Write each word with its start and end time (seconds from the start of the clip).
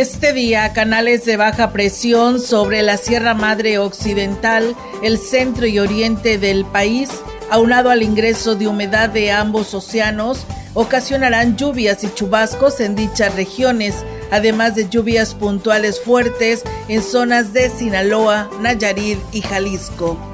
Este 0.00 0.32
día, 0.32 0.72
canales 0.72 1.26
de 1.26 1.36
baja 1.36 1.72
presión 1.72 2.40
sobre 2.40 2.80
la 2.80 2.96
Sierra 2.96 3.34
Madre 3.34 3.78
Occidental, 3.78 4.74
el 5.02 5.18
centro 5.18 5.66
y 5.66 5.78
oriente 5.78 6.38
del 6.38 6.64
país, 6.64 7.10
aunado 7.50 7.90
al 7.90 8.02
ingreso 8.02 8.54
de 8.54 8.66
humedad 8.66 9.10
de 9.10 9.30
ambos 9.30 9.74
océanos, 9.74 10.46
ocasionarán 10.72 11.58
lluvias 11.58 12.02
y 12.02 12.14
chubascos 12.14 12.80
en 12.80 12.94
dichas 12.94 13.34
regiones, 13.34 13.94
además 14.30 14.74
de 14.74 14.88
lluvias 14.88 15.34
puntuales 15.34 16.00
fuertes 16.00 16.62
en 16.88 17.02
zonas 17.02 17.52
de 17.52 17.68
Sinaloa, 17.68 18.48
Nayarit 18.62 19.18
y 19.32 19.42
Jalisco. 19.42 20.29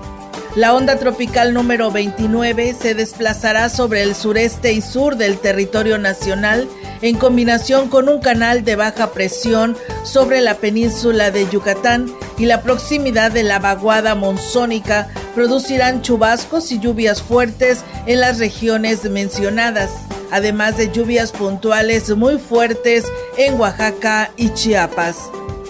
La 0.56 0.72
onda 0.72 0.98
tropical 0.98 1.52
número 1.52 1.90
29 1.90 2.74
se 2.80 2.94
desplazará 2.94 3.68
sobre 3.68 4.02
el 4.02 4.14
sureste 4.14 4.72
y 4.72 4.80
sur 4.80 5.16
del 5.16 5.36
territorio 5.36 5.98
nacional 5.98 6.66
en 7.02 7.18
combinación 7.18 7.90
con 7.90 8.08
un 8.08 8.20
canal 8.20 8.64
de 8.64 8.74
baja 8.74 9.12
presión 9.12 9.76
sobre 10.02 10.40
la 10.40 10.54
península 10.54 11.30
de 11.30 11.46
Yucatán 11.50 12.10
y 12.38 12.46
la 12.46 12.62
proximidad 12.62 13.30
de 13.32 13.42
la 13.42 13.58
vaguada 13.58 14.14
monzónica 14.14 15.08
producirán 15.34 16.00
chubascos 16.00 16.72
y 16.72 16.78
lluvias 16.78 17.20
fuertes 17.20 17.84
en 18.06 18.20
las 18.20 18.38
regiones 18.38 19.04
mencionadas, 19.10 19.90
además 20.30 20.78
de 20.78 20.90
lluvias 20.90 21.32
puntuales 21.32 22.16
muy 22.16 22.38
fuertes 22.38 23.04
en 23.36 23.60
Oaxaca 23.60 24.30
y 24.38 24.54
Chiapas. 24.54 25.18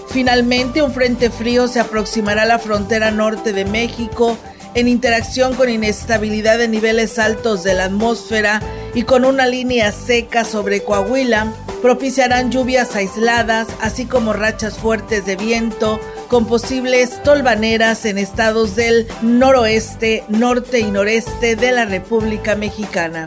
Finalmente, 0.07 0.81
un 0.81 0.93
frente 0.93 1.29
frío 1.29 1.67
se 1.67 1.81
aproximará 1.81 2.43
a 2.43 2.45
la 2.45 2.57
frontera 2.57 3.11
norte 3.11 3.51
de 3.51 3.65
México 3.65 4.37
en 4.77 4.87
interacción 4.87 5.55
con 5.55 5.69
inestabilidad 5.69 6.59
de 6.59 6.67
niveles 6.67 7.17
altos 7.17 7.63
de 7.63 7.73
la 7.73 7.85
atmósfera 7.85 8.61
y 8.93 9.03
con 9.03 9.25
una 9.25 9.47
línea 9.47 9.91
seca 9.91 10.45
sobre 10.45 10.83
Coahuila, 10.83 11.51
propiciarán 11.81 12.51
lluvias 12.51 12.95
aisladas, 12.95 13.67
así 13.81 14.05
como 14.05 14.33
rachas 14.33 14.77
fuertes 14.77 15.25
de 15.25 15.35
viento, 15.35 15.99
con 16.27 16.45
posibles 16.45 17.23
tolvaneras 17.23 18.05
en 18.05 18.19
estados 18.19 18.75
del 18.75 19.07
noroeste, 19.23 20.23
norte 20.29 20.79
y 20.79 20.91
noreste 20.91 21.55
de 21.55 21.71
la 21.71 21.85
República 21.85 22.55
Mexicana. 22.55 23.25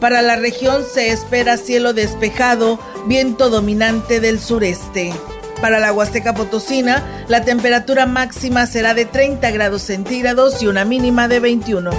Para 0.00 0.22
la 0.22 0.34
región 0.34 0.82
se 0.92 1.12
espera 1.12 1.56
cielo 1.56 1.92
despejado, 1.92 2.80
viento 3.06 3.48
dominante 3.48 4.18
del 4.18 4.40
sureste. 4.40 5.12
Para 5.60 5.78
la 5.78 5.92
Huasteca 5.92 6.34
Potosina, 6.34 7.02
la 7.28 7.44
temperatura 7.44 8.06
máxima 8.06 8.66
será 8.66 8.94
de 8.94 9.04
30 9.04 9.50
grados 9.50 9.82
centígrados 9.82 10.62
y 10.62 10.66
una 10.66 10.84
mínima 10.84 11.28
de 11.28 11.40
21. 11.40 11.90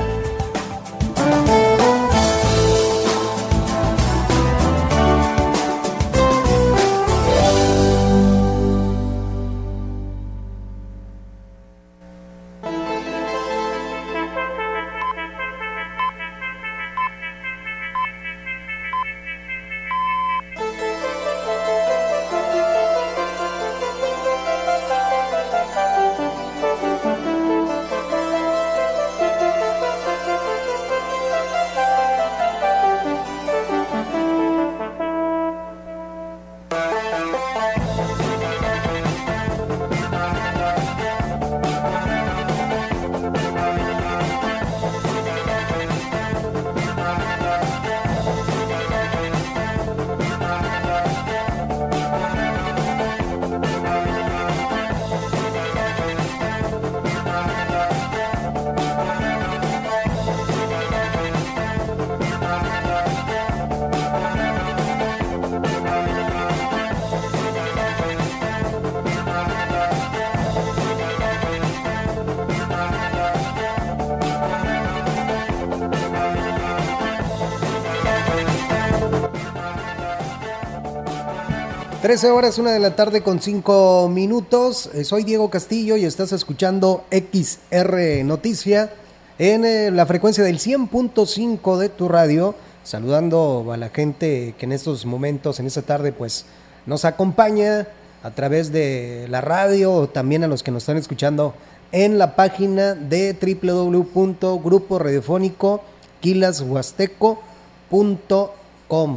13 82.02 82.32
horas, 82.32 82.58
una 82.58 82.72
de 82.72 82.80
la 82.80 82.96
tarde 82.96 83.22
con 83.22 83.40
5 83.40 84.10
minutos. 84.12 84.90
Eh, 84.96 85.04
soy 85.04 85.24
Diego 85.24 85.52
Castillo 85.52 85.98
y 85.98 86.06
estás 86.06 86.32
escuchando 86.32 87.06
XR 87.12 88.24
Noticia 88.26 88.92
en 89.38 89.66
eh, 89.66 89.92
la 89.92 90.08
frecuencia 90.08 90.44
del 90.44 90.58
100.5 90.58 91.78
de 91.78 91.90
tu 91.90 92.10
radio. 92.10 92.56
Saludando 92.84 93.72
a 93.72 93.78
la 93.78 93.90
gente 93.90 94.56
que 94.58 94.66
en 94.66 94.72
estos 94.72 95.06
momentos, 95.06 95.60
en 95.60 95.68
esta 95.68 95.84
tarde, 95.84 96.12
pues 96.12 96.46
nos 96.88 97.06
acompaña 97.06 97.88
a 98.24 98.32
través 98.32 98.72
de 98.72 99.28
la 99.30 99.42
radio 99.42 99.94
o 99.94 100.10
también 100.10 100.44
a 100.44 100.48
los 100.48 100.64
que 100.64 100.72
nos 100.72 100.82
están 100.82 100.98
escuchando 100.98 101.54
en 101.92 102.18
la 102.18 102.36
página 102.36 102.96
de 102.96 103.36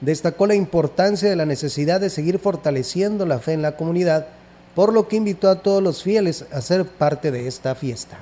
destacó 0.00 0.46
la 0.46 0.54
importancia 0.54 1.30
de 1.30 1.36
la 1.36 1.46
necesidad 1.46 2.00
de 2.00 2.10
seguir 2.10 2.38
fortaleciendo 2.38 3.24
la 3.26 3.38
fe 3.38 3.52
en 3.52 3.62
la 3.62 3.76
comunidad, 3.76 4.26
por 4.74 4.92
lo 4.92 5.08
que 5.08 5.16
invitó 5.16 5.48
a 5.48 5.62
todos 5.62 5.82
los 5.82 6.02
fieles 6.02 6.44
a 6.52 6.60
ser 6.60 6.84
parte 6.86 7.30
de 7.30 7.46
esta 7.46 7.74
fiesta 7.74 8.18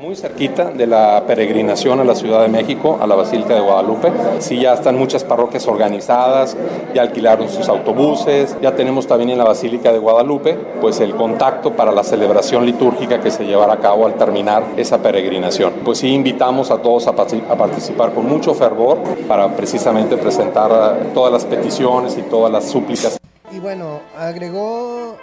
muy 0.00 0.16
cerquita 0.16 0.70
de 0.70 0.86
la 0.86 1.24
peregrinación 1.26 2.00
a 2.00 2.04
la 2.04 2.14
Ciudad 2.14 2.40
de 2.40 2.48
México, 2.48 2.98
a 3.02 3.06
la 3.06 3.14
Basílica 3.16 3.54
de 3.54 3.60
Guadalupe. 3.60 4.10
Sí, 4.38 4.58
ya 4.58 4.72
están 4.72 4.96
muchas 4.96 5.24
parroquias 5.24 5.68
organizadas, 5.68 6.56
ya 6.94 7.02
alquilaron 7.02 7.50
sus 7.50 7.68
autobuses, 7.68 8.56
ya 8.62 8.74
tenemos 8.74 9.06
también 9.06 9.28
en 9.28 9.36
la 9.36 9.44
Basílica 9.44 9.92
de 9.92 9.98
Guadalupe 9.98 10.54
pues 10.80 11.00
el 11.00 11.14
contacto 11.14 11.76
para 11.76 11.92
la 11.92 12.02
celebración 12.02 12.64
litúrgica 12.64 13.20
que 13.20 13.30
se 13.30 13.44
llevará 13.44 13.74
a 13.74 13.78
cabo 13.78 14.06
al 14.06 14.14
terminar 14.14 14.64
esa 14.78 15.02
peregrinación. 15.02 15.74
Pues 15.84 15.98
sí, 15.98 16.08
invitamos 16.08 16.70
a 16.70 16.78
todos 16.78 17.06
a, 17.06 17.10
a 17.10 17.56
participar 17.56 18.14
con 18.14 18.26
mucho 18.26 18.54
fervor 18.54 19.02
para 19.28 19.54
precisamente 19.54 20.16
presentar 20.16 21.10
todas 21.12 21.30
las 21.30 21.44
peticiones 21.44 22.16
y 22.16 22.22
todas 22.22 22.50
las 22.50 22.70
súplicas. 22.70 23.18
Y 23.52 23.58
bueno, 23.58 24.00
agregó 24.16 25.16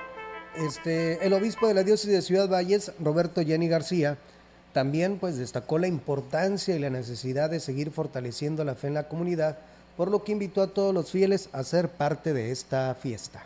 este, 0.56 1.26
el 1.26 1.34
obispo 1.34 1.68
de 1.68 1.74
la 1.74 1.82
diócesis 1.82 2.14
de 2.14 2.22
Ciudad 2.22 2.48
Valles, 2.48 2.92
Roberto 3.00 3.42
Jenny 3.42 3.68
García, 3.68 4.18
también 4.74 5.18
pues 5.20 5.38
destacó 5.38 5.78
la 5.80 5.88
importancia 5.88 6.76
y 6.76 6.80
la 6.80 6.90
necesidad 6.90 7.50
de 7.50 7.60
seguir 7.60 7.92
fortaleciendo 7.92 8.64
la 8.64 8.76
fe 8.76 8.88
en 8.88 8.94
la 8.94 9.08
comunidad, 9.08 9.58
por 9.96 10.12
lo 10.12 10.24
que 10.24 10.32
invitó 10.32 10.62
a 10.62 10.68
todos 10.68 10.94
los 10.94 11.12
fieles 11.12 11.50
a 11.52 11.64
ser 11.64 11.90
parte 11.90 12.34
de 12.34 12.52
esta 12.52 12.96
fiesta. 12.96 13.44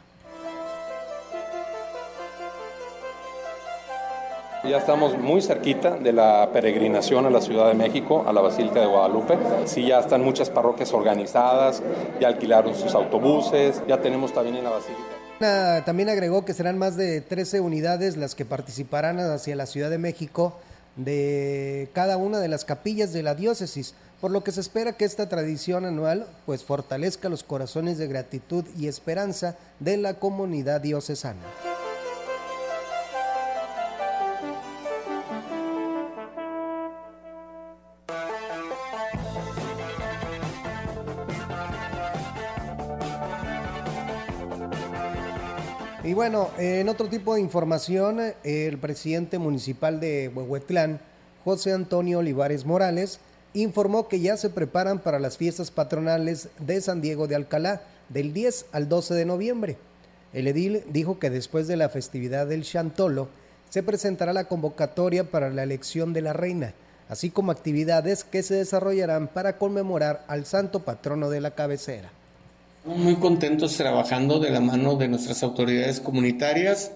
Ya 4.63 4.77
estamos 4.77 5.17
muy 5.17 5.41
cerquita 5.41 5.97
de 5.97 6.13
la 6.13 6.47
peregrinación 6.53 7.25
a 7.25 7.31
la 7.31 7.41
Ciudad 7.41 7.67
de 7.67 7.73
México, 7.73 8.23
a 8.27 8.31
la 8.31 8.41
Basílica 8.41 8.79
de 8.79 8.85
Guadalupe. 8.85 9.35
Sí, 9.65 9.87
ya 9.87 10.01
están 10.01 10.23
muchas 10.23 10.51
parroquias 10.51 10.93
organizadas, 10.93 11.81
ya 12.19 12.27
alquilaron 12.27 12.75
sus 12.75 12.93
autobuses, 12.93 13.81
ya 13.87 13.99
tenemos 13.99 14.31
también 14.33 14.57
en 14.57 14.65
la 14.65 14.69
Basílica. 14.69 15.83
También 15.83 16.09
agregó 16.09 16.45
que 16.45 16.53
serán 16.53 16.77
más 16.77 16.95
de 16.95 17.21
13 17.21 17.59
unidades 17.59 18.17
las 18.17 18.35
que 18.35 18.45
participarán 18.45 19.19
hacia 19.19 19.55
la 19.55 19.65
Ciudad 19.65 19.89
de 19.89 19.97
México 19.97 20.59
de 20.95 21.89
cada 21.93 22.17
una 22.17 22.39
de 22.39 22.47
las 22.47 22.65
capillas 22.65 23.13
de 23.13 23.23
la 23.23 23.35
diócesis, 23.35 23.93
por 24.19 24.31
lo 24.31 24.43
que 24.43 24.51
se 24.51 24.61
espera 24.61 24.93
que 24.93 25.05
esta 25.05 25.29
tradición 25.29 25.85
anual 25.85 26.27
pues 26.45 26.63
fortalezca 26.63 27.29
los 27.29 27.43
corazones 27.43 27.97
de 27.97 28.07
gratitud 28.07 28.65
y 28.77 28.87
esperanza 28.87 29.55
de 29.79 29.97
la 29.97 30.15
comunidad 30.15 30.81
diocesana. 30.81 31.70
Bueno, 46.21 46.51
en 46.59 46.87
otro 46.87 47.07
tipo 47.07 47.33
de 47.33 47.41
información, 47.41 48.19
el 48.43 48.77
presidente 48.77 49.39
municipal 49.39 49.99
de 49.99 50.27
Huehuetlán, 50.31 50.99
José 51.43 51.73
Antonio 51.73 52.19
Olivares 52.19 52.63
Morales, 52.63 53.19
informó 53.55 54.07
que 54.07 54.19
ya 54.19 54.37
se 54.37 54.51
preparan 54.51 54.99
para 54.99 55.17
las 55.17 55.39
fiestas 55.39 55.71
patronales 55.71 56.49
de 56.59 56.79
San 56.79 57.01
Diego 57.01 57.27
de 57.27 57.33
Alcalá 57.33 57.81
del 58.09 58.33
10 58.33 58.67
al 58.71 58.87
12 58.87 59.15
de 59.15 59.25
noviembre. 59.25 59.77
El 60.31 60.45
edil 60.45 60.83
dijo 60.91 61.17
que 61.17 61.31
después 61.31 61.67
de 61.67 61.75
la 61.75 61.89
festividad 61.89 62.45
del 62.45 62.65
Chantolo 62.65 63.27
se 63.71 63.81
presentará 63.81 64.31
la 64.31 64.47
convocatoria 64.47 65.31
para 65.31 65.49
la 65.49 65.63
elección 65.63 66.13
de 66.13 66.21
la 66.21 66.33
reina, 66.33 66.75
así 67.09 67.31
como 67.31 67.51
actividades 67.51 68.23
que 68.23 68.43
se 68.43 68.53
desarrollarán 68.53 69.27
para 69.27 69.57
conmemorar 69.57 70.23
al 70.27 70.45
santo 70.45 70.81
patrono 70.81 71.31
de 71.31 71.41
la 71.41 71.55
cabecera. 71.55 72.11
Muy 72.83 73.15
contentos 73.17 73.77
trabajando 73.77 74.39
de 74.39 74.49
la 74.49 74.59
mano 74.59 74.95
de 74.95 75.07
nuestras 75.07 75.43
autoridades 75.43 75.99
comunitarias 75.99 76.93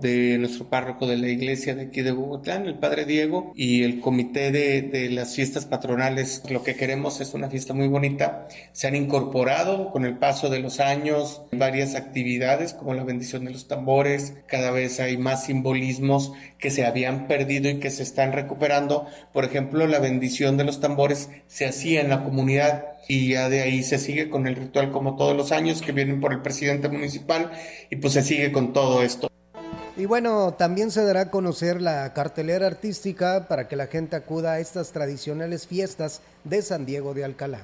de 0.00 0.38
nuestro 0.38 0.68
párroco 0.68 1.06
de 1.06 1.16
la 1.16 1.28
iglesia 1.28 1.74
de 1.74 1.82
aquí 1.82 2.02
de 2.02 2.12
Bogotlán, 2.12 2.66
el 2.66 2.78
Padre 2.78 3.04
Diego, 3.04 3.52
y 3.54 3.82
el 3.82 4.00
comité 4.00 4.52
de, 4.52 4.82
de, 4.82 5.10
las 5.10 5.34
fiestas 5.34 5.66
patronales. 5.66 6.42
Lo 6.50 6.62
que 6.62 6.76
queremos 6.76 7.20
es 7.20 7.34
una 7.34 7.48
fiesta 7.48 7.74
muy 7.74 7.88
bonita. 7.88 8.48
Se 8.72 8.86
han 8.86 8.96
incorporado 8.96 9.90
con 9.90 10.04
el 10.04 10.18
paso 10.18 10.48
de 10.48 10.60
los 10.60 10.80
años 10.80 11.42
varias 11.52 11.94
actividades 11.94 12.74
como 12.74 12.94
la 12.94 13.04
bendición 13.04 13.44
de 13.44 13.50
los 13.50 13.68
tambores. 13.68 14.34
Cada 14.46 14.70
vez 14.70 15.00
hay 15.00 15.16
más 15.16 15.44
simbolismos 15.44 16.32
que 16.58 16.70
se 16.70 16.84
habían 16.84 17.26
perdido 17.26 17.70
y 17.70 17.78
que 17.78 17.90
se 17.90 18.02
están 18.02 18.32
recuperando. 18.32 19.06
Por 19.32 19.44
ejemplo, 19.44 19.86
la 19.86 19.98
bendición 19.98 20.56
de 20.56 20.64
los 20.64 20.80
tambores 20.80 21.30
se 21.46 21.66
hacía 21.66 22.00
en 22.00 22.10
la 22.10 22.24
comunidad 22.24 22.84
y 23.08 23.30
ya 23.30 23.48
de 23.48 23.62
ahí 23.62 23.82
se 23.82 23.98
sigue 23.98 24.30
con 24.30 24.46
el 24.46 24.56
ritual 24.56 24.92
como 24.92 25.16
todos 25.16 25.36
los 25.36 25.52
años 25.52 25.82
que 25.82 25.92
vienen 25.92 26.20
por 26.20 26.32
el 26.32 26.42
presidente 26.42 26.88
municipal 26.88 27.50
y 27.90 27.96
pues 27.96 28.12
se 28.12 28.22
sigue 28.22 28.52
con 28.52 28.72
todo 28.72 29.02
esto. 29.02 29.29
Y 30.00 30.06
bueno, 30.06 30.54
también 30.54 30.90
se 30.90 31.04
dará 31.04 31.20
a 31.20 31.30
conocer 31.30 31.82
la 31.82 32.10
cartelera 32.14 32.66
artística 32.66 33.46
para 33.48 33.68
que 33.68 33.76
la 33.76 33.86
gente 33.86 34.16
acuda 34.16 34.52
a 34.52 34.58
estas 34.58 34.92
tradicionales 34.92 35.66
fiestas 35.66 36.22
de 36.42 36.62
San 36.62 36.86
Diego 36.86 37.12
de 37.12 37.22
Alcalá. 37.22 37.60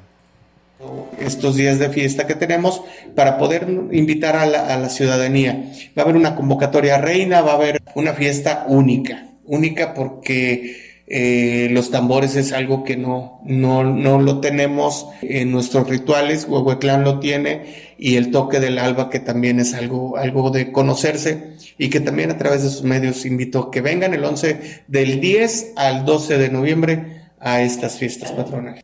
Estos 1.18 1.56
días 1.56 1.78
de 1.78 1.88
fiesta 1.88 2.26
que 2.26 2.34
tenemos 2.34 2.82
para 3.14 3.38
poder 3.38 3.66
invitar 3.90 4.36
a 4.36 4.44
la, 4.44 4.88
ciudadanía. 4.90 5.72
Va 5.96 6.02
a 6.02 6.04
haber 6.04 6.16
una 6.16 6.36
convocatoria 6.36 6.98
reina, 6.98 7.40
va 7.40 7.52
a 7.52 7.54
haber 7.54 7.82
una 7.94 8.12
fiesta 8.12 8.66
única, 8.68 9.28
única 9.46 9.94
porque 9.94 10.85
eh, 11.08 11.69
los 11.70 11.91
tambores 11.91 12.35
es 12.35 12.53
algo 12.53 12.82
que 12.82 12.97
no, 12.97 13.41
no, 13.44 13.85
no 13.85 14.20
lo 14.20 14.41
tenemos 14.41 15.06
en 15.23 15.53
nuestros 15.53 15.88
rituales, 15.88 16.47
Huehuetlán 16.49 17.05
lo 17.05 17.20
tiene, 17.20 17.94
y 17.97 18.17
el 18.17 18.31
toque 18.31 18.58
del 18.58 18.79
alba, 18.79 19.08
que 19.08 19.20
también 19.20 19.61
es 19.61 19.75
algo, 19.75 20.17
algo 20.17 20.50
de 20.50 20.73
conocerse, 20.73 21.55
y 21.79 21.91
que 21.91 22.00
también 22.00 22.31
a 22.31 22.38
través 22.38 22.62
de 22.64 22.70
sus 22.70 22.82
medios 22.82 23.25
invito 23.25 23.61
a 23.61 23.70
que 23.70 23.81
vengan 23.81 24.14
el 24.14 24.25
11 24.25 24.85
del 24.88 25.20
10 25.20 25.75
al 25.76 26.05
12 26.05 26.38
de 26.38 26.49
noviembre 26.49 27.23
a 27.38 27.62
estas 27.62 27.99
fiestas 27.99 28.32
patronales. 28.32 28.82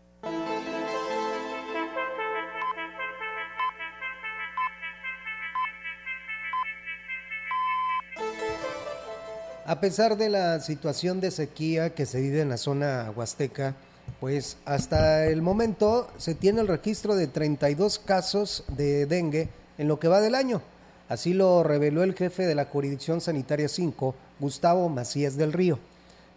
A 9.64 9.78
pesar 9.78 10.16
de 10.16 10.28
la 10.28 10.58
situación 10.58 11.20
de 11.20 11.30
sequía 11.30 11.94
que 11.94 12.04
se 12.04 12.20
vive 12.20 12.40
en 12.40 12.48
la 12.48 12.56
zona 12.56 13.12
huasteca, 13.14 13.76
pues 14.18 14.56
hasta 14.64 15.26
el 15.26 15.40
momento 15.40 16.10
se 16.18 16.34
tiene 16.34 16.62
el 16.62 16.66
registro 16.66 17.14
de 17.14 17.28
32 17.28 18.00
casos 18.00 18.64
de 18.76 19.06
dengue 19.06 19.50
en 19.78 19.86
lo 19.86 20.00
que 20.00 20.08
va 20.08 20.20
del 20.20 20.34
año. 20.34 20.62
Así 21.08 21.32
lo 21.32 21.62
reveló 21.62 22.02
el 22.02 22.14
jefe 22.14 22.44
de 22.44 22.56
la 22.56 22.64
Jurisdicción 22.64 23.20
Sanitaria 23.20 23.68
5, 23.68 24.16
Gustavo 24.40 24.88
Macías 24.88 25.36
del 25.36 25.52
Río. 25.52 25.78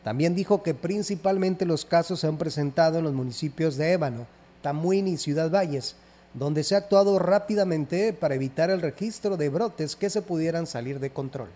También 0.03 0.35
dijo 0.35 0.61
que 0.61 0.75
principalmente 0.75 1.65
los 1.65 1.83
casos 1.83 2.19
se 2.19 2.27
han 2.27 2.37
presentado 2.37 2.99
en 2.99 3.05
los 3.05 3.13
municipios 3.13 3.75
de 3.75 3.93
Ébano, 3.93 4.27
Tamuín 4.61 5.07
y 5.07 5.17
Ciudad 5.17 5.49
Valles, 5.49 5.95
donde 6.35 6.63
se 6.63 6.75
ha 6.75 6.79
actuado 6.79 7.17
rápidamente 7.17 8.13
para 8.13 8.35
evitar 8.35 8.69
el 8.69 8.81
registro 8.81 9.35
de 9.35 9.49
brotes 9.49 9.95
que 9.95 10.11
se 10.11 10.21
pudieran 10.21 10.67
salir 10.67 10.99
de 10.99 11.09
control 11.09 11.49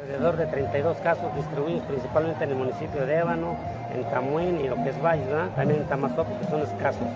alrededor 0.00 0.36
de 0.36 0.46
32 0.46 0.96
casos 0.98 1.34
distribuidos 1.34 1.82
principalmente 1.84 2.44
en 2.44 2.50
el 2.50 2.56
municipio 2.56 3.04
de 3.04 3.18
Ébano, 3.18 3.56
en 3.92 4.04
Camuín 4.04 4.60
y 4.60 4.68
lo 4.68 4.76
que 4.76 4.90
es 4.90 5.02
Valle, 5.02 5.24
también 5.56 5.80
en 5.80 5.88
Tamazopo, 5.88 6.38
que 6.38 6.46
son 6.46 6.62
escasos. 6.62 7.06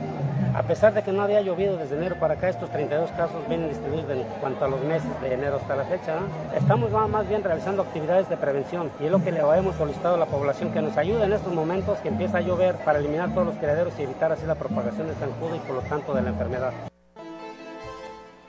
A 0.54 0.62
pesar 0.64 0.92
de 0.92 1.02
que 1.02 1.12
no 1.12 1.22
había 1.22 1.40
llovido 1.40 1.76
desde 1.76 1.96
enero 1.96 2.16
para 2.16 2.34
acá, 2.34 2.48
estos 2.48 2.68
32 2.70 3.10
casos 3.12 3.48
vienen 3.48 3.68
distribuidos 3.68 4.10
en 4.10 4.24
cuanto 4.40 4.64
a 4.64 4.68
los 4.68 4.82
meses 4.82 5.08
de 5.22 5.32
enero 5.32 5.56
hasta 5.56 5.76
la 5.76 5.84
fecha. 5.84 6.18
Estamos 6.54 6.90
más 6.90 7.26
bien 7.28 7.42
realizando 7.42 7.82
actividades 7.82 8.28
de 8.28 8.36
prevención 8.36 8.90
y 9.00 9.06
es 9.06 9.10
lo 9.10 9.22
que 9.22 9.32
le 9.32 9.40
hemos 9.40 9.76
solicitado 9.76 10.16
a 10.16 10.18
la 10.18 10.26
población 10.26 10.72
que 10.72 10.82
nos 10.82 10.96
ayude 10.96 11.24
en 11.24 11.32
estos 11.32 11.54
momentos 11.54 11.98
que 12.00 12.08
empieza 12.08 12.38
a 12.38 12.40
llover 12.42 12.74
para 12.84 12.98
eliminar 12.98 13.32
todos 13.32 13.46
los 13.46 13.56
criaderos 13.56 13.94
y 13.98 14.02
evitar 14.02 14.32
así 14.32 14.44
la 14.44 14.56
propagación 14.56 15.06
del 15.06 15.16
zancudo 15.16 15.56
y 15.56 15.60
por 15.60 15.76
lo 15.76 15.82
tanto 15.82 16.12
de 16.12 16.22
la 16.22 16.30
enfermedad. 16.30 16.72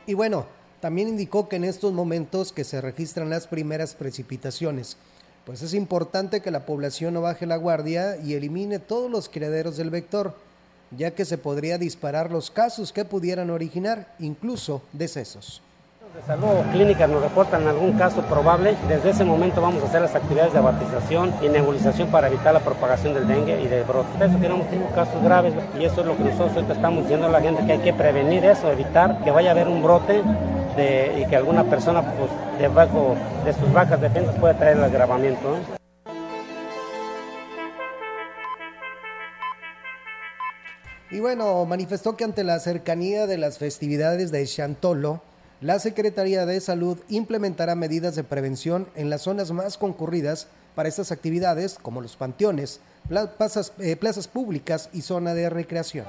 Y 0.05 0.13
bueno, 0.15 0.45
también 0.83 1.07
indicó 1.07 1.47
que 1.47 1.55
en 1.55 1.63
estos 1.63 1.93
momentos 1.93 2.51
que 2.51 2.65
se 2.65 2.81
registran 2.81 3.29
las 3.29 3.47
primeras 3.47 3.95
precipitaciones, 3.95 4.97
pues 5.45 5.61
es 5.61 5.73
importante 5.73 6.41
que 6.41 6.51
la 6.51 6.65
población 6.65 7.13
no 7.13 7.21
baje 7.21 7.45
la 7.45 7.55
guardia 7.55 8.17
y 8.17 8.33
elimine 8.33 8.79
todos 8.79 9.09
los 9.09 9.29
criaderos 9.29 9.77
del 9.77 9.91
vector, 9.91 10.35
ya 10.91 11.11
que 11.11 11.23
se 11.23 11.37
podría 11.37 11.77
disparar 11.77 12.31
los 12.31 12.51
casos 12.51 12.91
que 12.91 13.05
pudieran 13.05 13.49
originar 13.49 14.13
incluso 14.19 14.81
decesos 14.91 15.61
de 16.13 16.21
salud 16.27 16.47
clínicas 16.71 17.09
nos 17.09 17.23
reportan 17.23 17.67
algún 17.67 17.93
caso 17.93 18.21
probable, 18.21 18.75
desde 18.87 19.09
ese 19.09 19.23
momento 19.23 19.61
vamos 19.61 19.81
a 19.81 19.87
hacer 19.87 20.01
las 20.01 20.13
actividades 20.13 20.53
de 20.53 20.59
abatización 20.59 21.33
y 21.41 21.49
nebulización 21.49 22.09
para 22.11 22.27
evitar 22.27 22.53
la 22.53 22.59
propagación 22.59 23.15
del 23.15 23.27
dengue 23.27 23.59
y 23.59 23.67
del 23.67 23.83
brote. 23.83 24.09
Eso 24.23 24.37
tenemos 24.37 24.67
casos 24.93 25.23
graves 25.23 25.55
y 25.79 25.85
eso 25.85 26.01
es 26.01 26.07
lo 26.07 26.15
que 26.15 26.25
nosotros 26.25 26.69
estamos 26.69 27.05
diciendo 27.05 27.25
a 27.25 27.31
la 27.31 27.41
gente 27.41 27.65
que 27.65 27.71
hay 27.71 27.79
que 27.79 27.93
prevenir 27.93 28.45
eso, 28.45 28.71
evitar 28.71 29.23
que 29.23 29.31
vaya 29.31 29.49
a 29.49 29.51
haber 29.53 29.67
un 29.67 29.81
brote 29.81 30.21
y 30.77 31.25
que 31.27 31.35
alguna 31.35 31.63
persona 31.63 32.01
pues, 32.01 32.31
debajo 32.59 33.15
de 33.45 33.53
sus 33.53 33.71
vacas 33.71 34.01
defensas 34.01 34.35
pueda 34.39 34.57
traer 34.57 34.77
el 34.77 34.83
agravamiento. 34.83 35.57
Y 41.11 41.19
bueno, 41.19 41.63
manifestó 41.65 42.17
que 42.17 42.23
ante 42.23 42.43
la 42.43 42.59
cercanía 42.59 43.27
de 43.27 43.37
las 43.37 43.59
festividades 43.59 44.31
de 44.31 44.47
Chantolo, 44.47 45.21
la 45.61 45.77
Secretaría 45.77 46.47
de 46.47 46.59
Salud 46.59 46.97
implementará 47.07 47.75
medidas 47.75 48.15
de 48.15 48.23
prevención 48.23 48.87
en 48.95 49.11
las 49.11 49.21
zonas 49.21 49.51
más 49.51 49.77
concurridas 49.77 50.47
para 50.73 50.89
estas 50.89 51.11
actividades, 51.11 51.77
como 51.79 52.01
los 52.01 52.15
panteones, 52.15 52.79
plazas, 53.37 53.73
eh, 53.77 53.95
plazas 53.95 54.27
públicas 54.27 54.89
y 54.91 55.01
zona 55.01 55.35
de 55.35 55.51
recreación. 55.51 56.05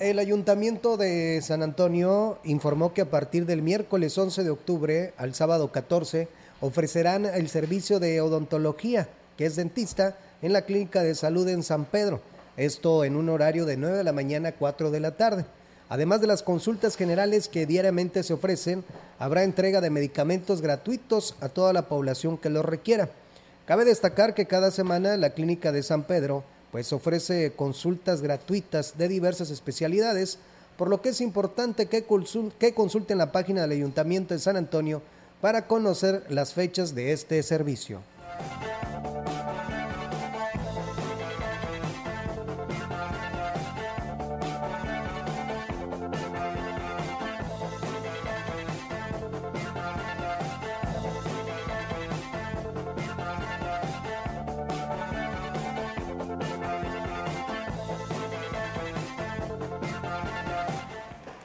El 0.00 0.18
Ayuntamiento 0.18 0.96
de 0.96 1.42
San 1.42 1.62
Antonio 1.62 2.38
informó 2.44 2.94
que 2.94 3.02
a 3.02 3.10
partir 3.10 3.44
del 3.44 3.60
miércoles 3.60 4.16
11 4.16 4.44
de 4.44 4.48
octubre 4.48 5.12
al 5.18 5.34
sábado 5.34 5.70
14 5.72 6.26
ofrecerán 6.62 7.26
el 7.26 7.50
servicio 7.50 8.00
de 8.00 8.18
odontología, 8.22 9.10
que 9.36 9.44
es 9.44 9.56
dentista, 9.56 10.16
en 10.40 10.54
la 10.54 10.62
Clínica 10.62 11.02
de 11.02 11.14
Salud 11.14 11.46
en 11.48 11.62
San 11.62 11.84
Pedro. 11.84 12.22
Esto 12.56 13.04
en 13.04 13.14
un 13.14 13.28
horario 13.28 13.66
de 13.66 13.76
9 13.76 13.98
de 13.98 14.04
la 14.04 14.14
mañana 14.14 14.48
a 14.48 14.52
4 14.52 14.90
de 14.90 15.00
la 15.00 15.18
tarde. 15.18 15.44
Además 15.90 16.22
de 16.22 16.28
las 16.28 16.42
consultas 16.42 16.96
generales 16.96 17.46
que 17.46 17.66
diariamente 17.66 18.22
se 18.22 18.32
ofrecen, 18.32 18.84
habrá 19.18 19.44
entrega 19.44 19.82
de 19.82 19.90
medicamentos 19.90 20.62
gratuitos 20.62 21.36
a 21.42 21.50
toda 21.50 21.74
la 21.74 21.88
población 21.88 22.38
que 22.38 22.48
los 22.48 22.64
requiera. 22.64 23.10
Cabe 23.66 23.84
destacar 23.84 24.32
que 24.32 24.46
cada 24.46 24.70
semana 24.70 25.18
la 25.18 25.34
Clínica 25.34 25.72
de 25.72 25.82
San 25.82 26.04
Pedro 26.04 26.42
pues 26.72 26.92
ofrece 26.92 27.52
consultas 27.52 28.22
gratuitas 28.22 28.96
de 28.96 29.08
diversas 29.08 29.50
especialidades, 29.50 30.38
por 30.76 30.88
lo 30.88 31.02
que 31.02 31.10
es 31.10 31.20
importante 31.20 31.86
que, 31.86 32.04
consulten 32.04 33.18
la 33.18 33.32
página 33.32 33.62
del 33.62 33.72
Ayuntamiento 33.72 34.34
de 34.34 34.40
San 34.40 34.56
Antonio 34.56 35.02
para 35.40 35.66
conocer 35.66 36.24
las 36.28 36.54
fechas 36.54 36.94
de 36.94 37.12
este 37.12 37.42
servicio. 37.42 38.00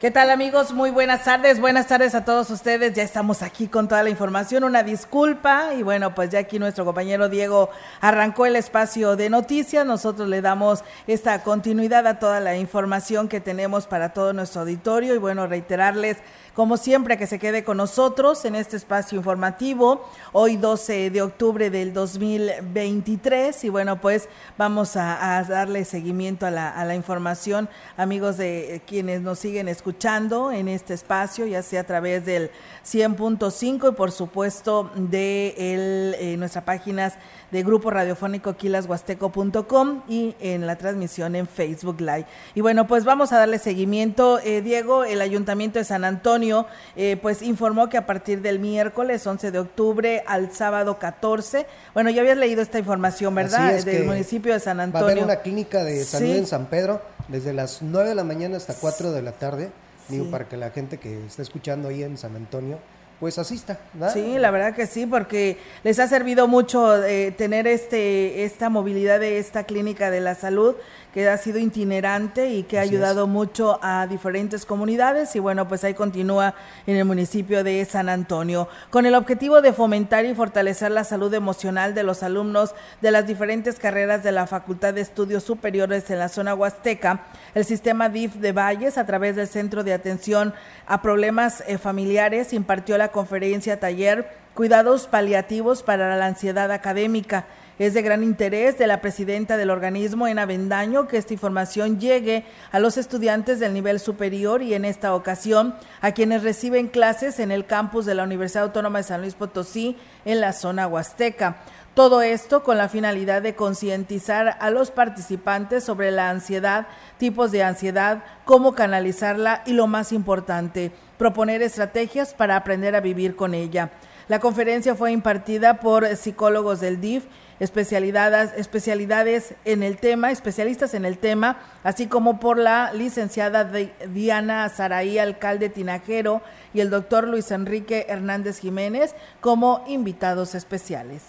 ¿Qué 0.05 0.11
tal 0.11 0.29
amigos? 0.29 0.71
Muy 0.71 0.91
buenas 0.91 1.23
tardes, 1.23 1.59
buenas 1.59 1.87
tardes 1.87 2.13
a 2.13 2.23
todos 2.23 2.51
ustedes. 2.51 2.93
Ya 2.93 3.01
estamos 3.01 3.41
aquí 3.41 3.67
con 3.67 3.87
toda 3.87 4.03
la 4.03 4.11
información. 4.11 4.63
Una 4.63 4.83
disculpa 4.83 5.73
y 5.73 5.81
bueno, 5.81 6.13
pues 6.13 6.29
ya 6.29 6.37
aquí 6.37 6.59
nuestro 6.59 6.85
compañero 6.85 7.27
Diego 7.27 7.71
arrancó 8.01 8.45
el 8.45 8.55
espacio 8.55 9.15
de 9.15 9.31
noticias. 9.31 9.83
Nosotros 9.83 10.29
le 10.29 10.43
damos 10.43 10.83
esta 11.07 11.41
continuidad 11.41 12.05
a 12.05 12.19
toda 12.19 12.39
la 12.39 12.55
información 12.55 13.27
que 13.27 13.41
tenemos 13.41 13.87
para 13.87 14.13
todo 14.13 14.31
nuestro 14.31 14.61
auditorio 14.61 15.15
y 15.15 15.17
bueno, 15.17 15.47
reiterarles 15.47 16.17
como 16.55 16.77
siempre, 16.77 17.17
que 17.17 17.27
se 17.27 17.37
quede 17.37 17.65
con 17.65 17.77
nosotros 17.77 18.45
en 18.45 18.55
este 18.55 18.77
espacio 18.77 19.17
informativo, 19.17 20.09
hoy 20.31 20.55
12 20.55 21.09
de 21.09 21.21
octubre 21.21 21.69
del 21.69 21.93
2023. 21.93 23.65
Y 23.65 23.69
bueno, 23.69 23.99
pues 23.99 24.29
vamos 24.57 24.95
a, 24.95 25.43
darle 25.49 25.83
seguimiento 25.83 26.45
a 26.45 26.51
la, 26.51 26.95
información, 26.95 27.67
amigos 27.97 28.37
de 28.37 28.81
quienes 28.87 29.21
nos 29.21 29.39
siguen 29.39 29.67
escuchando 29.67 30.51
en 30.53 30.69
este 30.69 30.93
espacio, 30.93 31.45
ya 31.45 31.61
sea 31.61 31.81
a 31.81 31.83
través 31.83 32.25
del 32.25 32.49
100.5 32.85 33.91
y 33.91 33.95
por 33.95 34.13
supuesto 34.13 34.91
de 34.95 35.53
eh, 35.57 36.35
nuestras 36.37 36.63
páginas 36.63 37.15
de 37.55 37.63
Grupo 37.63 37.89
Radiofónico 37.89 38.57
quilashuasteco.com 38.57 40.01
y 40.09 40.35
en 40.41 40.67
la 40.67 40.75
transmisión 40.75 41.37
en 41.37 41.47
Facebook 41.47 42.01
Live. 42.01 42.25
Y 42.53 42.59
bueno, 42.59 42.85
pues 42.85 43.05
vamos 43.05 43.31
a 43.31 43.37
darle 43.37 43.59
seguimiento. 43.59 44.39
Eh, 44.43 44.61
Diego, 44.61 45.05
el 45.05 45.21
Ayuntamiento 45.21 45.79
de 45.79 45.85
San 45.85 46.03
Antonio, 46.03 46.67
eh, 46.97 47.17
pues 47.21 47.41
informó 47.41 47.87
que 47.87 47.95
a 47.95 48.05
partir 48.05 48.41
del 48.41 48.59
miércoles 48.59 49.25
11 49.25 49.51
de 49.51 49.59
octubre 49.59 50.21
al 50.27 50.51
sábado 50.51 50.99
14, 50.99 51.65
bueno, 51.93 52.09
ya 52.09 52.23
habías 52.23 52.37
leído 52.37 52.61
esta 52.61 52.77
información, 52.77 53.33
¿verdad? 53.33 53.81
Del 53.85 54.03
municipio 54.03 54.51
de 54.51 54.59
San 54.59 54.81
Antonio. 54.81 55.05
Va 55.05 55.09
a 55.09 55.13
haber 55.13 55.23
una 55.23 55.37
clínica 55.37 55.85
de 55.85 56.03
salud 56.03 56.35
en 56.35 56.47
San 56.47 56.65
Pedro 56.65 57.01
desde 57.29 57.53
las 57.53 57.81
9 57.81 58.09
de 58.09 58.15
la 58.15 58.25
mañana 58.25 58.57
hasta 58.57 58.73
4 58.73 59.13
de 59.13 59.21
la 59.21 59.31
tarde. 59.31 59.71
Digo, 60.09 60.29
para 60.29 60.49
que 60.49 60.57
la 60.57 60.71
gente 60.71 60.97
que 60.97 61.25
está 61.25 61.41
escuchando 61.41 61.87
ahí 61.87 62.03
en 62.03 62.17
San 62.17 62.35
Antonio 62.35 62.79
pues 63.19 63.37
asista. 63.39 63.79
Sí, 64.11 64.37
la 64.37 64.51
verdad 64.51 64.75
que 64.75 64.87
sí, 64.87 65.05
porque 65.05 65.57
les 65.83 65.99
ha 65.99 66.07
servido 66.07 66.47
mucho 66.47 67.03
eh, 67.03 67.31
tener 67.31 67.67
este 67.67 68.43
esta 68.43 68.69
movilidad 68.69 69.19
de 69.19 69.39
esta 69.39 69.63
clínica 69.63 70.11
de 70.11 70.21
la 70.21 70.35
salud 70.35 70.75
que 71.15 71.29
ha 71.29 71.37
sido 71.37 71.59
itinerante 71.59 72.49
y 72.49 72.63
que 72.63 72.77
ha 72.77 72.81
ayudado 72.81 73.25
mucho 73.25 73.79
a 73.81 74.05
diferentes 74.05 74.65
comunidades. 74.65 75.33
Y 75.37 75.39
bueno, 75.39 75.65
pues 75.65 75.85
ahí 75.85 75.93
continúa 75.93 76.55
en 76.85 76.97
el 76.97 77.05
municipio 77.05 77.63
de 77.63 77.85
San 77.85 78.09
Antonio. 78.09 78.67
Con 78.89 79.05
el 79.05 79.15
objetivo 79.15 79.61
de 79.61 79.71
fomentar 79.71 80.25
y 80.25 80.35
fortalecer 80.35 80.91
la 80.91 81.05
salud 81.05 81.33
emocional 81.33 81.95
de 81.95 82.03
los 82.03 82.21
alumnos 82.21 82.75
de 83.01 83.11
las 83.11 83.25
diferentes 83.25 83.79
carreras 83.79 84.23
de 84.23 84.33
la 84.33 84.45
Facultad 84.45 84.93
de 84.93 84.99
Estudios 84.99 85.45
Superiores 85.45 86.09
en 86.09 86.19
la 86.19 86.27
zona 86.27 86.53
huasteca. 86.53 87.21
El 87.53 87.63
sistema 87.63 88.09
DIF 88.09 88.35
de 88.35 88.51
Valles 88.51 88.97
a 88.97 89.05
través 89.05 89.37
del 89.37 89.47
Centro 89.47 89.85
de 89.85 89.93
Atención 89.93 90.53
a 90.85 91.01
Problemas 91.01 91.63
eh, 91.65 91.77
Familiares 91.77 92.51
impartió 92.51 92.97
la 92.97 93.13
conferencia 93.13 93.79
taller 93.79 94.43
Cuidados 94.53 95.07
paliativos 95.07 95.83
para 95.83 96.15
la 96.15 96.25
ansiedad 96.25 96.71
académica 96.71 97.45
es 97.79 97.93
de 97.93 98.01
gran 98.01 98.23
interés 98.23 98.77
de 98.77 98.87
la 98.87 99.01
presidenta 99.01 99.57
del 99.57 99.69
organismo, 99.69 100.27
en 100.27 100.39
Avendaño, 100.39 101.07
que 101.07 101.17
esta 101.17 101.33
información 101.33 101.99
llegue 101.99 102.45
a 102.71 102.79
los 102.79 102.97
estudiantes 102.97 103.59
del 103.59 103.73
nivel 103.73 103.99
superior 103.99 104.61
y 104.61 104.73
en 104.73 104.85
esta 104.85 105.13
ocasión 105.13 105.75
a 106.01 106.11
quienes 106.11 106.43
reciben 106.43 106.87
clases 106.87 107.39
en 107.39 107.51
el 107.51 107.65
campus 107.65 108.05
de 108.05 108.15
la 108.15 108.23
Universidad 108.23 108.63
Autónoma 108.63 108.99
de 108.99 109.03
San 109.03 109.21
Luis 109.21 109.35
Potosí 109.35 109.97
en 110.23 110.39
la 110.39 110.53
zona 110.53 110.87
huasteca. 110.87 111.57
Todo 111.95 112.21
esto 112.21 112.61
con 112.61 112.77
la 112.77 112.89
finalidad 112.89 113.41
de 113.41 113.55
concientizar 113.55 114.57
a 114.59 114.69
los 114.69 114.91
participantes 114.91 115.83
sobre 115.85 116.11
la 116.11 116.29
ansiedad, 116.29 116.87
tipos 117.17 117.53
de 117.53 117.63
ansiedad, 117.63 118.23
cómo 118.43 118.75
canalizarla 118.75 119.63
y 119.65 119.71
lo 119.71 119.87
más 119.87 120.11
importante, 120.11 120.91
proponer 121.17 121.61
estrategias 121.61 122.33
para 122.33 122.57
aprender 122.57 122.97
a 122.97 122.99
vivir 122.99 123.37
con 123.37 123.53
ella. 123.53 123.91
La 124.27 124.39
conferencia 124.39 124.95
fue 124.95 125.11
impartida 125.11 125.79
por 125.79 126.15
psicólogos 126.15 126.79
del 126.79 126.99
DIF 126.99 127.25
especialidades, 127.59 128.51
especialidades 128.57 129.55
en 129.65 129.83
el 129.83 129.97
tema, 129.97 130.31
especialistas 130.31 130.93
en 130.93 131.05
el 131.05 131.17
tema, 131.17 131.59
así 131.83 132.07
como 132.07 132.39
por 132.39 132.57
la 132.57 132.93
licenciada 132.93 133.69
Diana 134.13 134.67
Saraí, 134.69 135.17
alcalde 135.17 135.69
Tinajero, 135.69 136.41
y 136.73 136.81
el 136.81 136.89
doctor 136.89 137.27
Luis 137.27 137.51
Enrique 137.51 138.05
Hernández 138.09 138.59
Jiménez 138.59 139.15
como 139.41 139.83
invitados 139.87 140.55
especiales. 140.55 141.21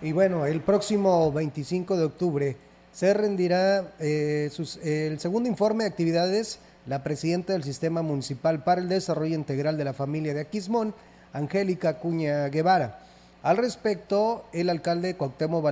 Y 0.00 0.12
bueno, 0.12 0.46
el 0.46 0.60
próximo 0.60 1.32
25 1.32 1.96
de 1.96 2.04
octubre 2.04 2.56
se 2.92 3.14
rendirá 3.14 3.94
eh, 3.98 4.50
el 4.82 5.18
segundo 5.18 5.48
informe 5.48 5.84
de 5.84 5.90
actividades 5.90 6.60
la 6.86 7.04
presidenta 7.04 7.52
del 7.52 7.62
Sistema 7.62 8.02
Municipal 8.02 8.64
para 8.64 8.80
el 8.80 8.88
Desarrollo 8.88 9.36
Integral 9.36 9.76
de 9.76 9.84
la 9.84 9.92
Familia 9.92 10.34
de 10.34 10.40
Aquismón, 10.40 10.94
Angélica 11.32 11.98
Cuña 11.98 12.48
Guevara. 12.48 13.00
Al 13.42 13.56
respecto, 13.56 14.44
el 14.52 14.68
alcalde 14.70 15.14
Cuauhtémoc 15.14 15.64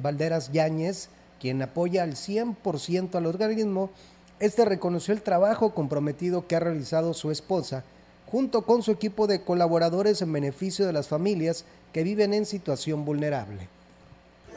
Valderas 0.00 0.50
Yáñez, 0.52 1.08
quien 1.40 1.60
apoya 1.62 2.02
al 2.02 2.14
100% 2.14 3.14
al 3.14 3.26
organismo, 3.26 3.90
este 4.40 4.64
reconoció 4.64 5.12
el 5.14 5.22
trabajo 5.22 5.74
comprometido 5.74 6.46
que 6.46 6.56
ha 6.56 6.60
realizado 6.60 7.12
su 7.14 7.30
esposa 7.30 7.84
junto 8.30 8.62
con 8.62 8.82
su 8.82 8.92
equipo 8.92 9.26
de 9.26 9.42
colaboradores 9.42 10.22
en 10.22 10.32
beneficio 10.32 10.86
de 10.86 10.92
las 10.92 11.08
familias 11.08 11.64
que 11.92 12.04
viven 12.04 12.34
en 12.34 12.46
situación 12.46 13.04
vulnerable 13.04 13.68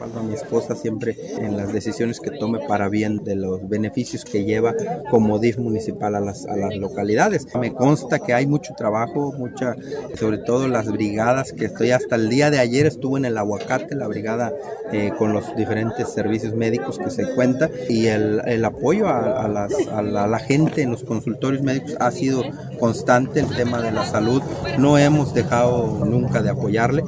a 0.04 0.22
mi 0.22 0.34
esposa 0.34 0.74
siempre 0.74 1.16
en 1.38 1.56
las 1.56 1.72
decisiones 1.72 2.20
que 2.20 2.30
tome 2.30 2.60
para 2.66 2.88
bien 2.88 3.18
de 3.18 3.36
los 3.36 3.68
beneficios 3.68 4.24
que 4.24 4.44
lleva 4.44 4.74
como 5.10 5.38
DIF 5.38 5.58
municipal 5.58 6.14
a 6.14 6.20
las, 6.20 6.46
a 6.46 6.56
las 6.56 6.76
localidades. 6.76 7.46
Me 7.58 7.72
consta 7.72 8.18
que 8.18 8.34
hay 8.34 8.46
mucho 8.46 8.74
trabajo, 8.76 9.32
mucha, 9.32 9.76
sobre 10.16 10.38
todo 10.38 10.68
las 10.68 10.90
brigadas 10.90 11.52
que 11.52 11.66
estoy 11.66 11.90
hasta 11.90 12.16
el 12.16 12.28
día 12.28 12.50
de 12.50 12.58
ayer 12.58 12.86
estuve 12.86 13.18
en 13.18 13.26
el 13.26 13.38
aguacate, 13.38 13.94
la 13.94 14.08
brigada 14.08 14.52
eh, 14.92 15.12
con 15.18 15.32
los 15.32 15.54
diferentes 15.56 16.08
servicios 16.08 16.54
médicos 16.54 16.98
que 16.98 17.10
se 17.10 17.34
cuenta 17.34 17.70
y 17.88 18.06
el, 18.06 18.42
el 18.46 18.64
apoyo 18.64 19.08
a, 19.08 19.48
las, 19.48 19.72
a, 19.88 20.02
la, 20.02 20.24
a 20.24 20.26
la 20.26 20.38
gente 20.38 20.82
en 20.82 20.90
los 20.90 21.04
consultorios 21.04 21.62
médicos 21.62 21.96
ha 22.00 22.10
sido 22.10 22.42
constante 22.78 23.40
el 23.40 23.48
tema 23.54 23.80
de 23.80 23.92
la 23.92 24.04
salud. 24.04 24.42
No 24.78 24.98
hemos 24.98 25.34
dejado 25.34 26.04
nunca 26.04 26.42
de 26.42 26.50
apoyarle. 26.50 27.02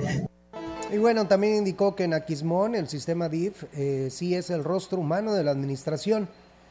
Y 0.94 0.98
bueno, 0.98 1.26
también 1.26 1.56
indicó 1.56 1.96
que 1.96 2.04
en 2.04 2.14
Aquismón 2.14 2.76
el 2.76 2.86
sistema 2.86 3.28
DIF 3.28 3.64
eh, 3.74 4.10
sí 4.12 4.36
es 4.36 4.48
el 4.48 4.62
rostro 4.62 5.00
humano 5.00 5.34
de 5.34 5.42
la 5.42 5.50
administración. 5.50 6.28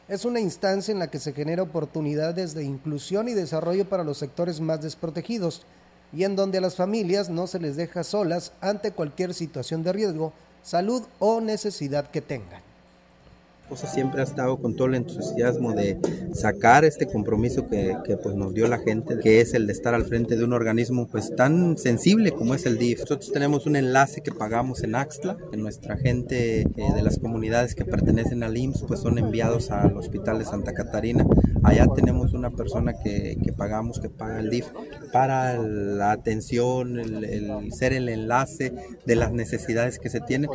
Es 0.08 0.24
una 0.24 0.40
instancia 0.40 0.92
en 0.92 0.98
la 0.98 1.10
que 1.10 1.18
se 1.18 1.34
genera 1.34 1.62
oportunidades 1.62 2.54
de 2.54 2.64
inclusión 2.64 3.28
y 3.28 3.34
desarrollo 3.34 3.86
para 3.86 4.02
los 4.02 4.16
sectores 4.16 4.62
más 4.62 4.80
desprotegidos. 4.80 5.66
y 6.10 6.24
en 6.24 6.36
donde 6.36 6.56
a 6.56 6.62
las 6.62 6.76
familias 6.76 7.28
no 7.28 7.46
se 7.46 7.58
les 7.58 7.76
deja 7.76 8.02
solas 8.02 8.52
ante 8.62 8.92
cualquier 8.92 9.34
situación 9.34 9.82
de 9.82 9.92
riesgo, 9.92 10.32
salud 10.62 11.02
o 11.18 11.42
necesidad 11.42 12.10
que 12.10 12.22
tengan 12.22 12.63
esposa 13.64 13.86
siempre 13.86 14.20
ha 14.20 14.24
estado 14.24 14.58
con 14.58 14.76
todo 14.76 14.88
el 14.88 14.94
entusiasmo 14.94 15.72
de 15.72 15.98
sacar 16.34 16.84
este 16.84 17.06
compromiso 17.06 17.66
que, 17.66 17.96
que, 18.04 18.18
pues 18.18 18.34
nos 18.34 18.52
dio 18.52 18.68
la 18.68 18.78
gente, 18.78 19.18
que 19.18 19.40
es 19.40 19.54
el 19.54 19.66
de 19.66 19.72
estar 19.72 19.94
al 19.94 20.04
frente 20.04 20.36
de 20.36 20.44
un 20.44 20.52
organismo 20.52 21.08
pues 21.08 21.34
tan 21.34 21.78
sensible 21.78 22.32
como 22.32 22.54
es 22.54 22.66
el 22.66 22.76
DIF. 22.76 23.00
Nosotros 23.00 23.32
tenemos 23.32 23.64
un 23.64 23.76
enlace 23.76 24.20
que 24.20 24.32
pagamos 24.32 24.82
en 24.82 24.94
Axtla, 24.94 25.38
que 25.50 25.56
nuestra 25.56 25.96
gente 25.96 26.60
eh, 26.60 26.92
de 26.94 27.02
las 27.02 27.18
comunidades 27.18 27.74
que 27.74 27.86
pertenecen 27.86 28.42
al 28.42 28.56
IMSS 28.56 28.82
pues 28.82 29.00
son 29.00 29.18
enviados 29.18 29.70
al 29.70 29.96
hospital 29.96 30.38
de 30.38 30.44
Santa 30.44 30.74
Catarina. 30.74 31.26
Allá 31.62 31.86
tenemos 31.94 32.34
una 32.34 32.50
persona 32.50 32.92
que, 33.02 33.38
que 33.42 33.52
pagamos, 33.54 33.98
que 33.98 34.10
paga 34.10 34.40
el 34.40 34.50
DIF 34.50 34.66
para 35.10 35.56
la 35.56 36.12
atención, 36.12 36.98
el, 36.98 37.24
el 37.24 37.72
ser 37.72 37.94
el 37.94 38.10
enlace 38.10 38.74
de 39.06 39.16
las 39.16 39.32
necesidades 39.32 39.98
que 39.98 40.10
se 40.10 40.20
tienen. 40.20 40.50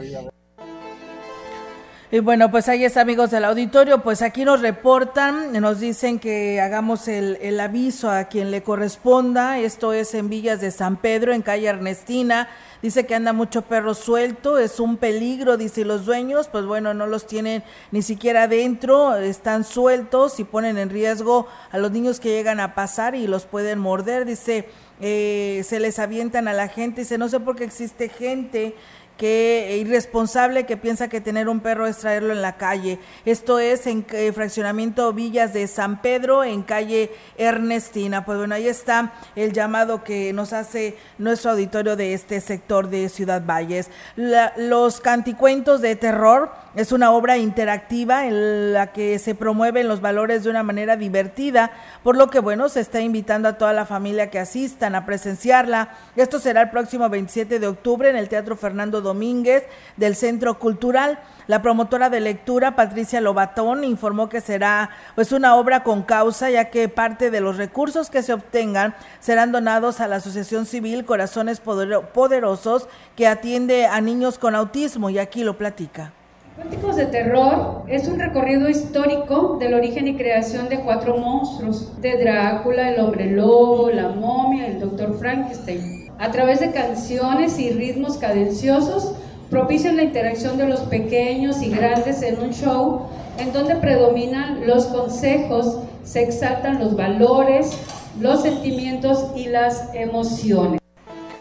Y 2.12 2.22
bueno, 2.22 2.50
pues 2.50 2.68
ahí 2.68 2.84
está, 2.84 3.02
amigos 3.02 3.30
del 3.30 3.46
auditorio. 3.46 4.02
Pues 4.02 4.24
aquí 4.24 4.44
nos 4.44 4.62
reportan, 4.62 5.54
nos 5.62 5.80
dicen 5.80 6.18
que 6.18 6.60
hagamos 6.60 7.08
el, 7.08 7.38
el, 7.40 7.60
aviso 7.60 8.10
a 8.10 8.24
quien 8.24 8.50
le 8.50 8.64
corresponda. 8.64 9.60
Esto 9.60 9.94
es 9.94 10.16
en 10.16 10.28
Villas 10.28 10.60
de 10.60 10.72
San 10.72 10.98
Pedro, 10.98 11.34
en 11.34 11.44
calle 11.44 11.68
Ernestina. 11.68 12.50
Dice 12.82 13.06
que 13.06 13.14
anda 13.14 13.32
mucho 13.32 13.62
perro 13.62 13.94
suelto, 13.94 14.58
es 14.58 14.80
un 14.80 14.98
peligro, 14.98 15.58
dice, 15.58 15.84
los 15.84 16.06
dueños, 16.06 16.48
pues 16.48 16.66
bueno, 16.66 16.94
no 16.94 17.08
los 17.08 17.28
tienen 17.28 17.62
ni 17.92 18.02
siquiera 18.02 18.48
dentro, 18.48 19.18
están 19.18 19.66
sueltos 19.66 20.40
y 20.40 20.46
ponen 20.46 20.78
en 20.78 20.90
riesgo 20.90 21.46
a 21.72 21.78
los 21.78 21.92
niños 21.92 22.22
que 22.22 22.30
llegan 22.30 22.62
a 22.62 22.74
pasar 22.74 23.16
y 23.16 23.28
los 23.28 23.46
pueden 23.46 23.80
morder. 23.80 24.26
Dice, 24.26 24.70
eh, 25.02 25.62
se 25.66 25.80
les 25.80 26.00
avientan 26.00 26.48
a 26.48 26.54
la 26.54 26.70
gente. 26.70 27.02
Dice, 27.02 27.18
no 27.18 27.30
sé 27.30 27.40
por 27.40 27.56
qué 27.56 27.66
existe 27.66 28.10
gente 28.10 28.76
que 29.20 29.76
irresponsable 29.82 30.66
que 30.66 30.78
piensa 30.78 31.10
que 31.10 31.20
tener 31.20 31.50
un 31.50 31.60
perro 31.60 31.86
es 31.86 31.98
traerlo 31.98 32.32
en 32.32 32.42
la 32.42 32.56
calle. 32.56 33.00
Esto 33.26 33.60
es 33.60 33.86
en 33.86 34.06
eh, 34.12 34.32
fraccionamiento 34.32 35.12
Villas 35.12 35.52
de 35.52 35.68
San 35.68 36.02
Pedro, 36.02 36.46
en 36.46 36.64
calle 36.64 37.12
Ernestina. 37.38 38.24
Pues 38.24 38.38
bueno, 38.38 38.56
ahí 38.56 38.70
está 38.70 39.12
el 39.36 39.52
llamado 39.52 40.06
que 40.06 40.32
nos 40.32 40.54
hace 40.54 40.96
nuestro 41.18 41.52
auditorio 41.52 41.98
de 41.98 42.14
este 42.14 42.40
sector 42.40 42.88
de 42.88 43.10
Ciudad 43.10 43.44
Valles. 43.46 43.90
La, 44.16 44.54
los 44.56 45.02
canticuentos 45.02 45.82
de 45.82 45.98
terror 45.98 46.54
es 46.76 46.92
una 46.92 47.12
obra 47.12 47.38
interactiva 47.38 48.28
en 48.28 48.74
la 48.74 48.92
que 48.92 49.18
se 49.20 49.34
promueven 49.34 49.88
los 49.88 50.02
valores 50.02 50.44
de 50.44 50.50
una 50.50 50.64
manera 50.64 50.98
divertida, 50.98 51.72
por 52.04 52.16
lo 52.16 52.30
que 52.30 52.40
bueno, 52.40 52.70
se 52.70 52.80
está 52.80 53.02
invitando 53.02 53.50
a 53.50 53.58
toda 53.58 53.74
la 53.74 53.86
familia 53.86 54.30
que 54.30 54.40
asistan 54.40 54.96
a 54.96 55.06
presenciarla. 55.06 55.90
Esto 56.16 56.40
será 56.40 56.62
el 56.62 56.70
próximo 56.70 57.10
27 57.10 57.60
de 57.60 57.68
octubre 57.68 58.10
en 58.10 58.16
el 58.16 58.30
Teatro 58.30 58.56
Fernando 58.56 59.02
Domínguez 59.02 59.64
del 59.98 60.16
Centro 60.16 60.60
Cultural. 60.60 61.20
La 61.48 61.64
promotora 61.64 62.12
de 62.12 62.20
lectura, 62.20 62.76
Patricia 62.76 63.20
Lobatón, 63.20 63.84
informó 63.84 64.30
que 64.30 64.42
será 64.42 64.92
pues 65.16 65.32
una 65.32 65.56
obra 65.56 65.84
con 65.84 66.04
causa, 66.04 66.52
ya 66.52 66.70
que 66.70 66.88
parte 66.88 67.32
de 67.32 67.42
los 67.42 67.58
recursos 67.58 68.12
que 68.12 68.22
se 68.22 68.34
obtengan 68.34 68.96
serán 69.20 69.52
donados 69.52 70.00
a 70.00 70.08
la 70.08 70.18
Asociación 70.18 70.68
Civil 70.68 71.06
Corazones 71.06 71.60
Poderosos 71.60 72.88
que 73.16 73.28
atiende 73.28 73.88
a 73.88 74.00
niños 74.02 74.38
con 74.38 74.54
autismo 74.54 75.10
y 75.10 75.18
aquí 75.18 75.44
lo 75.44 75.58
platica. 75.58 76.14
Cuénticos 76.60 76.98
de 76.98 77.06
Terror 77.06 77.84
es 77.88 78.10
un 78.10 78.20
recorrido 78.20 78.68
histórico 78.68 79.56
del 79.62 79.76
origen 79.76 80.10
y 80.10 80.18
creación 80.18 80.68
de 80.68 80.82
cuatro 80.82 81.18
monstruos, 81.18 81.90
de 82.02 82.18
Drácula, 82.18 82.90
el 82.90 83.00
hombre 83.00 83.32
lobo, 83.32 83.90
la 83.90 84.10
momia, 84.10 84.68
el 84.68 84.82
doctor 84.82 85.18
Frankenstein. 85.18 86.12
A 86.20 86.32
través 86.32 86.60
de 86.60 86.72
canciones 86.72 87.58
y 87.60 87.70
ritmos 87.70 88.18
cadenciosos, 88.18 89.14
propician 89.50 89.96
la 89.96 90.04
interacción 90.04 90.58
de 90.58 90.68
los 90.68 90.82
pequeños 90.82 91.62
y 91.62 91.70
grandes 91.70 92.22
en 92.24 92.42
un 92.42 92.52
show 92.52 93.04
en 93.38 93.54
donde 93.54 93.78
predominan 93.78 94.68
los 94.68 94.88
consejos, 94.88 95.80
se 96.04 96.24
exaltan 96.24 96.80
los 96.80 96.98
valores, 96.98 97.72
los 98.20 98.42
sentimientos 98.42 99.32
y 99.34 99.48
las 99.48 99.96
emociones. 99.96 100.82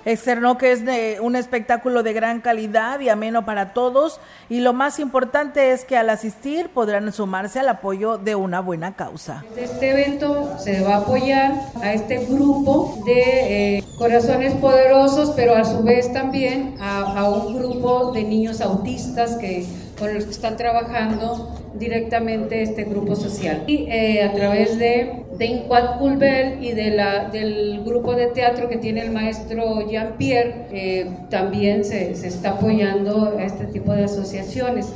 Externó 0.09 0.57
que 0.57 0.73
es 0.73 0.81
un 1.21 1.37
espectáculo 1.37 2.03
de 2.03 2.15
gran 2.15 2.41
calidad 2.41 2.99
y 3.01 3.11
ameno 3.11 3.45
para 3.45 3.75
todos 3.75 4.21
y 4.49 4.61
lo 4.61 4.73
más 4.73 5.01
importante 5.01 5.73
es 5.73 5.85
que 5.85 5.99
al 5.99 6.09
asistir 6.09 6.71
podrán 6.71 7.13
sumarse 7.13 7.61
al 7.61 7.69
apoyo 7.69 8.17
de 8.17 8.35
una 8.35 8.61
buena 8.61 8.97
causa. 8.97 9.45
Este 9.55 9.91
evento 9.91 10.59
se 10.59 10.83
va 10.83 10.95
a 10.95 10.99
apoyar 11.01 11.53
a 11.83 11.93
este 11.93 12.25
grupo 12.25 13.03
de 13.05 13.77
eh, 13.77 13.85
corazones 13.99 14.55
poderosos, 14.55 15.35
pero 15.37 15.55
a 15.55 15.67
su 15.67 15.83
vez 15.83 16.11
también 16.11 16.77
a, 16.81 17.19
a 17.19 17.29
un 17.29 17.59
grupo 17.59 18.11
de 18.13 18.25
niños 18.25 18.63
autistas 18.63 19.37
que 19.37 19.67
con 19.99 20.15
los 20.15 20.25
que 20.25 20.31
están 20.31 20.57
trabajando 20.57 21.55
directamente 21.75 22.63
este 22.63 22.85
grupo 22.85 23.17
social. 23.17 23.65
Y 23.67 23.87
eh, 23.91 24.23
a 24.23 24.33
través 24.33 24.79
de, 24.79 25.25
de 25.37 25.47
Inquad 25.47 25.99
Culbel 25.99 26.63
y 26.63 26.73
de 26.73 26.91
la, 26.91 27.29
del 27.29 27.83
grupo 27.85 28.15
de 28.15 28.29
teatro 28.29 28.69
que 28.69 28.77
tiene 28.77 29.03
el 29.03 29.11
maestro 29.11 29.89
Jean-Pierre, 29.89 30.67
eh, 30.73 31.11
también 31.31 31.85
se, 31.85 32.15
se 32.15 32.29
está 32.29 32.51
apoyando 32.51 33.37
a 33.39 33.45
este 33.45 33.67
tipo 33.67 33.93
de 33.93 34.05
asociaciones. 34.05 34.93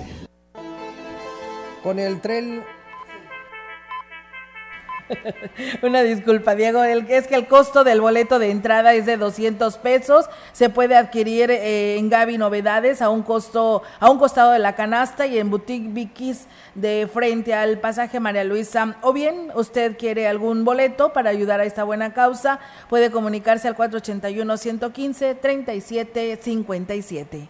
Con 1.82 1.98
el 1.98 2.20
tren 2.20 2.62
Una 5.83 6.03
disculpa, 6.03 6.55
Diego. 6.55 6.83
Es 6.85 7.27
que 7.27 7.35
el 7.35 7.46
costo 7.46 7.85
del 7.85 8.01
boleto 8.01 8.38
de 8.38 8.51
entrada 8.51 8.94
es 8.94 9.07
de 9.07 9.16
200 9.16 9.79
pesos. 9.79 10.27
Se 10.53 10.70
puede 10.70 10.96
adquirir 10.96 11.51
eh, 11.51 11.98
en 11.98 12.09
Gaby 12.09 12.38
Novedades 12.38 13.03
a 13.03 13.11
un 13.11 13.22
costo, 13.22 13.83
a 14.01 14.11
un 14.11 14.18
costado 14.18 14.53
de 14.53 14.59
la 14.59 14.75
canasta 14.75 15.27
y 15.27 15.38
en 15.38 15.51
Boutique 15.51 15.92
Vicky's 15.92 16.46
de 16.75 17.09
frente 17.12 17.55
al 17.55 17.79
pasaje 17.79 18.20
María 18.20 18.44
Luisa. 18.44 18.96
O 19.03 19.12
bien, 19.12 19.51
usted 19.55 19.96
quiere 19.96 20.29
algún 20.29 20.64
boleto 20.64 21.12
para 21.12 21.31
ayudar 21.31 21.61
a 21.61 21.64
esta 21.64 21.85
buena 21.85 22.14
causa, 22.14 22.61
puede 22.88 23.11
comunicarse 23.11 23.68
al 23.68 23.77
481 23.77 24.57
115 24.57 25.35
3757. 25.35 27.48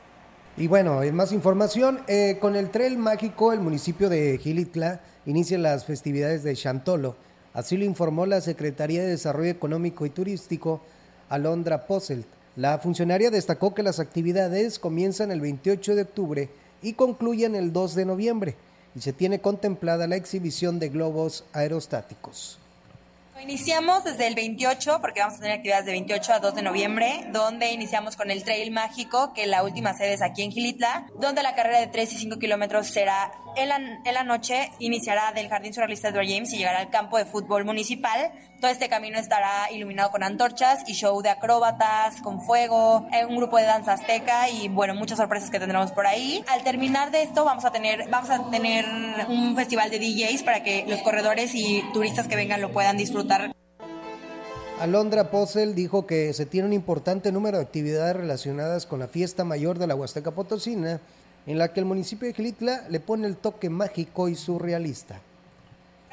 Y 0.56 0.66
bueno, 0.66 1.02
en 1.02 1.14
más 1.14 1.32
información, 1.32 2.00
eh, 2.08 2.36
con 2.38 2.56
el 2.56 2.70
Trail 2.70 2.98
Mágico, 2.98 3.54
el 3.54 3.60
municipio 3.60 4.10
de 4.10 4.38
Gilitla 4.38 5.00
inicia 5.24 5.56
las 5.56 5.86
festividades 5.86 6.42
de 6.42 6.54
Chantolo 6.54 7.16
Así 7.54 7.76
lo 7.76 7.84
informó 7.84 8.24
la 8.26 8.40
Secretaría 8.40 9.02
de 9.02 9.10
Desarrollo 9.10 9.50
Económico 9.50 10.06
y 10.06 10.10
Turístico, 10.10 10.80
Alondra 11.28 11.86
Posselt. 11.86 12.26
La 12.56 12.78
funcionaria 12.78 13.30
destacó 13.30 13.74
que 13.74 13.82
las 13.82 14.00
actividades 14.00 14.78
comienzan 14.78 15.30
el 15.30 15.40
28 15.40 15.94
de 15.94 16.02
octubre 16.02 16.50
y 16.82 16.94
concluyen 16.94 17.54
el 17.54 17.72
2 17.72 17.94
de 17.94 18.04
noviembre 18.04 18.56
y 18.94 19.00
se 19.00 19.12
tiene 19.12 19.40
contemplada 19.40 20.06
la 20.06 20.16
exhibición 20.16 20.78
de 20.78 20.88
globos 20.88 21.44
aerostáticos. 21.52 22.61
Iniciamos 23.42 24.04
desde 24.04 24.28
el 24.28 24.36
28, 24.36 25.00
porque 25.00 25.18
vamos 25.18 25.34
a 25.34 25.40
tener 25.40 25.56
actividades 25.56 25.84
de 25.84 25.90
28 25.90 26.32
a 26.32 26.38
2 26.38 26.54
de 26.54 26.62
noviembre, 26.62 27.26
donde 27.32 27.72
iniciamos 27.72 28.14
con 28.14 28.30
el 28.30 28.44
Trail 28.44 28.70
Mágico, 28.70 29.32
que 29.34 29.46
la 29.48 29.64
última 29.64 29.94
sede 29.94 30.12
es 30.12 30.22
aquí 30.22 30.42
en 30.42 30.52
Gilitla, 30.52 31.06
donde 31.18 31.42
la 31.42 31.56
carrera 31.56 31.80
de 31.80 31.88
3 31.88 32.12
y 32.12 32.18
5 32.18 32.38
kilómetros 32.38 32.86
será 32.86 33.32
en 33.56 33.68
la, 33.68 33.76
en 33.76 34.14
la 34.14 34.22
noche, 34.22 34.70
iniciará 34.78 35.32
del 35.32 35.48
Jardín 35.48 35.74
Surrealista 35.74 36.08
Edward 36.08 36.28
James 36.28 36.52
y 36.52 36.58
llegará 36.58 36.78
al 36.78 36.90
campo 36.90 37.18
de 37.18 37.24
fútbol 37.24 37.64
municipal. 37.64 38.32
Todo 38.60 38.70
este 38.70 38.88
camino 38.88 39.18
estará 39.18 39.70
iluminado 39.72 40.12
con 40.12 40.22
antorchas 40.22 40.84
y 40.86 40.94
show 40.94 41.20
de 41.20 41.30
acróbatas, 41.30 42.22
con 42.22 42.40
fuego, 42.40 43.08
eh, 43.12 43.26
un 43.26 43.36
grupo 43.36 43.56
de 43.56 43.64
danza 43.64 43.94
azteca 43.94 44.48
y 44.48 44.68
bueno, 44.68 44.94
muchas 44.94 45.18
sorpresas 45.18 45.50
que 45.50 45.58
tendremos 45.58 45.90
por 45.90 46.06
ahí. 46.06 46.44
Al 46.46 46.62
terminar 46.62 47.10
de 47.10 47.22
esto 47.22 47.44
vamos 47.44 47.64
a 47.64 47.72
tener, 47.72 48.08
vamos 48.08 48.30
a 48.30 48.50
tener 48.50 48.86
un 49.28 49.56
festival 49.56 49.90
de 49.90 49.98
DJs 49.98 50.44
para 50.44 50.62
que 50.62 50.84
los 50.86 51.02
corredores 51.02 51.54
y 51.56 51.82
turistas 51.92 52.28
que 52.28 52.36
vengan 52.36 52.60
lo 52.60 52.70
puedan 52.72 52.96
disfrutar 52.96 53.31
Alondra 54.80 55.30
Posel 55.30 55.74
dijo 55.74 56.06
que 56.06 56.32
se 56.32 56.46
tiene 56.46 56.66
un 56.66 56.72
importante 56.72 57.30
número 57.30 57.58
de 57.58 57.64
actividades 57.64 58.16
relacionadas 58.16 58.86
con 58.86 58.98
la 58.98 59.08
fiesta 59.08 59.44
mayor 59.44 59.78
de 59.78 59.86
la 59.86 59.94
Huasteca 59.94 60.32
Potosina, 60.32 61.00
en 61.46 61.58
la 61.58 61.72
que 61.72 61.80
el 61.80 61.86
municipio 61.86 62.26
de 62.26 62.34
Gilitla 62.34 62.84
le 62.88 63.00
pone 63.00 63.26
el 63.26 63.36
toque 63.36 63.70
mágico 63.70 64.28
y 64.28 64.34
surrealista 64.34 65.20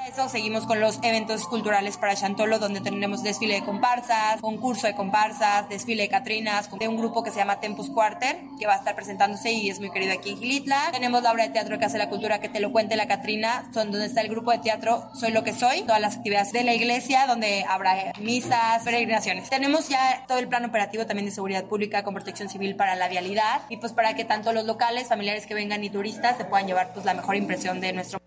eso 0.07 0.29
seguimos 0.29 0.65
con 0.65 0.79
los 0.79 0.99
eventos 1.03 1.47
culturales 1.47 1.97
para 1.97 2.15
Chantolo, 2.15 2.59
donde 2.59 2.81
tenemos 2.81 3.23
desfile 3.23 3.55
de 3.55 3.63
comparsas, 3.63 4.41
concurso 4.41 4.87
de 4.87 4.95
comparsas, 4.95 5.69
desfile 5.69 6.03
de 6.03 6.09
Catrinas, 6.09 6.69
de 6.77 6.87
un 6.87 6.97
grupo 6.97 7.23
que 7.23 7.31
se 7.31 7.37
llama 7.37 7.59
Tempus 7.59 7.89
Quarter, 7.89 8.39
que 8.59 8.65
va 8.65 8.73
a 8.73 8.77
estar 8.77 8.95
presentándose 8.95 9.51
y 9.51 9.69
es 9.69 9.79
muy 9.79 9.91
querido 9.91 10.13
aquí 10.13 10.31
en 10.31 10.37
Gilitla. 10.39 10.89
Tenemos 10.91 11.21
la 11.21 11.31
obra 11.31 11.43
de 11.43 11.49
teatro 11.49 11.77
que 11.77 11.85
hace 11.85 11.97
la 11.97 12.09
cultura, 12.09 12.39
que 12.39 12.49
te 12.49 12.59
lo 12.59 12.71
cuente 12.71 12.95
la 12.95 13.07
Catrina, 13.07 13.69
son 13.73 13.91
donde 13.91 14.07
está 14.07 14.21
el 14.21 14.29
grupo 14.29 14.51
de 14.51 14.59
teatro 14.59 15.09
Soy 15.13 15.31
lo 15.31 15.43
que 15.43 15.53
soy, 15.53 15.81
todas 15.81 16.01
las 16.01 16.17
actividades 16.17 16.51
de 16.51 16.63
la 16.63 16.73
iglesia, 16.73 17.27
donde 17.27 17.65
habrá 17.67 18.13
misas, 18.19 18.83
peregrinaciones. 18.83 19.49
Tenemos 19.49 19.89
ya 19.89 20.23
todo 20.27 20.39
el 20.39 20.47
plan 20.47 20.65
operativo 20.65 21.05
también 21.05 21.25
de 21.25 21.31
seguridad 21.31 21.65
pública 21.65 22.03
con 22.03 22.13
protección 22.13 22.49
civil 22.49 22.75
para 22.75 22.95
la 22.95 23.07
vialidad 23.07 23.61
y 23.69 23.77
pues 23.77 23.93
para 23.93 24.15
que 24.15 24.25
tanto 24.25 24.53
los 24.53 24.65
locales, 24.65 25.07
familiares 25.07 25.45
que 25.45 25.53
vengan 25.53 25.83
y 25.83 25.89
turistas 25.89 26.37
se 26.37 26.45
puedan 26.45 26.67
llevar 26.67 26.93
pues 26.93 27.05
la 27.05 27.13
mejor 27.13 27.35
impresión 27.35 27.79
de 27.81 27.93
nuestro 27.93 28.19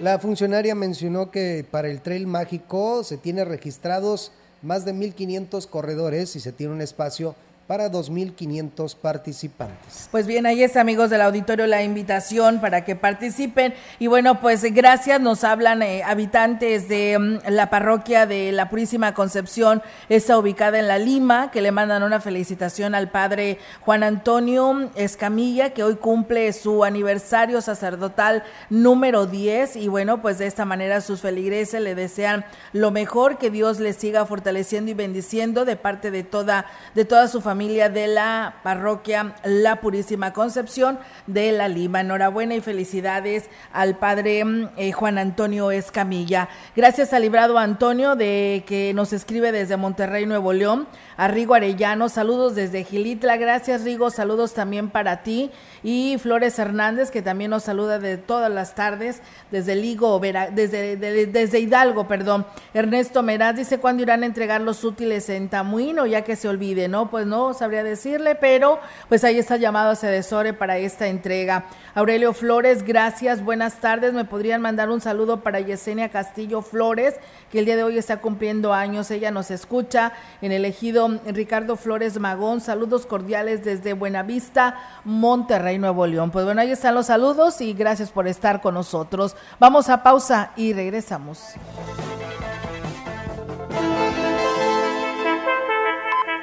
la 0.00 0.18
funcionaria 0.18 0.74
mencionó 0.74 1.30
que 1.30 1.64
para 1.70 1.88
el 1.88 2.00
trail 2.00 2.26
mágico 2.26 3.04
se 3.04 3.18
tiene 3.18 3.44
registrados 3.44 4.32
más 4.62 4.84
de 4.84 4.94
1.500 4.94 5.66
corredores 5.66 6.36
y 6.36 6.40
se 6.40 6.52
tiene 6.52 6.72
un 6.72 6.80
espacio 6.80 7.34
para 7.70 7.88
2.500 7.88 8.96
participantes. 8.96 10.08
Pues 10.10 10.26
bien, 10.26 10.44
ahí 10.44 10.64
es 10.64 10.76
amigos 10.76 11.08
del 11.08 11.20
auditorio 11.20 11.68
la 11.68 11.84
invitación 11.84 12.60
para 12.60 12.84
que 12.84 12.96
participen. 12.96 13.74
Y 14.00 14.08
bueno, 14.08 14.40
pues 14.40 14.64
gracias, 14.74 15.20
nos 15.20 15.44
hablan 15.44 15.80
eh, 15.82 16.02
habitantes 16.02 16.88
de 16.88 17.16
mm, 17.16 17.48
la 17.48 17.70
parroquia 17.70 18.26
de 18.26 18.50
la 18.50 18.68
Purísima 18.70 19.14
Concepción, 19.14 19.82
está 20.08 20.36
ubicada 20.36 20.80
en 20.80 20.88
La 20.88 20.98
Lima, 20.98 21.52
que 21.52 21.62
le 21.62 21.70
mandan 21.70 22.02
una 22.02 22.18
felicitación 22.18 22.96
al 22.96 23.08
padre 23.08 23.60
Juan 23.82 24.02
Antonio 24.02 24.90
Escamilla, 24.96 25.70
que 25.70 25.84
hoy 25.84 25.94
cumple 25.94 26.52
su 26.52 26.82
aniversario 26.82 27.60
sacerdotal 27.60 28.42
número 28.68 29.26
10 29.26 29.76
y 29.76 29.86
bueno, 29.86 30.20
pues 30.22 30.38
de 30.38 30.48
esta 30.48 30.64
manera 30.64 31.00
sus 31.00 31.20
feligreses 31.20 31.80
le 31.80 31.94
desean 31.94 32.44
lo 32.72 32.90
mejor, 32.90 33.38
que 33.38 33.48
Dios 33.48 33.78
les 33.78 33.94
siga 33.94 34.26
fortaleciendo 34.26 34.90
y 34.90 34.94
bendiciendo 34.94 35.64
de 35.64 35.76
parte 35.76 36.10
de 36.10 36.24
toda 36.24 36.66
de 36.96 37.04
toda 37.04 37.28
su 37.28 37.40
familia 37.40 37.59
de 37.60 38.06
la 38.06 38.54
parroquia 38.62 39.34
La 39.44 39.82
Purísima 39.82 40.32
Concepción 40.32 40.98
de 41.26 41.52
La 41.52 41.68
Lima. 41.68 42.00
Enhorabuena 42.00 42.54
y 42.54 42.62
felicidades 42.62 43.50
al 43.70 43.98
padre 43.98 44.42
mm, 44.42 44.68
eh, 44.78 44.92
Juan 44.92 45.18
Antonio 45.18 45.70
Escamilla. 45.70 46.48
Gracias 46.74 47.12
al 47.12 47.20
librado 47.20 47.58
Antonio 47.58 48.16
de 48.16 48.64
que 48.66 48.94
nos 48.94 49.12
escribe 49.12 49.52
desde 49.52 49.76
Monterrey, 49.76 50.24
Nuevo 50.24 50.54
León. 50.54 50.88
A 51.20 51.28
Rigo 51.28 51.52
Arellano, 51.52 52.08
saludos 52.08 52.54
desde 52.54 52.82
Gilitla. 52.82 53.36
Gracias 53.36 53.84
Rigo, 53.84 54.08
saludos 54.08 54.54
también 54.54 54.88
para 54.88 55.22
ti. 55.22 55.50
Y 55.82 56.16
Flores 56.16 56.58
Hernández, 56.58 57.10
que 57.10 57.20
también 57.20 57.50
nos 57.50 57.64
saluda 57.64 57.98
de 57.98 58.16
todas 58.16 58.50
las 58.50 58.74
tardes 58.74 59.20
desde 59.50 59.76
Ligo, 59.76 60.18
desde, 60.18 60.96
desde 60.96 61.60
Hidalgo, 61.60 62.08
perdón. 62.08 62.46
Ernesto 62.72 63.22
Meraz 63.22 63.54
dice, 63.54 63.76
¿cuándo 63.76 64.02
irán 64.02 64.22
a 64.22 64.26
entregar 64.26 64.62
los 64.62 64.82
útiles 64.82 65.28
en 65.28 65.50
Tamuino? 65.50 66.06
Ya 66.06 66.22
que 66.22 66.36
se 66.36 66.48
olvide, 66.48 66.88
¿no? 66.88 67.10
Pues 67.10 67.26
no, 67.26 67.52
sabría 67.52 67.84
decirle, 67.84 68.34
pero 68.34 68.80
pues 69.10 69.22
ahí 69.22 69.38
está 69.38 69.58
llamado 69.58 69.90
a 69.90 69.96
Cedesore 69.96 70.54
para 70.54 70.78
esta 70.78 71.08
entrega. 71.08 71.66
Aurelio 71.94 72.32
Flores, 72.32 72.82
gracias, 72.82 73.44
buenas 73.44 73.78
tardes. 73.80 74.14
Me 74.14 74.24
podrían 74.24 74.62
mandar 74.62 74.88
un 74.88 75.02
saludo 75.02 75.42
para 75.42 75.60
Yesenia 75.60 76.08
Castillo 76.08 76.62
Flores, 76.62 77.16
que 77.52 77.58
el 77.58 77.66
día 77.66 77.76
de 77.76 77.82
hoy 77.82 77.98
está 77.98 78.22
cumpliendo 78.22 78.72
años. 78.72 79.10
Ella 79.10 79.30
nos 79.30 79.50
escucha 79.50 80.12
en 80.40 80.52
el 80.52 80.64
ejido 80.64 81.09
Ricardo 81.26 81.76
Flores 81.76 82.20
Magón. 82.20 82.60
Saludos 82.60 83.06
cordiales 83.06 83.64
desde 83.64 83.94
Buenavista, 83.94 84.76
Monterrey, 85.04 85.78
Nuevo 85.78 86.06
León. 86.06 86.30
Pues 86.30 86.44
bueno, 86.44 86.60
ahí 86.60 86.70
están 86.70 86.94
los 86.94 87.06
saludos 87.06 87.60
y 87.60 87.72
gracias 87.72 88.10
por 88.10 88.28
estar 88.28 88.60
con 88.60 88.74
nosotros. 88.74 89.34
Vamos 89.58 89.88
a 89.88 90.02
pausa 90.02 90.52
y 90.56 90.72
regresamos. 90.72 91.54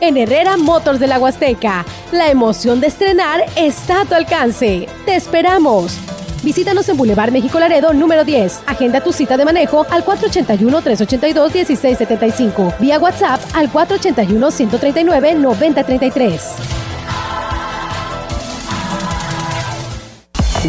en 0.00 0.18
Herrera 0.18 0.58
Motors 0.58 1.00
de 1.00 1.06
la 1.06 1.18
Huasteca. 1.18 1.86
La 2.12 2.30
emoción 2.30 2.82
de 2.82 2.88
estrenar 2.88 3.40
está 3.56 4.02
a 4.02 4.04
tu 4.04 4.12
alcance. 4.12 4.88
¡Te 5.06 5.16
esperamos! 5.16 5.98
Visítanos 6.42 6.88
en 6.88 6.96
Boulevard 6.96 7.30
México 7.32 7.58
Laredo 7.58 7.92
número 7.92 8.24
10. 8.24 8.62
Agenda 8.66 9.00
tu 9.00 9.12
cita 9.12 9.36
de 9.36 9.44
manejo 9.44 9.84
al 9.90 10.04
481-382-1675. 10.04 12.78
Vía 12.78 12.98
WhatsApp 12.98 13.40
al 13.54 13.70
481-139-9033. 13.72 16.40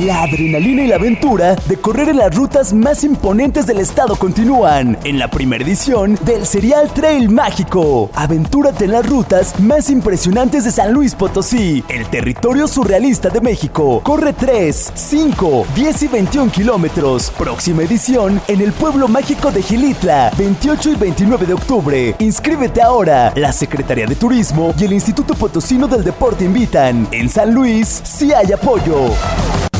La 0.05 0.21
adrenalina 0.21 0.83
y 0.83 0.87
la 0.87 0.97
aventura 0.97 1.55
de 1.55 1.77
correr 1.77 2.09
en 2.09 2.17
las 2.17 2.35
rutas 2.35 2.71
más 2.71 3.03
imponentes 3.03 3.65
del 3.65 3.79
estado 3.79 4.15
continúan 4.15 4.95
en 5.03 5.17
la 5.17 5.31
primera 5.31 5.63
edición 5.63 6.19
del 6.23 6.45
Serial 6.45 6.93
Trail 6.93 7.29
Mágico. 7.29 8.11
Aventúrate 8.13 8.85
en 8.85 8.91
las 8.91 9.07
rutas 9.07 9.59
más 9.59 9.89
impresionantes 9.89 10.65
de 10.65 10.71
San 10.71 10.93
Luis 10.93 11.15
Potosí, 11.15 11.83
el 11.89 12.05
territorio 12.11 12.67
surrealista 12.67 13.29
de 13.29 13.41
México. 13.41 14.01
Corre 14.03 14.33
3, 14.33 14.91
5, 14.93 15.65
10 15.73 16.03
y 16.03 16.07
21 16.07 16.51
kilómetros. 16.51 17.31
Próxima 17.31 17.81
edición 17.81 18.39
en 18.47 18.61
el 18.61 18.73
pueblo 18.73 19.07
mágico 19.07 19.51
de 19.51 19.63
Gilitla, 19.63 20.31
28 20.37 20.91
y 20.91 20.95
29 20.95 21.45
de 21.47 21.53
octubre. 21.53 22.15
Inscríbete 22.19 22.83
ahora. 22.83 23.33
La 23.35 23.51
Secretaría 23.51 24.05
de 24.05 24.15
Turismo 24.15 24.75
y 24.77 24.83
el 24.83 24.93
Instituto 24.93 25.33
Potosino 25.33 25.87
del 25.87 26.03
Deporte 26.03 26.45
invitan. 26.45 27.07
En 27.11 27.29
San 27.29 27.51
Luis, 27.51 28.01
sí 28.03 28.31
hay 28.31 28.51
apoyo. 28.51 29.09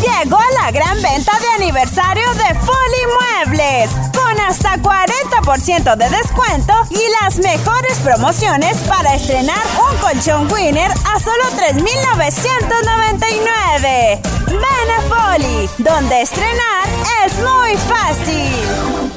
Llegó 0.07 0.39
la 0.61 0.71
gran 0.71 1.01
venta 1.01 1.33
de 1.37 1.47
aniversario 1.63 2.33
de 2.35 2.55
Folly 2.61 3.03
Muebles, 3.45 3.91
con 4.15 4.39
hasta 4.39 4.77
40% 4.77 5.97
de 5.97 6.09
descuento 6.09 6.73
y 6.89 7.01
las 7.21 7.39
mejores 7.39 7.99
promociones 7.99 8.77
para 8.87 9.15
estrenar 9.15 9.61
un 9.91 9.97
colchón 9.97 10.49
Winner 10.51 10.91
a 10.91 11.19
solo 11.19 11.43
3.999. 11.57 14.21
Ven 14.47 14.91
a 14.97 15.01
Folly, 15.09 15.69
donde 15.77 16.21
estrenar 16.21 16.87
es 17.25 17.33
muy 17.39 17.75
fácil. 17.75 19.16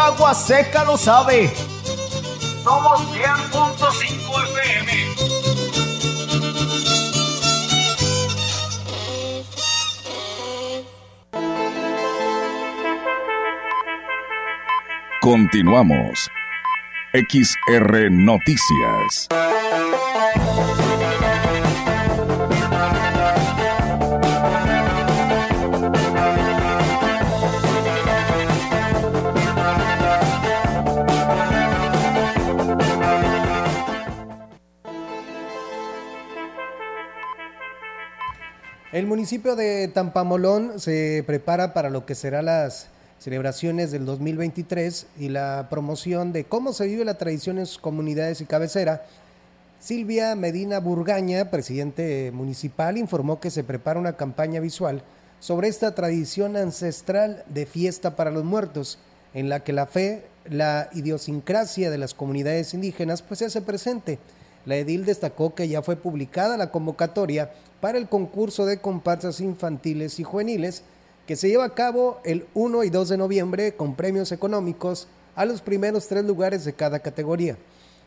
Agua 0.00 0.34
seca 0.34 0.84
lo 0.84 0.96
sabe. 0.96 1.52
Somos 2.64 3.00
100.5 3.12 4.44
FM. 4.48 4.90
Continuamos. 15.20 16.30
XR 17.12 18.10
Noticias. 18.10 19.28
El 38.92 39.06
municipio 39.06 39.54
de 39.54 39.86
Tampamolón 39.86 40.80
se 40.80 41.22
prepara 41.24 41.72
para 41.72 41.90
lo 41.90 42.06
que 42.06 42.16
serán 42.16 42.46
las 42.46 42.88
celebraciones 43.20 43.92
del 43.92 44.04
2023 44.04 45.06
y 45.16 45.28
la 45.28 45.68
promoción 45.70 46.32
de 46.32 46.42
cómo 46.42 46.72
se 46.72 46.88
vive 46.88 47.04
la 47.04 47.16
tradición 47.16 47.60
en 47.60 47.66
sus 47.66 47.78
comunidades 47.78 48.40
y 48.40 48.46
cabecera. 48.46 49.06
Silvia 49.78 50.34
Medina 50.34 50.80
Burgaña, 50.80 51.50
presidente 51.52 52.32
municipal, 52.34 52.98
informó 52.98 53.38
que 53.38 53.50
se 53.50 53.62
prepara 53.62 54.00
una 54.00 54.16
campaña 54.16 54.58
visual 54.58 55.04
sobre 55.38 55.68
esta 55.68 55.94
tradición 55.94 56.56
ancestral 56.56 57.44
de 57.46 57.66
fiesta 57.66 58.16
para 58.16 58.32
los 58.32 58.42
muertos, 58.42 58.98
en 59.34 59.48
la 59.48 59.60
que 59.60 59.72
la 59.72 59.86
fe, 59.86 60.24
la 60.46 60.90
idiosincrasia 60.94 61.90
de 61.90 61.98
las 61.98 62.12
comunidades 62.12 62.74
indígenas 62.74 63.22
pues 63.22 63.38
se 63.38 63.44
hace 63.44 63.62
presente. 63.62 64.18
La 64.66 64.76
edil 64.76 65.04
destacó 65.04 65.54
que 65.54 65.68
ya 65.68 65.82
fue 65.82 65.96
publicada 65.96 66.56
la 66.56 66.70
convocatoria 66.70 67.52
para 67.80 67.98
el 67.98 68.08
concurso 68.08 68.66
de 68.66 68.78
comparsas 68.78 69.40
infantiles 69.40 70.20
y 70.20 70.24
juveniles 70.24 70.82
que 71.26 71.36
se 71.36 71.48
lleva 71.48 71.64
a 71.64 71.74
cabo 71.74 72.20
el 72.24 72.46
1 72.54 72.84
y 72.84 72.90
2 72.90 73.08
de 73.08 73.16
noviembre 73.16 73.74
con 73.74 73.94
premios 73.94 74.32
económicos 74.32 75.08
a 75.36 75.44
los 75.44 75.62
primeros 75.62 76.08
tres 76.08 76.24
lugares 76.24 76.64
de 76.64 76.72
cada 76.74 76.98
categoría. 76.98 77.56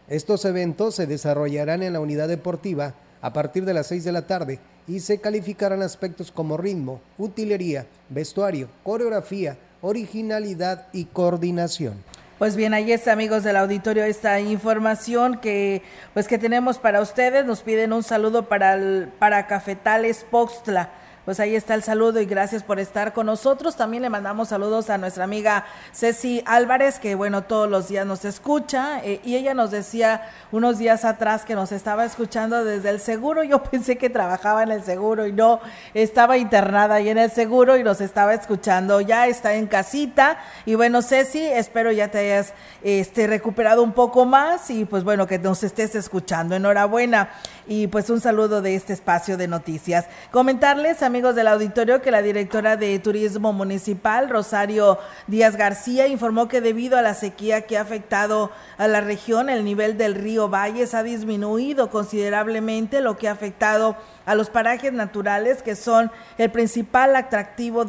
Estos 0.08 0.46
eventos 0.46 0.96
se 0.96 1.08
desarrollarán 1.08 1.82
en 1.82 1.94
la 1.94 2.02
unidad 2.02 2.28
deportiva 2.28 2.94
a 3.22 3.32
partir 3.32 3.64
de 3.64 3.74
las 3.74 3.88
6 3.88 4.04
de 4.04 4.12
la 4.12 4.28
tarde 4.28 4.60
y 4.88 5.00
se 5.00 5.20
calificarán 5.20 5.82
aspectos 5.82 6.32
como 6.32 6.58
ritmo, 6.58 7.00
utilería, 7.18 7.88
vestuario, 8.10 8.68
coreografía, 8.84 9.58
originalidad 9.82 10.88
y 10.92 11.06
coordinación. 11.06 12.04
Pues 12.40 12.56
bien, 12.56 12.74
ahí 12.74 12.92
está, 12.92 13.12
amigos 13.12 13.44
del 13.44 13.58
auditorio, 13.58 14.04
esta 14.04 14.40
información 14.40 15.38
que 15.38 15.84
pues 16.14 16.28
que 16.28 16.40
tenemos 16.40 16.80
para 16.80 17.00
ustedes. 17.00 17.46
Nos 17.46 17.62
piden 17.62 17.94
un 17.94 18.04
saludo 18.04 18.50
para 18.50 18.74
el, 18.74 19.10
para 19.20 19.46
Cafetales 19.46 20.26
Poxtla 20.30 20.90
pues 21.26 21.40
ahí 21.40 21.56
está 21.56 21.74
el 21.74 21.84
saludo 21.84 22.20
y 22.20 22.26
gracias 22.26 22.64
por 22.64 22.80
estar 22.80 23.14
con 23.14 23.28
nosotros. 23.28 23.78
También 23.78 24.04
le 24.04 24.10
mandamos 24.10 24.50
saludos 24.50 24.90
a 24.90 24.98
nuestra 24.98 25.24
amiga 25.24 25.66
Ceci 25.94 26.44
Álvarez, 26.46 27.00
que 27.00 27.16
bueno, 27.16 27.44
todos 27.44 27.70
los 27.70 27.88
días 27.88 28.06
nos 28.06 28.26
escucha. 28.26 29.00
Eh, 29.04 29.22
y 29.24 29.38
ella 29.38 29.54
nos 29.54 29.72
decía 29.72 30.30
unos 30.52 30.80
días 30.80 31.06
atrás 31.06 31.46
que 31.46 31.56
nos 31.56 31.72
estaba 31.72 32.04
escuchando 32.04 32.66
desde 32.66 32.90
el 32.90 33.00
seguro. 33.00 33.44
Yo 33.44 33.64
pensé 33.72 33.98
que 33.98 34.10
trabajaba 34.10 34.64
en 34.64 34.72
el 34.72 34.84
seguro 34.84 35.26
y 35.26 35.32
no, 35.32 35.62
estaba 35.94 36.38
internada 36.38 36.96
ahí 36.96 37.08
en 37.08 37.18
el 37.18 37.32
seguro 37.32 37.78
y 37.78 37.84
nos 37.84 38.02
estaba 38.02 38.34
escuchando. 38.34 39.00
Ya 39.00 39.28
está 39.28 39.54
en 39.54 39.68
casita. 39.68 40.40
Y 40.66 40.76
bueno, 40.76 41.02
Ceci, 41.02 41.40
espero 41.40 41.94
ya 41.94 42.10
te 42.10 42.18
hayas 42.18 42.54
este, 42.82 43.28
recuperado 43.28 43.82
un 43.82 43.94
poco 43.94 44.26
más 44.26 44.70
y 44.70 44.84
pues 44.84 45.06
bueno, 45.06 45.26
que 45.26 45.40
nos 45.40 45.64
estés 45.64 45.96
escuchando. 45.96 46.56
Enhorabuena. 46.56 47.30
Y 47.66 47.88
pues 47.88 48.10
un 48.10 48.20
saludo 48.20 48.62
de 48.62 48.76
este 48.76 48.92
espacio 48.92 49.38
de 49.38 49.48
noticias. 49.48 50.06
Comentarles 50.32 51.02
amigos 51.02 51.36
del 51.36 51.48
auditorio 51.48 52.02
que 52.02 52.12
la 52.12 52.22
directora 52.22 52.76
de 52.76 53.00
Turismo 53.00 53.54
Municipal, 53.54 54.30
Rosario 54.30 55.00
Díaz 55.28 55.56
García, 55.56 56.08
informó 56.08 56.50
que 56.50 56.60
debido 56.60 56.98
a 56.98 57.02
la 57.02 57.14
sequía 57.14 57.62
que 57.62 57.78
ha 57.78 57.82
afectado 57.82 58.52
a 58.78 58.88
la 58.88 59.00
región, 59.00 59.50
el 59.50 59.64
nivel 59.64 59.98
del 59.98 60.16
río 60.16 60.50
Valles 60.50 60.94
ha 60.94 61.04
disminuido 61.04 61.90
considerablemente, 61.90 63.00
lo 63.00 63.18
que 63.18 63.30
ha 63.30 63.32
afectado 63.32 63.96
a 64.26 64.36
los 64.36 64.50
parajes 64.50 64.94
naturales 64.94 65.62
que 65.62 65.76
son 65.76 66.12
el 66.38 66.52
principal 66.52 67.16
atractivo 67.16 67.86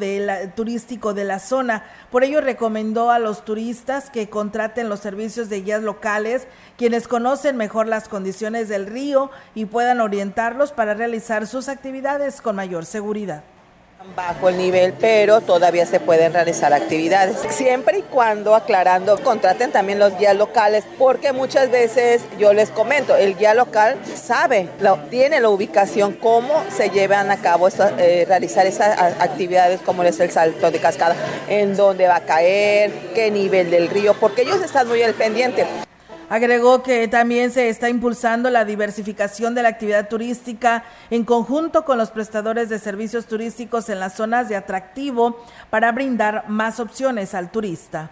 turístico 0.55 1.14
de 1.14 1.25
la 1.25 1.38
zona. 1.38 1.85
Por 2.11 2.25
ello 2.25 2.40
recomendó 2.40 3.11
a 3.11 3.18
los 3.18 3.44
turistas 3.44 4.11
que 4.11 4.29
contraten 4.29 4.88
los 4.88 5.01
servicios 5.01 5.49
de 5.49 5.62
guías 5.62 5.83
locales, 5.83 6.47
quienes 6.77 7.09
conocen 7.09 7.57
mejor 7.57 7.87
las 7.87 8.09
condiciones 8.09 8.68
del 8.68 8.87
río 8.87 9.31
y 9.55 9.66
puedan 9.66 10.01
orientarlos 10.01 10.73
para 10.73 10.94
realizar 10.94 11.47
sus 11.47 11.68
actividades 11.68 12.40
con 12.40 12.57
mayor 12.57 12.85
seguridad 12.85 13.44
bajo 14.17 14.49
el 14.49 14.57
nivel, 14.59 14.95
pero 15.01 15.40
todavía 15.40 15.87
se 15.87 16.01
pueden 16.01 16.33
realizar 16.33 16.73
actividades. 16.73 17.37
Siempre 17.51 17.99
y 17.99 18.03
cuando 18.03 18.55
aclarando, 18.55 19.17
contraten 19.19 19.73
también 19.73 19.99
los 19.99 20.17
guías 20.19 20.37
locales, 20.37 20.85
porque 20.99 21.33
muchas 21.33 21.71
veces 21.71 22.23
yo 22.38 22.53
les 22.53 22.71
comento, 22.71 23.17
el 23.17 23.37
guía 23.37 23.55
local 23.55 23.97
sabe, 24.14 24.69
tiene 25.11 25.40
la 25.40 25.49
ubicación, 25.49 26.12
cómo 26.12 26.62
se 26.75 26.90
llevan 26.90 27.31
a 27.31 27.38
cabo 27.38 27.69
eh, 27.99 28.25
realizar 28.27 28.67
esas 28.67 28.99
actividades, 29.21 29.81
como 29.81 30.03
es 30.03 30.21
el 30.21 30.31
salto 30.31 30.71
de 30.71 30.79
cascada, 30.79 31.17
en 31.49 31.77
dónde 31.77 32.07
va 32.07 32.17
a 32.17 32.21
caer, 32.21 32.93
qué 33.14 33.31
nivel 33.31 33.71
del 33.71 33.88
río, 33.88 34.14
porque 34.14 34.43
ellos 34.43 34.62
están 34.62 34.88
muy 34.88 35.03
al 35.03 35.14
pendiente. 35.14 35.67
Agregó 36.29 36.83
que 36.83 37.07
también 37.09 37.51
se 37.51 37.69
está 37.69 37.89
impulsando 37.89 38.51
la 38.51 38.65
diversificación 38.65 39.55
de 39.55 39.63
la 39.63 39.69
actividad 39.69 40.09
turística 40.09 40.85
en 41.11 41.25
conjunto 41.25 41.85
con 41.85 41.99
los 41.99 42.11
prestadores 42.11 42.69
de 42.69 42.79
servicios 42.79 43.27
turísticos 43.27 43.89
en 43.89 44.01
las 44.01 44.15
zonas 44.15 44.49
de 44.49 44.57
atractivo 44.57 45.43
para 45.71 45.93
brindar 45.93 46.45
más 46.49 46.81
opciones 46.81 47.35
al 47.35 47.51
turista. 47.51 48.11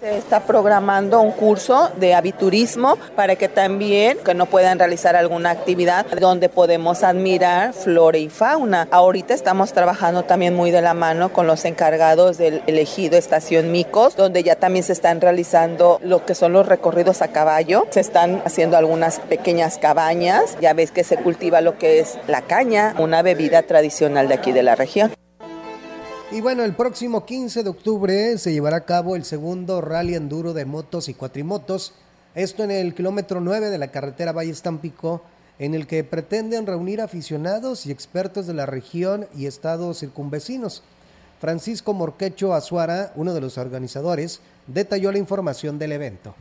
Se 0.00 0.16
está 0.16 0.38
programando 0.44 1.20
un 1.20 1.32
curso 1.32 1.90
de 1.96 2.14
aviturismo 2.14 2.96
para 3.16 3.34
que 3.34 3.48
también 3.48 4.18
que 4.24 4.32
no 4.32 4.46
puedan 4.46 4.78
realizar 4.78 5.16
alguna 5.16 5.50
actividad 5.50 6.06
donde 6.20 6.48
podemos 6.48 7.02
admirar 7.02 7.72
flora 7.72 8.16
y 8.16 8.28
fauna. 8.28 8.86
Ahorita 8.92 9.34
estamos 9.34 9.72
trabajando 9.72 10.22
también 10.22 10.54
muy 10.54 10.70
de 10.70 10.82
la 10.82 10.94
mano 10.94 11.32
con 11.32 11.48
los 11.48 11.64
encargados 11.64 12.38
del 12.38 12.62
elegido 12.68 13.18
Estación 13.18 13.72
Micos, 13.72 14.14
donde 14.14 14.44
ya 14.44 14.54
también 14.54 14.84
se 14.84 14.92
están 14.92 15.20
realizando 15.20 15.98
lo 16.04 16.24
que 16.24 16.36
son 16.36 16.52
los 16.52 16.66
recorridos 16.66 17.20
a 17.20 17.28
caballo. 17.28 17.84
Se 17.90 17.98
están 17.98 18.40
haciendo 18.44 18.76
algunas 18.76 19.18
pequeñas 19.18 19.78
cabañas. 19.78 20.56
Ya 20.60 20.74
ves 20.74 20.92
que 20.92 21.02
se 21.02 21.16
cultiva 21.16 21.60
lo 21.60 21.76
que 21.76 21.98
es 21.98 22.18
la 22.28 22.42
caña, 22.42 22.94
una 22.98 23.22
bebida 23.22 23.64
tradicional 23.64 24.28
de 24.28 24.34
aquí 24.34 24.52
de 24.52 24.62
la 24.62 24.76
región. 24.76 25.10
Y 26.30 26.42
bueno, 26.42 26.62
el 26.62 26.74
próximo 26.74 27.24
15 27.24 27.62
de 27.62 27.70
octubre 27.70 28.36
se 28.36 28.52
llevará 28.52 28.76
a 28.76 28.84
cabo 28.84 29.16
el 29.16 29.24
segundo 29.24 29.80
rally 29.80 30.14
enduro 30.14 30.52
de 30.52 30.66
motos 30.66 31.08
y 31.08 31.14
cuatrimotos, 31.14 31.94
esto 32.34 32.62
en 32.62 32.70
el 32.70 32.94
kilómetro 32.94 33.40
9 33.40 33.70
de 33.70 33.78
la 33.78 33.88
carretera 33.88 34.32
Valle 34.32 34.50
Estampico, 34.50 35.22
en 35.58 35.74
el 35.74 35.86
que 35.86 36.04
pretenden 36.04 36.66
reunir 36.66 37.00
aficionados 37.00 37.86
y 37.86 37.92
expertos 37.92 38.46
de 38.46 38.52
la 38.52 38.66
región 38.66 39.26
y 39.34 39.46
estados 39.46 40.00
circunvecinos. 40.00 40.82
Francisco 41.40 41.94
Morquecho 41.94 42.52
Azuara, 42.52 43.10
uno 43.16 43.32
de 43.32 43.40
los 43.40 43.56
organizadores, 43.56 44.40
detalló 44.66 45.10
la 45.12 45.18
información 45.18 45.78
del 45.78 45.92
evento 45.92 46.34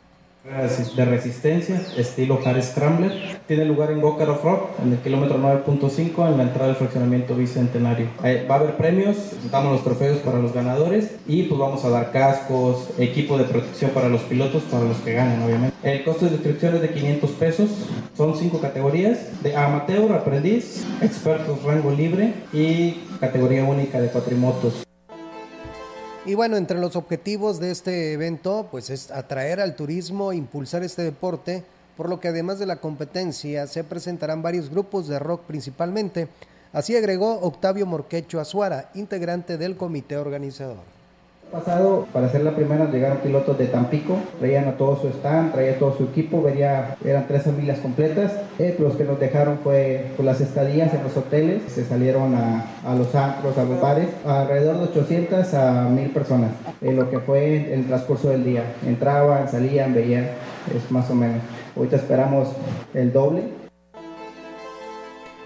de 0.48 1.06
resistencia, 1.06 1.82
estilo 1.98 2.40
Hard 2.44 2.64
Scrambler. 2.64 3.12
Tiene 3.48 3.66
lugar 3.66 3.92
en 3.92 4.02
of 4.02 4.44
Rock, 4.44 4.70
en 4.82 4.94
el 4.94 5.00
kilómetro 5.00 5.38
9.5, 5.38 6.32
en 6.32 6.38
la 6.38 6.44
entrada 6.44 6.68
del 6.68 6.78
fraccionamiento 6.78 7.36
Bicentenario. 7.36 8.08
Eh, 8.24 8.46
va 8.50 8.56
a 8.56 8.60
haber 8.60 8.78
premios, 8.78 9.18
damos 9.52 9.74
los 9.74 9.84
trofeos 9.84 10.20
para 10.20 10.40
los 10.40 10.54
ganadores 10.54 11.12
y 11.28 11.44
pues 11.44 11.60
vamos 11.60 11.84
a 11.84 11.90
dar 11.90 12.12
cascos, 12.12 12.90
equipo 12.98 13.38
de 13.38 13.44
protección 13.44 13.92
para 13.92 14.08
los 14.08 14.22
pilotos, 14.22 14.64
para 14.64 14.86
los 14.86 14.98
que 14.98 15.14
ganen, 15.14 15.42
obviamente. 15.42 15.76
El 15.84 16.04
costo 16.06 16.26
de 16.26 16.32
inscripción 16.32 16.76
es 16.76 16.82
de 16.82 16.90
500 16.92 17.30
pesos. 17.32 17.70
Son 18.16 18.38
cinco 18.38 18.62
categorías: 18.62 19.44
de 19.44 19.56
amateur, 19.56 20.14
aprendiz, 20.14 20.86
expertos, 21.02 21.62
rango 21.64 21.92
libre 21.92 22.34
y 22.54 23.04
categoría 23.20 23.66
única 23.66 24.00
de 24.00 24.08
cuatrimotos. 24.08 24.87
Y 26.28 26.36
bueno, 26.36 26.58
entre 26.58 26.78
los 26.78 26.98
objetivos 26.98 27.58
de 27.58 27.72
este 27.72 28.12
evento, 28.12 28.68
pues 28.70 28.90
es 28.90 29.12
atraer 29.12 29.62
al 29.62 29.78
turismo, 29.78 30.34
impulsar 30.34 30.84
este 30.84 31.02
deporte, 31.02 31.64
por 31.96 32.10
lo 32.10 32.20
que 32.20 32.28
además 32.28 32.60
de 32.60 32.66
la 32.66 32.82
competencia 32.82 33.66
se 33.66 33.86
presentarán 33.86 34.42
varios 34.42 34.70
grupos 34.70 35.08
de 35.08 35.20
rock 35.20 35.44
principalmente. 35.48 36.28
Así 36.74 36.98
agregó 36.98 37.40
Octavio 37.40 37.86
Morquecho 37.86 38.42
Azuara, 38.42 38.92
integrante 38.94 39.58
del 39.58 39.78
comité 39.78 40.18
organizador 40.18 40.97
pasado, 41.52 42.08
para 42.14 42.30
ser 42.30 42.44
la 42.44 42.56
primera, 42.56 42.90
llegaron 42.92 43.20
pilotos 43.20 43.58
de 43.58 43.68
Tampico, 43.68 44.18
traían 44.40 44.68
a 44.68 44.78
todo 44.78 45.00
su 45.00 45.08
stand, 45.08 45.54
traía 45.54 45.80
todo 45.80 45.96
su 45.98 46.06
equipo, 46.06 46.42
vería, 46.42 46.96
eran 47.04 47.28
tres 47.28 47.44
familias 47.44 47.80
completas. 47.80 48.34
Eh, 48.60 48.76
los 48.80 48.96
que 48.96 49.04
nos 49.04 49.20
dejaron 49.20 49.60
fue 49.64 50.12
pues, 50.16 50.26
las 50.26 50.42
estadías 50.42 50.94
en 50.94 51.04
los 51.04 51.16
hoteles, 51.16 51.64
se 51.72 51.86
salieron 51.86 52.36
a, 52.36 52.66
a, 52.86 52.96
los 52.96 53.14
antros, 53.16 53.58
a 53.58 53.64
los 53.64 53.80
bares, 53.82 54.08
alrededor 54.26 54.78
de 54.78 54.84
800 55.00 55.54
a 55.54 55.90
1000 55.90 56.10
personas, 56.12 56.52
en 56.82 56.96
lo 56.96 57.10
que 57.10 57.20
fue 57.20 57.74
el 57.74 57.86
transcurso 57.88 58.30
del 58.30 58.44
día. 58.44 58.64
Entraban, 58.86 59.50
salían, 59.50 59.94
veían, 59.94 60.26
es 60.76 60.92
más 60.92 61.10
o 61.10 61.16
menos. 61.16 61.42
Ahorita 61.76 61.96
esperamos 61.96 62.50
el 62.94 63.12
doble. 63.14 63.44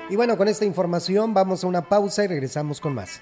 Y 0.10 0.16
bueno, 0.16 0.36
con 0.36 0.48
esta 0.48 0.66
información 0.66 1.34
vamos 1.34 1.64
a 1.64 1.68
una 1.68 1.88
pausa 1.88 2.24
y 2.24 2.28
regresamos 2.28 2.82
con 2.82 2.94
más. 2.94 3.22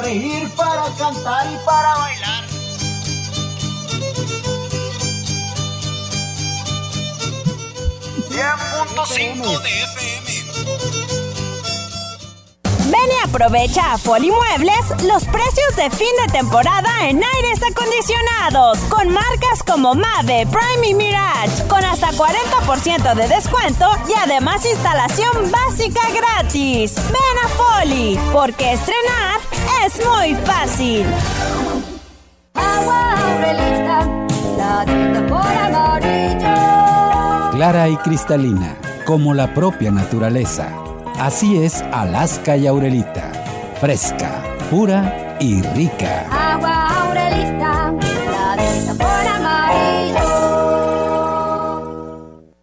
reír, 0.00 0.48
para 0.56 0.84
cantar 0.98 1.46
y 1.52 1.56
para 1.64 1.96
bailar. 1.96 2.44
.5 9.06 9.62
de 9.62 9.82
FM. 9.82 10.30
Ven 12.90 13.08
y 13.08 13.24
aprovecha 13.24 13.92
a 13.92 13.98
Muebles 13.98 15.04
los 15.04 15.24
precios 15.24 15.76
de 15.76 15.90
fin 15.90 16.08
de 16.26 16.32
temporada 16.32 16.90
en 17.08 17.22
aires 17.22 17.60
acondicionados 17.70 18.78
con 18.88 19.12
marcas 19.12 19.62
como 19.64 19.94
Mave, 19.94 20.46
Prime 20.46 20.88
y 20.88 20.94
Mirage 20.94 21.68
con 21.68 21.84
hasta 21.84 22.10
40% 22.10 23.14
de 23.14 23.28
descuento 23.28 23.86
y 24.08 24.12
además 24.18 24.64
instalación 24.64 25.52
básica 25.52 26.00
gratis. 26.12 26.96
Ven 26.96 27.44
a 27.44 27.48
Foli 27.48 28.18
porque 28.32 28.72
estrenar 28.72 29.49
es 29.86 30.06
muy 30.06 30.34
fácil. 30.44 31.06
Clara 37.52 37.88
y 37.88 37.96
cristalina, 37.96 38.76
como 39.04 39.34
la 39.34 39.52
propia 39.52 39.90
naturaleza 39.90 40.80
Así 41.20 41.62
es 41.62 41.82
Alaska 41.92 42.56
y 42.56 42.66
Aurelita. 42.66 43.30
Fresca, 43.78 44.42
pura 44.70 45.36
y 45.38 45.60
rica. 45.60 46.39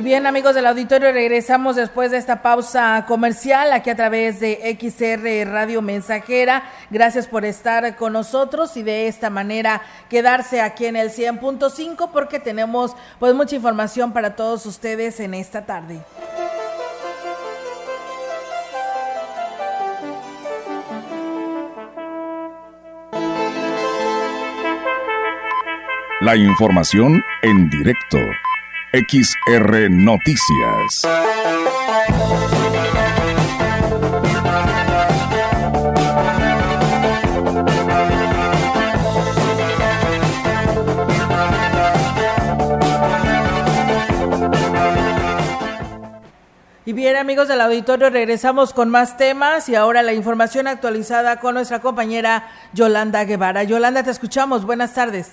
Y 0.00 0.02
bien, 0.02 0.26
amigos 0.26 0.54
del 0.54 0.64
auditorio, 0.64 1.12
regresamos 1.12 1.76
después 1.76 2.10
de 2.10 2.16
esta 2.16 2.40
pausa 2.40 3.04
comercial 3.06 3.70
aquí 3.70 3.90
a 3.90 3.96
través 3.96 4.40
de 4.40 4.74
XR 4.80 5.52
Radio 5.52 5.82
Mensajera. 5.82 6.62
Gracias 6.88 7.26
por 7.26 7.44
estar 7.44 7.96
con 7.96 8.14
nosotros 8.14 8.78
y 8.78 8.82
de 8.82 9.08
esta 9.08 9.28
manera 9.28 9.82
quedarse 10.08 10.62
aquí 10.62 10.86
en 10.86 10.96
el 10.96 11.10
100.5 11.10 12.12
porque 12.14 12.40
tenemos 12.40 12.96
pues 13.18 13.34
mucha 13.34 13.56
información 13.56 14.14
para 14.14 14.36
todos 14.36 14.64
ustedes 14.64 15.20
en 15.20 15.34
esta 15.34 15.66
tarde. 15.66 16.00
La 26.22 26.36
información 26.36 27.22
en 27.42 27.68
directo. 27.68 28.16
XR 28.92 29.88
Noticias. 29.88 31.02
Y 46.84 46.92
bien 46.92 47.14
amigos 47.14 47.46
del 47.46 47.60
auditorio, 47.60 48.10
regresamos 48.10 48.74
con 48.74 48.88
más 48.88 49.16
temas 49.16 49.68
y 49.68 49.76
ahora 49.76 50.02
la 50.02 50.14
información 50.14 50.66
actualizada 50.66 51.38
con 51.38 51.54
nuestra 51.54 51.78
compañera 51.80 52.48
Yolanda 52.72 53.22
Guevara. 53.22 53.62
Yolanda, 53.62 54.02
te 54.02 54.10
escuchamos. 54.10 54.64
Buenas 54.64 54.94
tardes. 54.94 55.30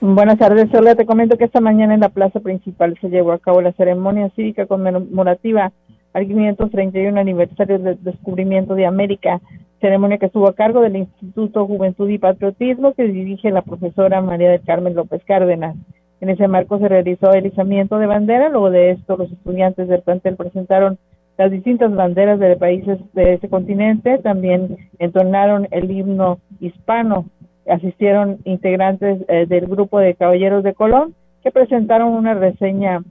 Buenas 0.00 0.38
tardes, 0.38 0.70
solo 0.70 0.94
te 0.94 1.06
comento 1.06 1.36
que 1.36 1.46
esta 1.46 1.60
mañana 1.60 1.92
en 1.92 1.98
la 1.98 2.10
plaza 2.10 2.38
principal 2.38 2.96
se 3.00 3.08
llevó 3.08 3.32
a 3.32 3.40
cabo 3.40 3.60
la 3.60 3.72
ceremonia 3.72 4.30
cívica 4.36 4.66
conmemorativa 4.66 5.72
al 6.12 6.24
531 6.24 7.18
aniversario 7.18 7.80
del 7.80 8.00
descubrimiento 8.04 8.76
de 8.76 8.86
América, 8.86 9.40
ceremonia 9.80 10.18
que 10.18 10.26
estuvo 10.26 10.46
a 10.46 10.54
cargo 10.54 10.82
del 10.82 10.98
Instituto 10.98 11.66
Juventud 11.66 12.08
y 12.08 12.18
Patriotismo 12.18 12.94
que 12.94 13.08
dirige 13.08 13.50
la 13.50 13.62
profesora 13.62 14.22
María 14.22 14.50
del 14.50 14.62
Carmen 14.62 14.94
López 14.94 15.20
Cárdenas. 15.24 15.74
En 16.20 16.28
ese 16.28 16.46
marco 16.46 16.78
se 16.78 16.86
realizó 16.86 17.32
el 17.32 17.46
izamiento 17.46 17.98
de 17.98 18.06
bandera, 18.06 18.50
luego 18.50 18.70
de 18.70 18.92
esto 18.92 19.16
los 19.16 19.32
estudiantes 19.32 19.88
del 19.88 20.02
plantel 20.02 20.36
presentaron 20.36 20.96
las 21.36 21.50
distintas 21.50 21.92
banderas 21.92 22.38
de 22.38 22.54
países 22.54 22.98
de 23.14 23.34
ese 23.34 23.48
continente, 23.48 24.18
también 24.18 24.76
entonaron 25.00 25.66
el 25.72 25.90
himno 25.90 26.38
hispano 26.60 27.24
asistieron 27.70 28.38
integrantes 28.44 29.20
eh, 29.28 29.46
del 29.46 29.66
grupo 29.66 29.98
de 29.98 30.14
Caballeros 30.14 30.64
de 30.64 30.74
Colón 30.74 31.14
que 31.42 31.50
presentaron 31.50 32.12
una 32.12 32.34
reseña 32.34 33.02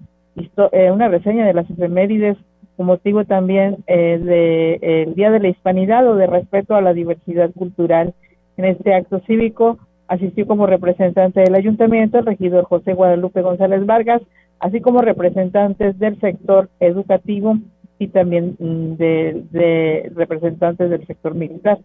eh, 0.71 0.91
una 0.91 1.07
reseña 1.07 1.45
de 1.45 1.53
las 1.53 1.69
efemérides 1.69 2.37
con 2.75 2.85
motivo 2.85 3.25
también 3.25 3.77
eh, 3.87 4.19
del 5.03 5.15
Día 5.15 5.31
de 5.31 5.39
la 5.39 5.47
Hispanidad 5.47 6.07
o 6.07 6.15
de 6.15 6.27
respeto 6.27 6.75
a 6.75 6.81
la 6.81 6.93
diversidad 6.93 7.49
cultural. 7.51 8.13
En 8.55 8.65
este 8.65 8.93
acto 8.93 9.19
cívico 9.25 9.79
asistió 10.07 10.45
como 10.45 10.67
representante 10.67 11.41
del 11.41 11.55
ayuntamiento 11.55 12.19
el 12.19 12.25
regidor 12.27 12.65
José 12.65 12.93
Guadalupe 12.93 13.41
González 13.41 13.85
Vargas, 13.85 14.21
así 14.59 14.79
como 14.79 15.01
representantes 15.01 15.97
del 15.97 16.19
sector 16.19 16.69
educativo 16.79 17.57
y 17.97 18.09
también 18.09 18.55
mm, 18.59 18.95
de, 18.97 19.43
de 19.51 20.11
representantes 20.15 20.89
del 20.89 21.05
sector 21.07 21.33
militar. 21.33 21.79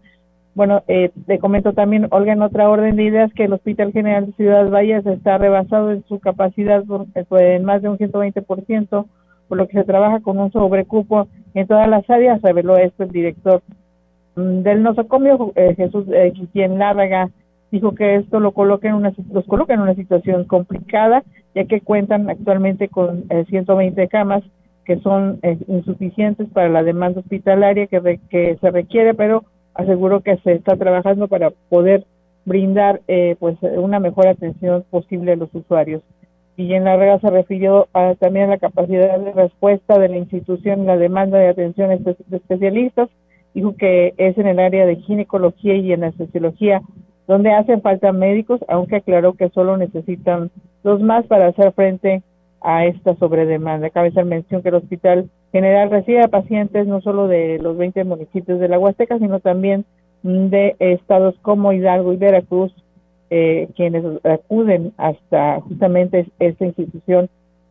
Bueno, 0.55 0.83
eh, 0.87 1.11
te 1.27 1.39
comento 1.39 1.73
también, 1.73 2.09
Olga, 2.11 2.35
en 2.35 2.43
otra 2.43 2.69
orden 2.69 2.97
de 2.97 3.05
ideas, 3.05 3.33
que 3.33 3.45
el 3.45 3.55
Hospital 3.55 3.93
General 3.93 4.27
de 4.27 4.33
Ciudad 4.33 4.69
Valles 4.69 5.07
está 5.07 5.39
rebasado 5.39 5.93
en 5.93 6.05
su 6.07 6.21
capacidad 6.21 6.85
por, 6.85 7.07
eh, 7.15 7.57
en 7.57 7.65
más 7.65 7.81
de 7.81 7.89
un 7.89 7.97
120%, 7.97 9.07
por 9.49 9.59
lo 9.59 9.67
que 9.67 9.79
se 9.79 9.85
trabaja 9.85 10.21
con 10.21 10.39
un 10.39 10.53
sobrecupo 10.53 11.27
en 11.55 11.67
todas 11.67 11.89
las 11.89 12.09
áreas, 12.11 12.43
reveló 12.43 12.77
esto 12.77 13.05
el 13.05 13.11
director 13.11 13.63
mm, 14.37 14.61
del 14.61 14.83
nosocomio, 14.83 15.53
eh, 15.57 15.75
Jesús 15.75 16.05
eh, 16.13 16.35
quien 16.53 16.79
Lárraga, 16.79 17.31
dijo 17.71 17.95
que 17.95 18.17
esto 18.17 18.39
lo 18.39 18.53
coloca 18.53 18.89
en 18.89 18.95
una, 18.95 19.15
los 19.33 19.47
coloca 19.47 19.73
en 19.73 19.81
una 19.81 19.95
situación 19.95 20.45
complicada, 20.45 21.23
ya 21.55 21.65
que 21.65 21.81
cuentan 21.81 22.29
actualmente 22.29 22.89
con 22.89 23.25
120 23.49 24.09
camas 24.09 24.43
que 24.85 24.99
son 24.99 25.39
insuficientes 25.69 26.49
para 26.51 26.69
la 26.69 26.83
demanda 26.83 27.21
hospitalaria 27.21 27.87
que, 27.87 28.21
que 28.29 28.59
se 28.61 28.71
requiere, 28.71 29.15
pero 29.15 29.45
aseguro 29.75 30.21
que 30.21 30.37
se 30.39 30.53
está 30.53 30.77
trabajando 30.77 31.29
para 31.29 31.51
poder 31.69 32.05
brindar 32.45 33.01
eh, 33.09 33.37
pues 33.39 33.57
una 33.63 34.01
mejor 34.01 34.27
atención 34.27 34.85
posible 34.91 35.33
a 35.33 35.37
los 35.37 35.55
usuarios. 35.55 36.03
Y 36.57 36.75
en 36.75 36.85
la 36.85 36.97
regla 36.97 37.19
se 37.21 37.31
refirió 37.31 37.89
a, 37.95 38.15
también 38.15 38.47
a 38.47 38.51
la 38.51 38.59
capacidad 38.59 39.19
de 39.19 39.33
respuesta 39.33 39.99
de 39.99 40.09
la 40.09 40.19
institución 40.19 40.81
en 40.81 40.87
la 40.87 40.97
demanda 40.97 41.39
de 41.39 41.49
atención 41.49 41.89
de 41.89 42.17
especialistas. 42.37 43.09
Dijo 43.55 43.75
que 43.77 44.15
es 44.17 44.37
en 44.39 44.47
el 44.47 44.59
área 44.59 44.87
de 44.87 44.97
ginecología 44.97 45.75
y 45.75 45.95
sociología 46.13 46.83
donde 47.27 47.53
hacen 47.53 47.81
falta 47.81 48.13
médicos, 48.13 48.61
aunque 48.69 48.97
aclaró 48.97 49.35
que 49.35 49.49
solo 49.51 49.77
necesitan 49.77 50.51
dos 50.83 51.01
más 51.01 51.27
para 51.27 51.49
hacer 51.49 51.73
frente 51.73 52.23
a 52.63 52.87
esta 52.87 53.15
sobredemanda. 53.17 53.91
Cabe 53.91 54.09
hacer 54.09 54.25
mención 54.25 54.63
que 54.63 54.69
el 54.69 54.77
Hospital 54.77 55.31
General 55.53 55.91
recibe 55.91 56.23
a 56.23 56.29
pacientes 56.29 56.87
no 56.87 57.01
solo 57.01 57.29
de 57.29 57.59
los 57.59 57.77
20 57.77 58.05
municipios 58.05 58.61
de 58.61 58.69
la 58.69 58.79
Huasteca, 58.79 59.19
sino 59.19 59.41
también 59.41 59.85
de 60.23 60.77
estados 60.79 61.35
como 61.43 61.73
Hidalgo 61.73 62.13
y 62.13 62.17
Veracruz, 62.17 62.73
eh, 63.31 63.69
quienes 63.77 64.05
acuden 64.25 64.93
hasta 64.97 65.61
justamente 65.61 66.27
esta 66.39 66.65
institución, 66.65 67.29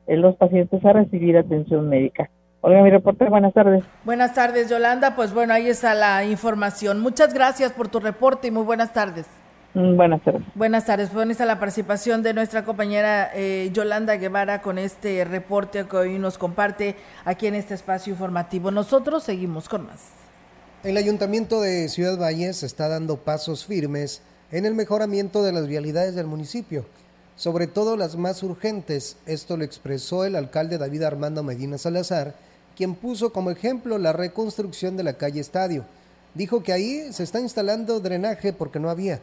eh, 0.07 0.17
los 0.17 0.35
pacientes 0.35 0.83
a 0.83 0.93
recibir 0.93 1.37
atención 1.37 1.87
médica. 1.89 2.29
Olga, 2.61 2.83
mi 2.83 2.91
reporte, 2.91 3.25
buenas 3.25 3.53
tardes. 3.53 3.83
Buenas 4.03 4.35
tardes, 4.35 4.69
Yolanda. 4.69 5.15
Pues 5.15 5.33
bueno, 5.33 5.53
ahí 5.53 5.67
está 5.67 5.95
la 5.95 6.23
información. 6.25 6.99
Muchas 6.99 7.33
gracias 7.33 7.71
por 7.71 7.87
tu 7.87 7.99
reporte 7.99 8.49
y 8.49 8.51
muy 8.51 8.63
buenas 8.63 8.93
tardes. 8.93 9.27
Mm, 9.73 9.95
buenas 9.95 10.21
tardes. 10.21 10.41
Buenas 10.53 10.85
tardes. 10.85 11.13
Bueno, 11.13 11.31
está 11.31 11.45
la 11.45 11.59
participación 11.59 12.23
de 12.23 12.33
nuestra 12.33 12.65
compañera 12.65 13.31
eh, 13.33 13.69
Yolanda 13.73 14.17
Guevara 14.17 14.61
con 14.61 14.77
este 14.77 15.23
reporte 15.23 15.85
que 15.87 15.95
hoy 15.95 16.19
nos 16.19 16.37
comparte 16.37 16.95
aquí 17.23 17.47
en 17.47 17.55
este 17.55 17.73
espacio 17.73 18.11
informativo. 18.11 18.69
Nosotros 18.71 19.23
seguimos 19.23 19.69
con 19.69 19.85
más. 19.85 20.01
El 20.83 20.97
Ayuntamiento 20.97 21.61
de 21.61 21.87
Ciudad 21.87 22.17
Valles 22.17 22.63
está 22.63 22.89
dando 22.89 23.17
pasos 23.17 23.65
firmes 23.65 24.21
en 24.51 24.65
el 24.65 24.75
mejoramiento 24.75 25.41
de 25.41 25.53
las 25.53 25.67
vialidades 25.67 26.15
del 26.15 26.27
municipio, 26.27 26.85
sobre 27.37 27.67
todo 27.67 27.95
las 27.95 28.17
más 28.17 28.43
urgentes. 28.43 29.15
Esto 29.25 29.55
lo 29.55 29.63
expresó 29.63 30.25
el 30.25 30.35
alcalde 30.35 30.79
David 30.79 31.03
Armando 31.03 31.43
Medina 31.43 31.77
Salazar, 31.77 32.35
quien 32.75 32.95
puso 32.95 33.31
como 33.31 33.51
ejemplo 33.51 33.97
la 33.97 34.11
reconstrucción 34.11 34.97
de 34.97 35.03
la 35.03 35.13
calle 35.13 35.39
Estadio. 35.39 35.85
Dijo 36.33 36.61
que 36.61 36.73
ahí 36.73 37.13
se 37.13 37.23
está 37.23 37.39
instalando 37.39 38.01
drenaje 38.01 38.51
porque 38.51 38.79
no 38.79 38.89
había 38.89 39.21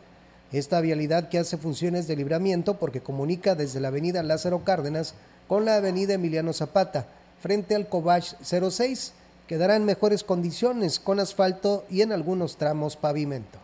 esta 0.53 0.81
vialidad 0.81 1.29
que 1.29 1.39
hace 1.39 1.57
funciones 1.57 2.07
de 2.07 2.17
libramiento 2.17 2.75
porque 2.75 3.01
comunica 3.01 3.55
desde 3.55 3.81
la 3.81 3.89
avenida 3.89 4.23
Lázaro 4.23 4.65
Cárdenas 4.65 5.15
con 5.47 5.65
la 5.65 5.77
avenida 5.77 6.15
Emiliano 6.15 6.53
Zapata, 6.53 7.07
frente 7.41 7.75
al 7.75 7.89
Cobach 7.89 8.35
06, 8.43 9.13
quedará 9.47 9.77
en 9.77 9.85
mejores 9.85 10.25
condiciones 10.25 10.99
con 10.99 11.21
asfalto 11.21 11.85
y 11.91 12.03
en 12.03 12.13
algunos 12.13 12.57
tramos 12.57 12.97
pavimento. 12.97 13.59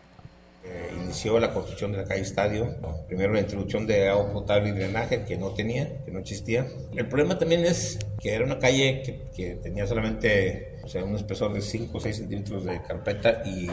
Eh, 0.63 0.91
inició 1.03 1.39
la 1.39 1.53
construcción 1.53 1.91
de 1.91 1.99
la 1.99 2.05
calle 2.05 2.21
Estadio, 2.21 2.75
primero 3.07 3.33
la 3.33 3.41
introducción 3.41 3.85
de 3.85 4.09
agua 4.09 4.33
potable 4.33 4.69
y 4.69 4.71
drenaje 4.71 5.23
que 5.23 5.37
no 5.37 5.51
tenía, 5.51 6.03
que 6.03 6.11
no 6.11 6.19
existía. 6.19 6.65
El 6.95 7.07
problema 7.07 7.37
también 7.37 7.65
es 7.65 7.99
que 8.19 8.33
era 8.33 8.43
una 8.43 8.57
calle 8.57 9.03
que, 9.03 9.27
que 9.35 9.55
tenía 9.55 9.85
solamente 9.85 10.79
o 10.83 10.87
sea, 10.87 11.03
un 11.03 11.15
espesor 11.15 11.53
de 11.53 11.61
5 11.61 11.97
o 11.97 12.01
6 12.01 12.17
centímetros 12.17 12.65
de 12.65 12.81
carpeta 12.81 13.43
y 13.45 13.67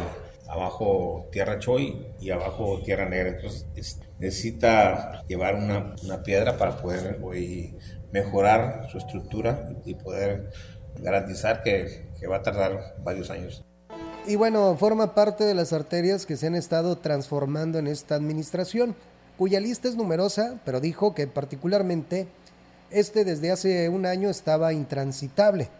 abajo 0.52 1.28
tierra 1.32 1.58
choy 1.58 2.06
y 2.20 2.30
abajo 2.30 2.80
tierra 2.84 3.08
negra. 3.08 3.30
Entonces 3.30 3.66
necesita 4.18 5.24
llevar 5.26 5.54
una, 5.54 5.94
una, 6.04 6.22
piedra 6.22 6.58
para 6.58 6.76
poder 6.76 7.18
hoy 7.22 7.74
mejorar 8.12 8.86
su 8.90 8.98
estructura 8.98 9.70
y 9.86 9.94
poder 9.94 10.50
garantizar 11.00 11.62
que, 11.62 12.10
que 12.20 12.26
va 12.26 12.36
a 12.36 12.42
tardar 12.42 12.96
varios 13.02 13.30
años. 13.30 13.64
Y 14.26 14.36
bueno, 14.36 14.76
forma 14.76 15.14
parte 15.14 15.44
de 15.44 15.54
las 15.54 15.72
arterias 15.72 16.26
que 16.26 16.36
se 16.36 16.46
han 16.46 16.54
estado 16.54 16.98
transformando 16.98 17.78
en 17.78 17.86
esta 17.86 18.14
administración, 18.14 18.94
cuya 19.38 19.58
lista 19.58 19.88
es 19.88 19.96
numerosa, 19.96 20.60
pero 20.64 20.80
dijo 20.80 21.14
que 21.14 21.26
particularmente 21.26 22.28
este 22.90 23.24
desde 23.24 23.50
hace 23.50 23.88
un 23.88 24.04
año 24.04 24.28
estaba 24.28 24.74
intransitable 24.74 25.70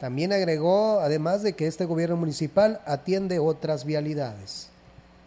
también 0.00 0.32
agregó, 0.32 1.00
además 1.00 1.42
de 1.42 1.52
que 1.52 1.66
este 1.66 1.84
gobierno 1.84 2.16
municipal 2.16 2.80
atiende 2.86 3.38
otras 3.38 3.84
vialidades. 3.84 4.70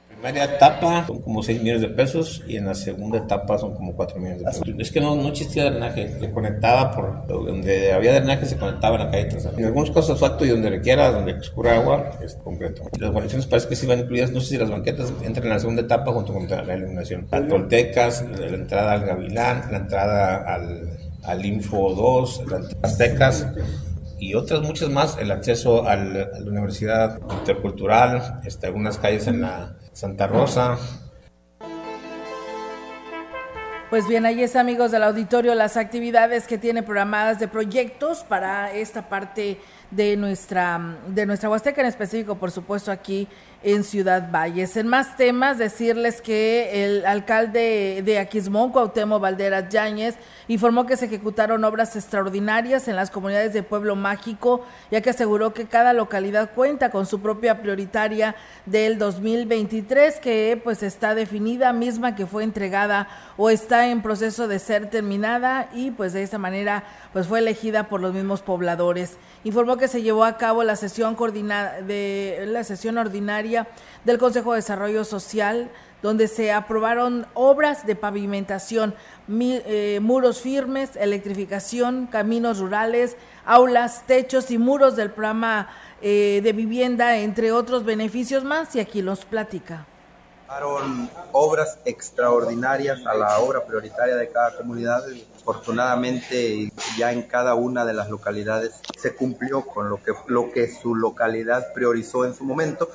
Primera 0.10 0.46
etapa 0.46 1.06
son 1.06 1.22
como 1.22 1.44
6 1.44 1.62
millones 1.62 1.82
de 1.82 1.90
pesos 1.90 2.44
y 2.48 2.58
en 2.58 2.66
la 2.66 2.74
segunda 2.74 3.20
etapa 3.20 3.58
son 3.58 3.76
como 3.76 3.94
4 3.94 4.20
millones 4.20 4.40
de 4.40 4.46
pesos. 4.46 4.64
Es 4.80 4.92
que 4.92 5.00
no, 5.00 5.16
no 5.16 5.28
existía 5.28 5.66
drenaje, 5.66 6.20
se 6.20 6.32
conectaba 6.32 6.92
por 6.92 7.28
donde 7.28 7.94
había 7.94 8.14
drenaje 8.16 8.46
se 8.48 8.58
conectaba 8.58 8.96
en 8.96 9.06
la 9.06 9.12
calle 9.12 9.30
En 9.58 9.66
algunos 9.66 9.92
casos 9.92 10.12
asfalto 10.12 10.44
y 10.44 10.50
donde 10.50 10.70
requiera, 10.70 11.12
donde 11.12 11.34
escurra 11.34 11.76
agua, 11.76 12.12
es 12.24 12.36
concreto. 12.36 12.84
Las 13.00 13.12
guarniciones 13.12 13.46
parece 13.46 13.68
que 13.68 13.76
sí 13.76 13.86
van 13.86 14.00
incluidas, 14.00 14.32
no 14.32 14.42
sé 14.42 14.50
si 14.50 14.58
las 14.58 14.72
banquetas 14.72 15.14
entran 15.24 15.46
en 15.46 15.54
la 15.54 15.60
segunda 15.60 15.84
etapa 15.84 16.12
junto 16.12 16.34
con 16.34 16.48
la 16.48 16.76
iluminación. 16.76 17.28
Las 17.32 17.48
toltecas, 17.48 18.26
la 18.40 18.48
entrada 18.48 18.94
al 18.94 19.06
Gavilán, 19.06 19.72
la 19.72 19.78
entrada 19.78 20.38
al, 20.52 20.98
al 21.24 21.46
Info 21.46 21.94
2, 21.94 22.44
las 22.50 22.76
aztecas 22.82 23.48
y 24.24 24.36
otras 24.36 24.62
muchas 24.62 24.90
más, 24.90 25.18
el 25.18 25.32
acceso 25.32 25.86
a 25.86 25.98
la 25.98 26.30
Universidad 26.46 27.20
Intercultural, 27.40 28.40
este, 28.46 28.68
algunas 28.68 28.98
calles 28.98 29.28
en 29.28 29.42
la 29.42 29.76
Santa 29.92 30.28
Rosa. 30.28 30.78
Pues 33.90 34.08
bien, 34.08 34.26
ahí 34.26 34.42
es 34.42 34.56
amigos 34.56 34.92
del 34.92 35.04
auditorio 35.04 35.54
las 35.56 35.76
actividades 35.76 36.48
que 36.48 36.58
tiene 36.58 36.84
programadas 36.84 37.38
de 37.38 37.50
proyectos 37.50 38.24
para 38.24 38.74
esta 38.74 39.10
parte 39.10 39.60
de 39.92 40.18
nuestra 40.18 40.98
de 41.08 41.26
nuestra 41.26 41.50
Huasteca 41.50 41.82
en 41.82 41.88
específico, 41.88 42.36
por 42.36 42.52
supuesto 42.52 42.92
aquí 42.92 43.28
en 43.64 43.84
Ciudad 43.84 44.30
Valles. 44.30 44.76
En 44.76 44.88
más 44.88 45.16
temas, 45.16 45.58
decirles 45.58 46.22
que 46.22 46.84
el 46.84 47.06
alcalde 47.06 48.02
de 48.04 48.20
Aquismón, 48.20 48.72
Cuauhtémoc 48.72 49.22
Valderas 49.22 49.70
Yáñez, 49.70 50.16
informó 50.50 50.86
que 50.86 50.98
se 50.98 51.06
ejecutaron 51.06 51.64
obras 51.64 51.96
extraordinarias 51.96 52.88
en 52.90 52.98
las 52.98 53.10
comunidades 53.10 53.54
de 53.54 53.64
Pueblo 53.64 53.96
Mágico, 53.96 54.66
ya 54.92 55.02
que 55.02 55.12
aseguró 55.12 55.54
que 55.54 55.66
cada 55.66 55.94
localidad 55.94 56.52
cuenta 56.54 56.92
con 56.92 57.06
su 57.06 57.22
propia 57.22 57.62
prioritaria 57.62 58.36
del 58.66 58.98
2023, 58.98 60.20
que 60.20 60.60
pues 60.62 60.84
está 60.84 61.16
definida, 61.16 61.72
misma 61.72 62.16
que 62.16 62.26
fue 62.26 62.44
entregada 62.44 63.08
o 63.38 63.50
está 63.50 63.88
en 63.88 64.02
proceso 64.02 64.50
de 64.50 64.60
ser 64.60 64.90
terminada 64.90 65.70
y 65.74 65.92
pues 65.92 66.12
de 66.12 66.24
esta 66.24 66.38
manera 66.38 66.84
pues 67.14 67.28
fue 67.28 67.40
elegida 67.40 67.88
por 67.88 68.02
los 68.02 68.14
mismos 68.14 68.42
pobladores. 68.42 69.18
Informó 69.46 69.78
que 69.78 69.83
se 69.88 70.02
llevó 70.02 70.26
a 70.26 70.38
cabo 70.38 70.64
la 70.64 70.76
sesión 70.76 71.16
coordinada 71.16 71.82
de 71.82 72.46
la 72.48 72.64
sesión 72.64 72.98
ordinaria 72.98 73.68
del 74.04 74.18
Consejo 74.18 74.54
de 74.54 74.58
Desarrollo 74.58 75.04
Social 75.04 75.72
donde 76.04 76.28
se 76.28 76.52
aprobaron 76.52 77.26
obras 77.34 77.88
de 77.88 77.96
pavimentación, 77.96 78.94
eh, 79.30 80.00
muros 80.02 80.42
firmes, 80.42 80.98
electrificación, 80.98 82.08
caminos 82.08 82.60
rurales, 82.60 83.16
aulas, 83.46 84.06
techos 84.06 84.52
y 84.52 84.58
muros 84.58 84.98
del 84.98 85.12
programa 85.12 85.70
eh, 86.02 86.42
de 86.44 86.52
vivienda, 86.52 87.18
entre 87.18 87.54
otros 87.54 87.86
beneficios 87.86 88.44
más, 88.44 88.76
y 88.76 88.82
aquí 88.82 89.02
los 89.02 89.24
platica 89.24 89.86
obras 91.32 91.80
extraordinarias 91.86 93.06
a 93.06 93.16
la 93.16 93.40
obra 93.40 93.66
prioritaria 93.66 94.16
de 94.16 94.30
cada 94.30 94.56
comunidad. 94.58 95.04
Afortunadamente 95.44 96.72
ya 96.98 97.12
en 97.12 97.24
cada 97.24 97.54
una 97.54 97.84
de 97.84 97.92
las 97.92 98.10
localidades 98.10 98.80
se 98.98 99.14
cumplió 99.14 99.66
con 99.66 99.90
lo 99.90 100.02
que, 100.02 100.14
lo 100.28 100.52
que 100.54 100.74
su 100.74 100.96
localidad 100.96 101.74
priorizó 101.74 102.24
en 102.24 102.34
su 102.34 102.46
momento 102.46 102.90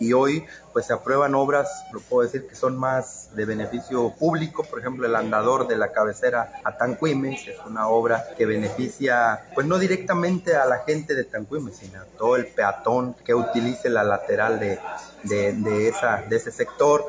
y 0.00 0.12
hoy 0.12 0.44
pues 0.72 0.86
se 0.86 0.92
aprueban 0.92 1.34
obras, 1.34 1.84
lo 1.92 2.00
puedo 2.00 2.22
decir, 2.26 2.48
que 2.48 2.56
son 2.56 2.76
más 2.76 3.28
de 3.36 3.44
beneficio 3.44 4.10
público, 4.18 4.64
por 4.64 4.80
ejemplo 4.80 5.06
el 5.06 5.14
andador 5.14 5.68
de 5.68 5.76
la 5.76 5.92
cabecera 5.92 6.60
a 6.64 6.72
es 6.72 7.58
una 7.66 7.86
obra 7.86 8.24
que 8.36 8.46
beneficia 8.46 9.44
pues 9.54 9.66
no 9.66 9.78
directamente 9.78 10.56
a 10.56 10.64
la 10.64 10.78
gente 10.78 11.14
de 11.14 11.24
Tanquime, 11.24 11.70
sino 11.70 12.00
a 12.00 12.04
todo 12.18 12.34
el 12.34 12.48
peatón 12.48 13.14
que 13.24 13.34
utilice 13.34 13.88
la 13.90 14.02
lateral 14.02 14.58
de, 14.58 14.78
de, 15.22 15.88
esa, 15.88 16.22
de 16.28 16.36
ese 16.36 16.50
sector. 16.50 17.04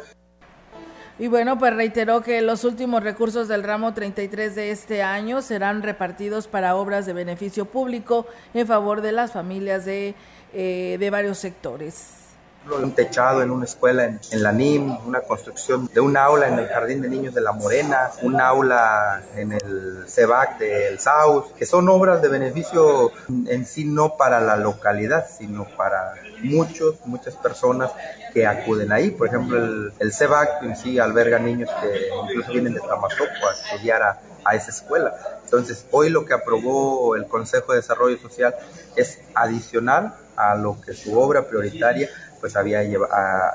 Y 1.20 1.28
bueno, 1.28 1.60
pues 1.60 1.76
reiteró 1.76 2.22
que 2.22 2.42
los 2.42 2.64
últimos 2.64 3.04
recursos 3.04 3.48
del 3.48 3.64
ramo 3.64 3.94
33 3.94 4.56
de 4.56 4.72
este 4.72 5.04
año 5.04 5.44
serán 5.44 5.84
repartidos 5.84 6.48
para 6.48 6.76
obras 6.76 7.06
de 7.06 7.14
beneficio 7.14 7.66
público 7.66 8.26
en 8.56 8.66
favor 8.66 9.02
de 9.02 9.12
las 9.12 9.32
familias 9.32 9.86
de, 9.86 10.16
eh, 10.54 10.98
de 11.00 11.10
varios 11.12 11.38
sectores. 11.38 12.24
Un 12.66 12.94
techado 12.94 13.44
en 13.44 13.52
una 13.52 13.66
escuela 13.66 14.06
en, 14.06 14.20
la 14.42 14.54
NIM, 14.54 14.98
una 15.06 15.20
construcción 15.20 15.90
de 15.94 16.00
un 16.00 16.16
aula 16.16 16.48
en 16.48 16.58
el 16.58 16.68
Jardín 16.68 17.02
de 17.02 17.10
Niños 17.10 17.34
de 17.34 17.42
La 17.42 17.52
Morena, 17.52 18.10
un 18.22 18.40
aula 18.40 19.22
en 19.36 19.52
el 19.52 20.06
CEBAC 20.08 20.60
del 20.60 20.98
SAUS, 20.98 21.48
que 21.58 21.66
son 21.66 21.90
obras 21.90 22.22
de 22.22 22.30
beneficio 22.30 23.12
en 23.48 23.66
sí 23.66 23.84
no 23.84 24.16
para 24.16 24.40
la 24.40 24.56
localidad, 24.56 25.28
sino 25.30 25.66
para 25.76 26.03
muchos, 26.44 26.96
muchas 27.06 27.36
personas 27.36 27.92
que 28.34 28.46
acuden 28.46 28.92
ahí. 28.92 29.12
Por 29.12 29.28
ejemplo, 29.28 29.58
el, 29.58 29.94
el 30.00 30.14
CEBAC 30.14 30.64
en 30.64 30.76
sí 30.76 31.00
alberga 31.00 31.40
niños 31.40 31.70
que 31.82 32.10
incluso 32.24 32.52
vienen 32.52 32.74
de 32.74 32.80
Tamazopo 32.82 33.48
a 33.50 33.54
estudiar 33.54 34.02
a, 34.02 34.22
a 34.46 34.56
esa 34.56 34.72
escuela. 34.72 35.14
Entonces, 35.44 35.86
hoy 35.92 36.10
lo 36.10 36.26
que 36.26 36.34
aprobó 36.34 37.16
el 37.16 37.26
Consejo 37.28 37.74
de 37.74 37.80
Desarrollo 37.80 38.18
Social 38.18 38.56
es 38.96 39.20
adicional 39.36 40.16
a 40.36 40.56
lo 40.56 40.80
que 40.82 40.94
su 40.94 41.18
obra 41.20 41.48
prioritaria 41.48 42.10
pues 42.40 42.56
había 42.56 42.82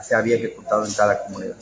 se 0.02 0.14
había 0.14 0.36
ejecutado 0.36 0.86
en 0.86 0.94
cada 0.94 1.22
comunidad. 1.24 1.56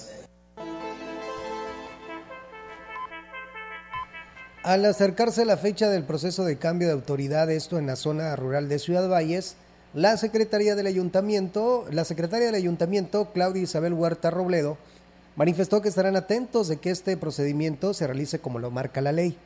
Al 4.62 4.85
acercarse 4.85 5.45
la 5.45 5.57
fecha 5.57 5.89
del 5.89 6.05
proceso 6.05 6.45
de 6.45 6.57
cambio 6.57 6.89
de 6.89 6.95
autoridad, 6.95 7.51
esto 7.51 7.79
en 7.79 7.87
la 7.87 7.97
zona 7.97 8.35
rural 8.37 8.68
de 8.68 8.79
Ciudad 8.79 9.09
Valles, 9.09 9.57
la 9.97 10.18
Secretaría 10.18 10.74
del 10.74 10.88
Ayuntamiento, 10.88 11.86
la 11.90 12.05
Secretaria 12.05 12.44
del 12.44 12.55
Ayuntamiento, 12.55 13.32
Claudia 13.32 13.62
Isabel 13.62 13.94
Huerta 13.94 14.28
Robledo, 14.28 14.76
manifestó 15.36 15.80
que 15.80 15.88
estarán 15.88 16.16
atentos 16.16 16.68
de 16.68 16.76
que 16.76 16.90
este 16.90 17.16
procedimiento 17.16 17.94
se 17.94 18.07
realice 18.07 18.38
como 18.38 18.59
lo 18.59 18.70
marca 18.70 19.01
la 19.01 19.12
ley. 19.12 19.38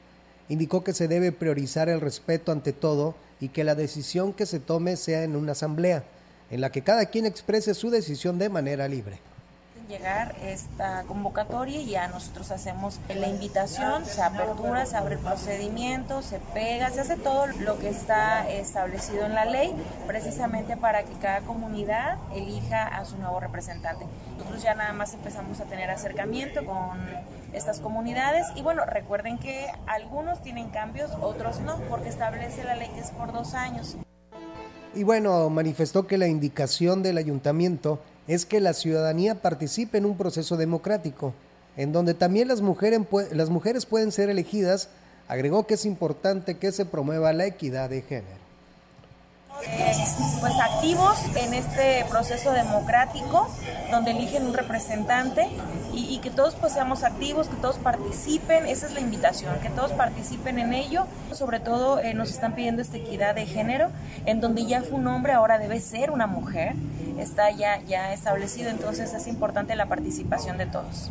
Indicó 0.49 0.83
que 0.83 0.93
se 0.93 1.07
debe 1.07 1.31
priorizar 1.31 1.89
el 1.89 2.01
respeto 2.01 2.51
ante 2.51 2.73
todo 2.73 3.15
y 3.39 3.51
que 3.51 3.63
la 3.63 3.77
decisión 3.77 4.33
que 4.33 4.45
se 4.45 4.59
tome 4.59 4.97
sea 4.97 5.23
en 5.23 5.37
una 5.37 5.53
asamblea 5.53 6.03
en 6.51 6.61
la 6.61 6.73
que 6.73 6.83
cada 6.83 7.07
quien 7.07 7.27
exprese 7.27 7.73
su 7.73 7.89
decisión 7.91 8.41
de 8.41 8.49
manera 8.49 8.89
libre 8.89 9.21
llegar 9.91 10.35
esta 10.43 11.03
convocatoria 11.03 11.81
y 11.81 11.91
ya 11.91 12.09
nosotros 12.09 12.51
hacemos 12.51 13.01
la 13.09 13.29
invitación, 13.29 14.07
se 14.07 14.23
apertura, 14.23 14.87
se 14.87 14.97
abre 14.97 15.17
el 15.17 15.21
procedimiento, 15.21 16.23
se 16.23 16.39
pega, 16.55 16.91
se 16.91 17.01
hace 17.01 17.17
todo 17.17 17.49
lo 17.49 17.79
que 17.79 17.89
está 17.91 18.49
establecido 18.49 19.27
en 19.27 19.35
la 19.35 19.45
ley, 19.45 19.75
precisamente 20.07 20.77
para 20.77 21.03
que 21.03 21.13
cada 21.15 21.41
comunidad 21.41 22.19
elija 22.33 22.87
a 22.87 23.05
su 23.05 23.19
nuevo 23.19 23.41
representante. 23.41 24.07
Nosotros 24.39 24.63
ya 24.63 24.75
nada 24.75 24.93
más 24.93 25.13
empezamos 25.13 25.61
a 25.61 25.65
tener 25.65 25.91
acercamiento 25.91 26.65
con 26.65 26.99
estas 27.53 27.81
comunidades 27.81 28.47
y 28.55 28.63
bueno, 28.63 28.85
recuerden 28.87 29.39
que 29.39 29.67
algunos 29.87 30.41
tienen 30.41 30.71
cambios, 30.71 31.11
otros 31.21 31.61
no, 31.61 31.79
porque 31.89 32.09
establece 32.09 32.63
la 32.65 32.77
ley 32.77 32.89
que 32.95 33.01
es 33.01 33.11
por 33.11 33.33
dos 33.33 33.55
años. 33.55 33.97
Y 34.95 35.05
bueno, 35.05 35.49
manifestó 35.51 36.07
que 36.07 36.19
la 36.19 36.27
indicación 36.27 37.03
del 37.03 37.19
ayuntamiento 37.19 38.01
es 38.35 38.47
que 38.47 38.61
la 38.61 38.75
ciudadanía 38.75 39.43
participe 39.43 39.99
en 39.99 40.07
un 40.07 40.17
proceso 40.17 40.57
democrático, 40.57 41.35
en 41.77 41.93
donde 41.93 42.15
también 42.15 42.47
las 42.47 42.61
mujeres, 42.61 43.01
las 43.33 43.51
mujeres 43.51 43.87
pueden 43.87 44.13
ser 44.13 44.31
elegidas. 44.31 44.89
Agregó 45.27 45.67
que 45.67 45.75
es 45.75 45.85
importante 45.85 46.57
que 46.57 46.71
se 46.71 46.85
promueva 46.85 47.33
la 47.33 47.47
equidad 47.47 47.91
de 47.91 48.03
género. 48.03 48.40
Eh, 49.67 49.93
pues 50.41 50.55
activos 50.59 51.19
en 51.37 51.55
este 51.55 52.05
proceso 52.09 52.53
democrático 52.53 53.49
donde 53.91 54.13
eligen 54.13 54.47
un 54.47 54.55
representante 54.55 55.49
y, 55.93 56.19
que 56.19 56.31
todos 56.31 56.55
pues 56.55 56.73
seamos 56.73 57.03
activos, 57.03 57.49
que 57.49 57.57
todos 57.57 57.77
participen, 57.77 58.67
esa 58.67 58.87
es 58.87 58.93
la 58.93 59.01
invitación, 59.01 59.59
que 59.61 59.71
todos 59.71 59.93
participen 59.93 60.59
en 60.59 60.73
ello. 60.73 61.07
Sobre 61.33 61.61
todo 61.61 61.99
eh, 61.99 62.15
nos 62.15 62.31
están 62.31 62.55
pidiendo 62.55 62.81
esta 62.81 62.97
equidad 62.97 63.35
de 63.35 63.47
género, 63.47 63.91
en 64.25 64.41
donde 64.41 64.65
ya 64.67 64.83
fue 64.83 64.99
un 64.99 65.07
hombre, 65.09 65.33
ahora 65.33 65.59
debe 65.59 65.81
ser 65.81 66.11
una 66.11 66.27
mujer, 66.27 66.75
está 67.19 67.51
ya, 67.51 67.81
ya 67.83 68.13
establecido, 68.13 68.71
entonces 68.71 69.13
es 69.13 69.27
importante 69.27 69.75
la 69.75 69.87
participación 69.87 70.59
de 70.59 70.67
todos. 70.67 71.11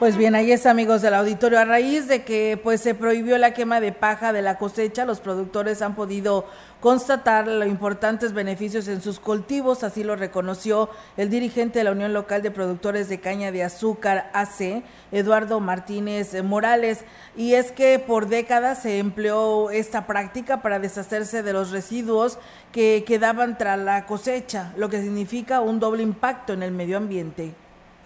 Pues 0.00 0.16
bien, 0.16 0.34
ahí 0.34 0.50
es 0.50 0.66
amigos 0.66 1.02
del 1.02 1.14
auditorio. 1.14 1.60
A 1.60 1.64
raíz 1.64 2.08
de 2.08 2.24
que 2.24 2.58
pues 2.60 2.80
se 2.80 2.96
prohibió 2.96 3.38
la 3.38 3.54
quema 3.54 3.80
de 3.80 3.92
paja 3.92 4.32
de 4.32 4.42
la 4.42 4.58
cosecha, 4.58 5.04
los 5.04 5.20
productores 5.20 5.82
han 5.82 5.94
podido 5.94 6.46
constatar 6.80 7.46
los 7.46 7.68
importantes 7.68 8.32
beneficios 8.32 8.88
en 8.88 9.00
sus 9.00 9.20
cultivos, 9.20 9.84
así 9.84 10.02
lo 10.02 10.16
reconoció 10.16 10.90
el 11.16 11.30
dirigente 11.30 11.78
de 11.78 11.84
la 11.84 11.92
Unión 11.92 12.12
Local 12.12 12.42
de 12.42 12.50
Productores 12.50 13.08
de 13.08 13.20
Caña 13.20 13.52
de 13.52 13.62
Azúcar 13.62 14.30
AC, 14.34 14.82
Eduardo 15.12 15.60
Martínez 15.60 16.42
Morales, 16.42 17.04
y 17.36 17.54
es 17.54 17.70
que 17.70 18.00
por 18.00 18.26
décadas 18.26 18.82
se 18.82 18.98
empleó 18.98 19.70
esta 19.70 20.08
práctica 20.08 20.60
para 20.60 20.80
deshacerse 20.80 21.44
de 21.44 21.52
los 21.52 21.70
residuos 21.70 22.38
que 22.72 23.04
quedaban 23.06 23.56
tras 23.56 23.78
la 23.78 24.06
cosecha, 24.06 24.72
lo 24.76 24.90
que 24.90 25.00
significa 25.00 25.60
un 25.60 25.78
doble 25.78 26.02
impacto 26.02 26.52
en 26.52 26.64
el 26.64 26.72
medio 26.72 26.96
ambiente. 26.96 27.54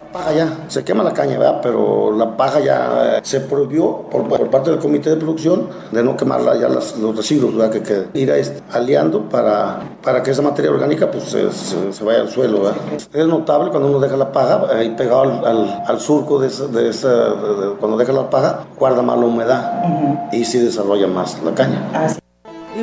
La 0.01 0.13
paja 0.13 0.33
ya, 0.33 0.57
se 0.69 0.83
quema 0.83 1.03
la 1.03 1.13
caña, 1.13 1.37
¿verdad? 1.37 1.59
Pero 1.61 2.15
la 2.15 2.35
paja 2.35 2.59
ya 2.61 3.17
eh, 3.17 3.19
se 3.21 3.41
prohibió 3.41 4.07
por, 4.09 4.49
parte 4.49 4.71
del 4.71 4.79
comité 4.79 5.11
de 5.11 5.17
producción 5.17 5.67
de 5.91 6.01
no 6.01 6.17
quemarla 6.17 6.57
ya 6.57 6.67
los 6.67 7.15
residuos, 7.15 7.55
¿verdad? 7.55 7.71
Que, 7.71 7.83
que 7.83 8.19
ir 8.19 8.33
aliando 8.71 9.29
para, 9.29 9.81
para 10.01 10.23
que 10.23 10.31
esa 10.31 10.41
materia 10.41 10.71
orgánica 10.71 11.11
pues 11.11 11.25
se, 11.25 12.03
vaya 12.03 12.21
al 12.21 12.29
suelo, 12.29 12.61
¿verdad? 12.63 12.77
Es 13.13 13.27
notable 13.27 13.69
cuando 13.69 13.89
uno 13.89 13.99
deja 13.99 14.17
la 14.17 14.31
paja 14.31 14.63
ahí 14.73 14.89
pegado 14.95 15.45
al, 15.45 15.83
al, 15.85 15.99
surco 15.99 16.39
de, 16.39 16.47
esa, 16.47 16.67
de, 16.67 16.89
esa, 16.89 17.33
cuando 17.79 17.97
deja 17.97 18.13
la 18.13 18.29
paja, 18.29 18.65
guarda 18.79 19.01
más 19.01 19.19
la 19.19 19.25
humedad 19.25 20.29
y 20.31 20.45
sí 20.45 20.59
desarrolla 20.59 21.07
más 21.07 21.41
la 21.43 21.53
caña. 21.53 22.17
Y 22.17 22.18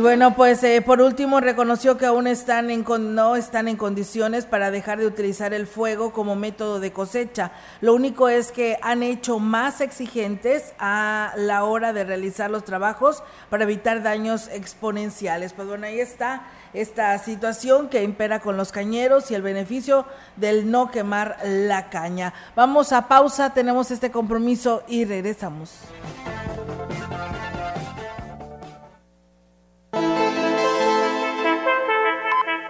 bueno, 0.07 0.37
pues 0.37 0.63
eh, 0.63 0.83
por 0.83 1.01
último 1.01 1.41
reconoció 1.41 1.99
que 1.99 2.07
aún 2.07 2.29
están 2.29 2.71
en 2.71 2.85
no 3.13 3.35
están 3.35 3.67
en 3.67 3.77
condiciones 3.77 4.47
para 4.47 4.71
dejar 4.71 5.01
de 5.01 5.07
utilizar 5.07 5.53
el 5.53 5.67
fuego 5.67 6.13
como 6.13 6.37
método 6.37 6.79
de 6.79 6.93
cosecha. 6.93 7.51
Lo 7.81 7.93
único 7.93 8.29
es 8.29 8.53
que 8.53 8.79
han 8.83 9.03
hecho 9.03 9.41
más 9.41 9.81
exigentes 9.81 10.75
a 10.79 11.33
la 11.37 11.65
hora 11.65 11.93
de 11.93 12.05
realizar 12.05 12.53
los 12.53 12.65
trabajos 12.65 13.25
para 13.51 13.65
evitar 13.65 14.05
daños 14.05 14.47
exponenciales. 14.53 15.53
Pues 15.53 15.67
bueno, 15.67 15.89
ahí 15.89 15.99
está 15.99 16.51
esta 16.73 17.19
situación 17.19 17.89
que 17.89 18.05
impera 18.05 18.39
con 18.39 18.57
los 18.57 18.71
cañeros 18.71 19.33
y 19.33 19.35
el 19.35 19.43
beneficio 19.43 20.07
del 20.37 20.71
no 20.71 20.89
quemar 20.93 21.37
la 21.43 21.91
caña. 21.91 22.33
Vamos 22.55 22.93
a 22.93 23.09
pausa, 23.09 23.53
tenemos 23.53 23.91
este 23.91 24.13
compromiso 24.13 24.85
y 24.87 25.05
regresamos. 25.05 25.81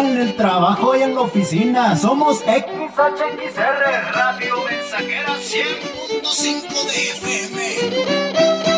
en 0.00 0.20
el 0.20 0.34
trabajo 0.36 0.96
y 0.96 1.02
en 1.02 1.14
la 1.14 1.22
oficina. 1.22 1.96
Somos 1.96 2.38
XHXR 2.38 4.12
Radio 4.14 4.54
Mensajera 4.64 5.34
100.5 5.36 6.86
de 6.86 7.10
FM. 7.10 8.77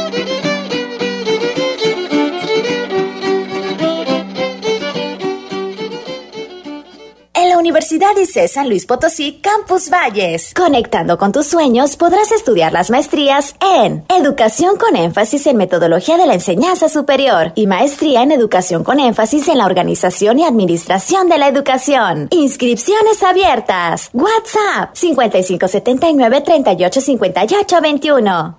Universidad 7.60 8.16
ICE 8.16 8.48
San 8.48 8.70
Luis 8.70 8.86
Potosí 8.86 9.38
Campus 9.42 9.90
Valles. 9.90 10.54
Conectando 10.54 11.18
con 11.18 11.30
tus 11.30 11.46
sueños 11.46 11.96
podrás 11.96 12.32
estudiar 12.32 12.72
las 12.72 12.90
maestrías 12.90 13.54
en 13.76 14.02
Educación 14.08 14.76
con 14.76 14.96
énfasis 14.96 15.46
en 15.46 15.58
metodología 15.58 16.16
de 16.16 16.26
la 16.26 16.34
enseñanza 16.34 16.88
superior 16.88 17.52
y 17.54 17.66
maestría 17.66 18.22
en 18.22 18.32
Educación 18.32 18.82
con 18.82 18.98
énfasis 18.98 19.46
en 19.48 19.58
la 19.58 19.66
organización 19.66 20.38
y 20.38 20.44
administración 20.44 21.28
de 21.28 21.36
la 21.36 21.48
educación. 21.48 22.28
Inscripciones 22.30 23.22
abiertas. 23.22 24.08
WhatsApp 24.14 24.94
5579 24.94 26.40
385821. 26.40 28.56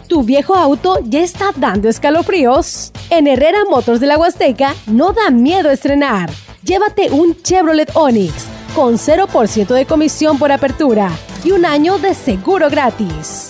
¿Tu 0.08 0.22
viejo 0.22 0.54
auto 0.54 1.00
ya 1.02 1.20
está 1.20 1.46
dando 1.56 1.88
escalofríos? 1.88 2.92
En 3.10 3.26
Herrera 3.26 3.58
Motors 3.68 4.00
de 4.00 4.06
la 4.06 4.16
Huasteca 4.16 4.74
no 4.86 5.12
da 5.12 5.30
miedo 5.30 5.70
estrenar. 5.70 6.30
Llévate 6.62 7.10
un 7.10 7.36
Chevrolet 7.42 7.90
Onix 7.94 8.32
con 8.74 8.98
0% 8.98 9.66
de 9.66 9.86
comisión 9.86 10.38
por 10.38 10.52
apertura 10.52 11.10
y 11.44 11.52
un 11.52 11.64
año 11.64 11.98
de 11.98 12.14
seguro 12.14 12.70
gratis 12.70 13.48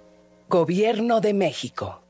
Gobierno 0.51 1.21
de 1.21 1.33
México. 1.33 2.01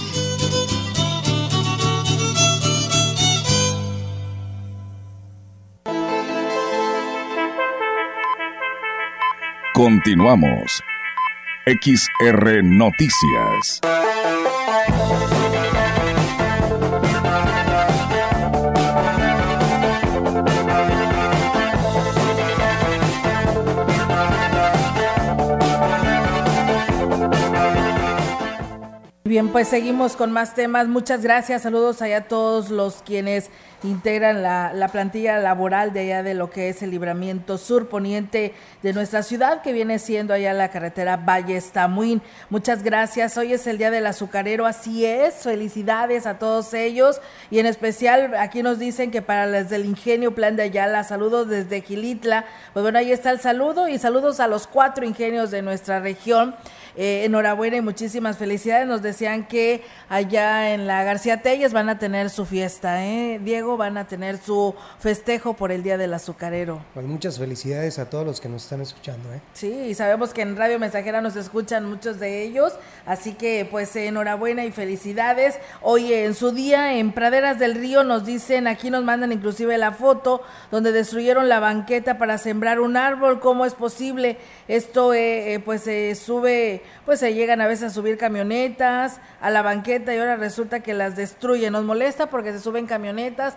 Continuamos. 9.74 10.82
XR 11.68 12.64
Noticias. 12.64 13.80
Bien, 29.24 29.48
pues 29.50 29.68
seguimos 29.68 30.16
con 30.16 30.32
más 30.32 30.54
temas. 30.54 30.88
Muchas 30.88 31.22
gracias. 31.22 31.60
Saludos 31.60 32.00
allá 32.00 32.16
a 32.16 32.28
todos 32.28 32.70
los 32.70 33.02
quienes 33.02 33.50
integran 33.84 34.42
la, 34.42 34.72
la, 34.72 34.88
plantilla 34.88 35.38
laboral 35.38 35.92
de 35.92 36.00
allá 36.00 36.22
de 36.22 36.34
lo 36.34 36.50
que 36.50 36.68
es 36.68 36.82
el 36.82 36.90
libramiento 36.90 37.58
sur 37.58 37.88
poniente 37.88 38.52
de 38.82 38.92
nuestra 38.92 39.22
ciudad, 39.22 39.62
que 39.62 39.72
viene 39.72 39.98
siendo 39.98 40.34
allá 40.34 40.52
la 40.52 40.70
carretera 40.70 41.16
Valle 41.16 41.56
Estamuín. 41.56 42.20
Muchas 42.50 42.82
gracias. 42.82 43.36
Hoy 43.36 43.52
es 43.52 43.66
el 43.66 43.78
Día 43.78 43.90
del 43.90 44.06
Azucarero, 44.06 44.66
así 44.66 45.04
es. 45.04 45.34
Felicidades 45.34 46.26
a 46.26 46.38
todos 46.38 46.74
ellos. 46.74 47.20
Y 47.50 47.60
en 47.60 47.66
especial, 47.66 48.34
aquí 48.34 48.62
nos 48.62 48.78
dicen 48.78 49.10
que 49.10 49.22
para 49.22 49.46
las 49.46 49.70
del 49.70 49.84
Ingenio 49.84 50.34
Plan 50.34 50.56
de 50.56 50.64
Ayala, 50.64 51.04
saludos 51.04 51.48
desde 51.48 51.80
Gilitla. 51.80 52.44
Pues 52.72 52.82
bueno, 52.82 52.98
ahí 52.98 53.12
está 53.12 53.30
el 53.30 53.40
saludo 53.40 53.88
y 53.88 53.98
saludos 53.98 54.40
a 54.40 54.48
los 54.48 54.66
cuatro 54.66 55.04
ingenios 55.04 55.50
de 55.50 55.62
nuestra 55.62 56.00
región. 56.00 56.56
Eh, 57.00 57.24
enhorabuena 57.24 57.76
y 57.76 57.80
muchísimas 57.80 58.38
felicidades. 58.38 58.88
Nos 58.88 59.02
decían 59.02 59.46
que 59.46 59.84
allá 60.08 60.74
en 60.74 60.88
la 60.88 61.04
García 61.04 61.42
Telles 61.42 61.72
van 61.72 61.88
a 61.88 61.98
tener 61.98 62.28
su 62.28 62.44
fiesta, 62.44 63.04
¿eh? 63.06 63.38
Diego, 63.68 63.76
van 63.76 63.98
a 63.98 64.06
tener 64.06 64.38
su 64.38 64.74
festejo 64.98 65.52
por 65.52 65.70
el 65.70 65.82
Día 65.82 65.98
del 65.98 66.14
Azucarero. 66.14 66.80
Pues 66.94 67.04
muchas 67.04 67.38
felicidades 67.38 67.98
a 67.98 68.08
todos 68.08 68.24
los 68.24 68.40
que 68.40 68.48
nos 68.48 68.62
están 68.62 68.80
escuchando, 68.80 69.30
¿eh? 69.34 69.40
Sí, 69.52 69.70
y 69.70 69.94
sabemos 69.94 70.32
que 70.32 70.40
en 70.40 70.56
Radio 70.56 70.78
Mensajera 70.78 71.20
nos 71.20 71.36
escuchan 71.36 71.84
muchos 71.84 72.18
de 72.18 72.42
ellos, 72.42 72.72
así 73.04 73.34
que 73.34 73.68
pues 73.70 73.94
enhorabuena 73.94 74.64
y 74.64 74.72
felicidades. 74.72 75.58
Hoy 75.82 76.14
en 76.14 76.34
su 76.34 76.52
día 76.52 76.94
en 76.94 77.12
Praderas 77.12 77.58
del 77.58 77.74
Río 77.74 78.04
nos 78.04 78.24
dicen, 78.24 78.66
aquí 78.66 78.88
nos 78.90 79.04
mandan 79.04 79.32
inclusive 79.32 79.76
la 79.76 79.92
foto 79.92 80.40
donde 80.70 80.92
destruyeron 80.92 81.50
la 81.50 81.60
banqueta 81.60 82.16
para 82.16 82.38
sembrar 82.38 82.80
un 82.80 82.96
árbol, 82.96 83.38
¿cómo 83.38 83.66
es 83.66 83.74
posible? 83.74 84.38
Esto 84.66 85.12
eh, 85.12 85.54
eh, 85.54 85.60
pues 85.60 85.82
se 85.82 86.14
sube 86.14 86.82
pues 87.04 87.20
se 87.20 87.34
llegan 87.34 87.60
a 87.60 87.66
veces 87.66 87.90
a 87.90 87.94
subir 87.94 88.18
camionetas 88.18 89.20
a 89.40 89.50
la 89.50 89.62
banqueta 89.62 90.14
y 90.14 90.18
ahora 90.18 90.36
resulta 90.36 90.80
que 90.80 90.92
las 90.92 91.16
destruyen. 91.16 91.72
Nos 91.72 91.84
molesta 91.84 92.28
porque 92.28 92.52
se 92.52 92.60
suben 92.60 92.86
camionetas 92.86 93.56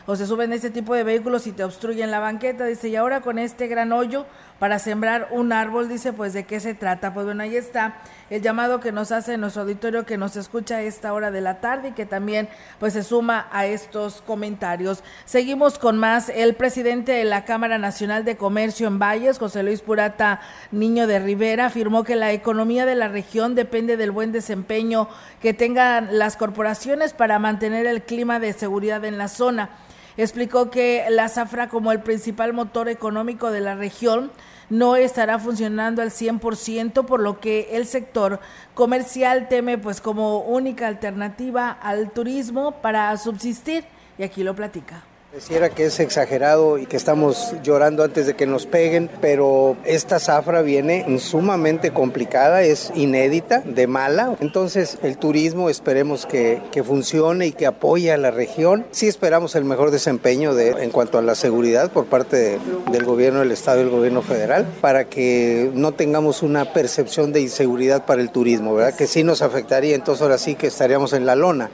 o 0.05 0.15
se 0.15 0.25
suben 0.25 0.53
este 0.53 0.69
tipo 0.69 0.93
de 0.95 1.03
vehículos 1.03 1.47
y 1.47 1.51
te 1.51 1.63
obstruyen 1.63 2.11
la 2.11 2.19
banqueta. 2.19 2.65
Dice, 2.65 2.89
y 2.89 2.95
ahora 2.95 3.21
con 3.21 3.39
este 3.39 3.67
gran 3.67 3.91
hoyo 3.91 4.25
para 4.59 4.77
sembrar 4.77 5.29
un 5.31 5.53
árbol, 5.53 5.89
dice, 5.89 6.13
pues 6.13 6.33
de 6.33 6.43
qué 6.43 6.59
se 6.59 6.75
trata. 6.75 7.13
Pues 7.13 7.25
bueno, 7.25 7.41
ahí 7.43 7.55
está 7.55 7.95
el 8.29 8.41
llamado 8.41 8.79
que 8.79 8.91
nos 8.91 9.11
hace 9.11 9.37
nuestro 9.37 9.63
auditorio 9.63 10.05
que 10.05 10.17
nos 10.17 10.35
escucha 10.35 10.75
a 10.75 10.81
esta 10.81 11.13
hora 11.13 11.31
de 11.31 11.41
la 11.41 11.59
tarde 11.59 11.89
y 11.89 11.91
que 11.93 12.05
también 12.05 12.47
pues 12.79 12.93
se 12.93 13.03
suma 13.03 13.47
a 13.51 13.65
estos 13.65 14.21
comentarios. 14.21 15.03
Seguimos 15.25 15.79
con 15.79 15.97
más. 15.97 16.29
El 16.29 16.55
presidente 16.55 17.11
de 17.11 17.25
la 17.25 17.43
Cámara 17.45 17.77
Nacional 17.77 18.23
de 18.23 18.37
Comercio 18.37 18.87
en 18.87 18.99
Valles, 18.99 19.39
José 19.39 19.63
Luis 19.63 19.81
Purata 19.81 20.41
Niño 20.71 21.07
de 21.07 21.19
Rivera, 21.19 21.65
afirmó 21.65 22.03
que 22.03 22.15
la 22.15 22.31
economía 22.31 22.85
de 22.85 22.95
la 22.95 23.07
región 23.07 23.55
depende 23.55 23.97
del 23.97 24.11
buen 24.11 24.31
desempeño 24.31 25.09
que 25.41 25.53
tengan 25.53 26.19
las 26.19 26.37
corporaciones 26.37 27.13
para 27.13 27.39
mantener 27.39 27.85
el 27.85 28.03
clima 28.03 28.39
de 28.39 28.53
seguridad 28.53 29.03
en 29.05 29.17
la 29.17 29.27
zona. 29.27 29.71
Explicó 30.17 30.69
que 30.69 31.05
la 31.09 31.29
zafra 31.29 31.69
como 31.69 31.91
el 31.91 32.01
principal 32.01 32.53
motor 32.53 32.89
económico 32.89 33.51
de 33.51 33.61
la 33.61 33.75
región 33.75 34.31
no 34.69 34.95
estará 34.95 35.37
funcionando 35.37 36.01
al 36.01 36.11
100%, 36.11 37.05
por 37.05 37.19
lo 37.19 37.39
que 37.39 37.69
el 37.73 37.85
sector 37.85 38.39
comercial 38.73 39.47
teme 39.49 39.77
pues 39.77 39.99
como 39.99 40.39
única 40.39 40.87
alternativa 40.87 41.69
al 41.71 42.11
turismo 42.11 42.81
para 42.81 43.15
subsistir 43.17 43.85
y 44.17 44.23
aquí 44.23 44.43
lo 44.43 44.55
platica. 44.55 45.03
Pareciera 45.31 45.69
que 45.69 45.85
es 45.85 45.97
exagerado 46.01 46.77
y 46.77 46.85
que 46.85 46.97
estamos 46.97 47.53
llorando 47.63 48.03
antes 48.03 48.27
de 48.27 48.33
que 48.33 48.45
nos 48.45 48.65
peguen, 48.65 49.09
pero 49.21 49.77
esta 49.85 50.19
zafra 50.19 50.61
viene 50.61 51.05
sumamente 51.19 51.91
complicada, 51.91 52.63
es 52.63 52.91
inédita, 52.95 53.61
de 53.61 53.87
mala. 53.87 54.35
Entonces 54.41 54.97
el 55.03 55.17
turismo 55.17 55.69
esperemos 55.69 56.25
que, 56.25 56.61
funcione 56.83 57.47
y 57.47 57.51
que 57.53 57.65
apoye 57.65 58.11
a 58.11 58.17
la 58.17 58.29
región. 58.29 58.85
Sí 58.91 59.07
esperamos 59.07 59.55
el 59.55 59.63
mejor 59.63 59.91
desempeño 59.91 60.53
de, 60.53 60.71
en 60.71 60.89
cuanto 60.89 61.17
a 61.17 61.21
la 61.21 61.35
seguridad 61.35 61.89
por 61.93 62.07
parte 62.07 62.35
de, 62.35 62.59
del 62.91 63.05
gobierno 63.05 63.39
del 63.39 63.53
Estado 63.53 63.79
y 63.79 63.83
el 63.83 63.89
gobierno 63.89 64.21
federal 64.23 64.67
para 64.81 65.05
que 65.05 65.71
no 65.73 65.93
tengamos 65.93 66.43
una 66.43 66.73
percepción 66.73 67.31
de 67.31 67.39
inseguridad 67.39 68.05
para 68.05 68.21
el 68.21 68.31
turismo, 68.31 68.75
¿verdad? 68.75 68.97
Que 68.97 69.07
sí 69.07 69.23
nos 69.23 69.41
afectaría, 69.41 69.95
entonces 69.95 70.23
ahora 70.23 70.37
sí 70.37 70.55
que 70.55 70.67
estaríamos 70.67 71.13
en 71.13 71.25
la 71.25 71.37
lona. 71.37 71.71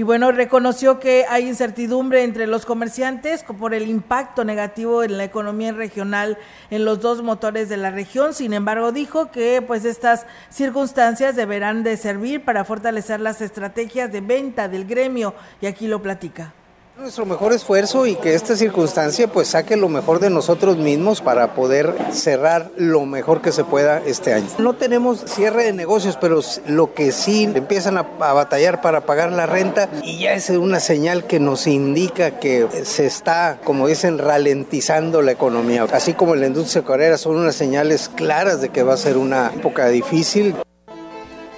Y 0.00 0.02
bueno, 0.02 0.32
reconoció 0.32 0.98
que 0.98 1.26
hay 1.28 1.46
incertidumbre 1.46 2.24
entre 2.24 2.46
los 2.46 2.64
comerciantes 2.64 3.44
por 3.44 3.74
el 3.74 3.86
impacto 3.86 4.46
negativo 4.46 5.02
en 5.02 5.18
la 5.18 5.24
economía 5.24 5.72
regional 5.72 6.38
en 6.70 6.86
los 6.86 7.02
dos 7.02 7.22
motores 7.22 7.68
de 7.68 7.76
la 7.76 7.90
región. 7.90 8.32
Sin 8.32 8.54
embargo, 8.54 8.92
dijo 8.92 9.30
que 9.30 9.60
pues 9.60 9.84
estas 9.84 10.24
circunstancias 10.48 11.36
deberán 11.36 11.82
de 11.82 11.98
servir 11.98 12.46
para 12.46 12.64
fortalecer 12.64 13.20
las 13.20 13.42
estrategias 13.42 14.10
de 14.10 14.22
venta 14.22 14.68
del 14.68 14.86
gremio 14.86 15.34
y 15.60 15.66
aquí 15.66 15.86
lo 15.86 16.00
platica 16.00 16.54
nuestro 17.00 17.24
mejor 17.24 17.54
esfuerzo 17.54 18.06
y 18.06 18.14
que 18.14 18.34
esta 18.34 18.56
circunstancia 18.56 19.26
pues 19.26 19.48
saque 19.48 19.74
lo 19.76 19.88
mejor 19.88 20.20
de 20.20 20.28
nosotros 20.28 20.76
mismos 20.76 21.22
para 21.22 21.54
poder 21.54 21.94
cerrar 22.12 22.70
lo 22.76 23.06
mejor 23.06 23.40
que 23.40 23.52
se 23.52 23.64
pueda 23.64 24.02
este 24.04 24.34
año. 24.34 24.46
No 24.58 24.74
tenemos 24.74 25.24
cierre 25.24 25.64
de 25.64 25.72
negocios, 25.72 26.18
pero 26.20 26.40
lo 26.66 26.92
que 26.92 27.12
sí 27.12 27.44
empiezan 27.54 27.96
a, 27.96 28.02
batallar 28.02 28.82
para 28.82 29.06
pagar 29.06 29.32
la 29.32 29.46
renta 29.46 29.88
y 30.02 30.18
ya 30.18 30.34
es 30.34 30.50
una 30.50 30.78
señal 30.78 31.26
que 31.26 31.40
nos 31.40 31.66
indica 31.66 32.38
que 32.38 32.68
se 32.84 33.06
está, 33.06 33.58
como 33.64 33.86
dicen, 33.88 34.18
ralentizando 34.18 35.22
la 35.22 35.32
economía. 35.32 35.86
Así 35.92 36.12
como 36.12 36.36
la 36.36 36.48
industria 36.48 36.82
coreana 36.82 37.16
son 37.16 37.36
unas 37.36 37.54
señales 37.54 38.10
claras 38.14 38.60
de 38.60 38.68
que 38.68 38.82
va 38.82 38.92
a 38.92 38.98
ser 38.98 39.16
una 39.16 39.52
época 39.56 39.88
difícil. 39.88 40.54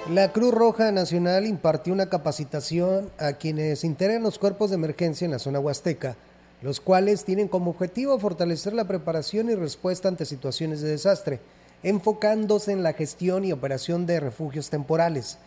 La 0.09 0.33
Cruz 0.33 0.53
Roja 0.53 0.91
Nacional 0.91 1.45
impartió 1.45 1.93
una 1.93 2.09
capacitación 2.09 3.09
a 3.17 3.33
quienes 3.33 3.85
integran 3.85 4.21
los 4.21 4.37
cuerpos 4.37 4.69
de 4.69 4.75
emergencia 4.75 5.23
en 5.23 5.31
la 5.31 5.39
zona 5.39 5.61
huasteca, 5.61 6.17
los 6.61 6.81
cuales 6.81 7.23
tienen 7.23 7.47
como 7.47 7.71
objetivo 7.71 8.19
fortalecer 8.19 8.73
la 8.73 8.85
preparación 8.85 9.49
y 9.49 9.55
respuesta 9.55 10.09
ante 10.09 10.25
situaciones 10.25 10.81
de 10.81 10.89
desastre, 10.89 11.39
enfocándose 11.83 12.73
en 12.73 12.83
la 12.83 12.91
gestión 12.91 13.45
y 13.45 13.53
operación 13.53 14.05
de 14.05 14.19
refugios 14.19 14.69
temporales. 14.69 15.37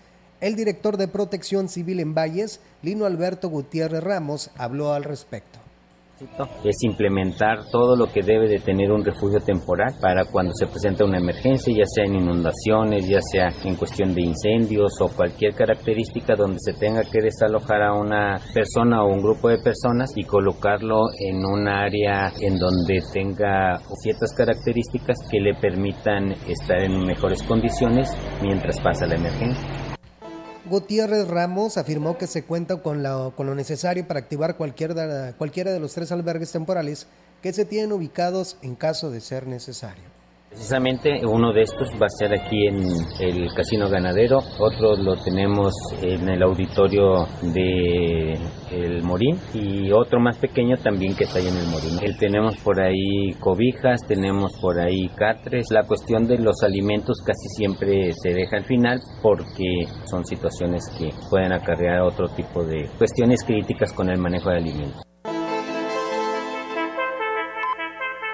El 0.40 0.57
director 0.57 0.96
de 0.96 1.09
Protección 1.09 1.68
Civil 1.68 2.00
en 2.00 2.14
Valles, 2.14 2.61
Lino 2.80 3.04
Alberto 3.04 3.50
Gutiérrez 3.50 4.02
Ramos, 4.02 4.50
habló 4.57 4.94
al 4.94 5.04
respecto 5.04 5.66
es 6.64 6.77
implementar 6.83 7.69
todo 7.71 7.95
lo 7.95 8.07
que 8.07 8.23
debe 8.23 8.49
de 8.49 8.59
tener 8.59 8.91
un 8.91 9.05
refugio 9.05 9.41
temporal 9.41 9.95
para 10.01 10.25
cuando 10.25 10.53
se 10.55 10.67
presenta 10.67 11.05
una 11.05 11.19
emergencia, 11.19 11.75
ya 11.77 11.85
sea 11.85 12.05
en 12.05 12.14
inundaciones, 12.14 13.07
ya 13.07 13.21
sea 13.21 13.49
en 13.64 13.77
cuestión 13.77 14.14
de 14.14 14.23
incendios 14.23 14.93
o 15.01 15.09
cualquier 15.09 15.55
característica 15.55 16.35
donde 16.35 16.59
se 16.61 16.73
tenga 16.73 17.03
que 17.03 17.21
desalojar 17.21 17.83
a 17.83 17.93
una 17.93 18.41
persona 18.55 19.03
o 19.03 19.12
un 19.12 19.23
grupo 19.23 19.49
de 19.49 19.59
personas 19.59 20.11
y 20.17 20.25
colocarlo 20.25 21.03
en 21.21 21.45
un 21.45 21.69
área 21.69 22.33
en 22.41 22.59
donde 22.59 23.03
tenga 23.12 23.79
ciertas 24.03 24.33
características 24.35 25.17
que 25.31 25.41
le 25.41 25.55
permitan 25.55 26.33
estar 26.49 26.83
en 26.83 27.05
mejores 27.05 27.43
condiciones 27.43 28.17
mientras 28.43 28.81
pasa 28.81 29.07
la 29.07 29.17
emergencia. 29.17 29.86
Gutiérrez 30.69 31.29
Ramos 31.29 31.77
afirmó 31.77 32.19
que 32.19 32.27
se 32.27 32.43
cuenta 32.43 32.77
con, 32.79 33.05
con 33.37 33.47
lo 33.47 33.55
necesario 33.55 34.07
para 34.07 34.19
activar 34.19 34.57
cualquiera, 34.57 35.33
cualquiera 35.39 35.73
de 35.73 35.79
los 35.79 35.95
tres 35.95 36.11
albergues 36.11 36.51
temporales 36.51 37.07
que 37.41 37.53
se 37.53 37.64
tienen 37.64 37.93
ubicados 37.93 38.57
en 38.62 38.75
caso 38.75 39.11
de 39.11 39.21
ser 39.21 39.47
necesario. 39.47 40.16
Precisamente 40.57 41.20
uno 41.26 41.52
de 41.52 41.61
estos 41.61 41.90
va 42.00 42.07
a 42.07 42.18
ser 42.18 42.32
aquí 42.32 42.66
en 42.66 42.78
el 43.20 43.52
Casino 43.54 43.90
Ganadero, 43.90 44.38
otro 44.59 44.96
lo 44.96 45.14
tenemos 45.22 45.74
en 46.00 46.30
el 46.30 46.42
auditorio 46.42 47.26
de 47.42 48.32
El 48.72 49.02
Morín 49.02 49.38
y 49.52 49.92
otro 49.92 50.18
más 50.18 50.38
pequeño 50.38 50.78
también 50.78 51.14
que 51.14 51.24
está 51.24 51.40
ahí 51.40 51.48
en 51.48 51.59
el 51.59 51.66
Morín. 51.66 52.16
Tenemos 52.18 52.57
por 52.57 52.80
ahí 52.80 53.34
cobijas, 53.38 54.00
tenemos 54.09 54.54
por 54.59 54.80
ahí 54.80 55.11
catres. 55.11 55.66
La 55.70 55.86
cuestión 55.86 56.26
de 56.26 56.38
los 56.38 56.62
alimentos 56.62 57.18
casi 57.20 57.48
siempre 57.54 58.14
se 58.14 58.30
deja 58.32 58.57
al 58.57 58.64
final 58.64 58.98
porque 59.20 59.84
son 60.07 60.24
situaciones 60.24 60.84
que 60.98 61.11
pueden 61.28 61.52
acarrear 61.52 62.00
otro 62.00 62.28
tipo 62.28 62.64
de 62.64 62.88
cuestiones 62.96 63.44
críticas 63.44 63.92
con 63.92 64.09
el 64.09 64.18
manejo 64.18 64.48
de 64.48 64.57
alimentos. 64.57 65.05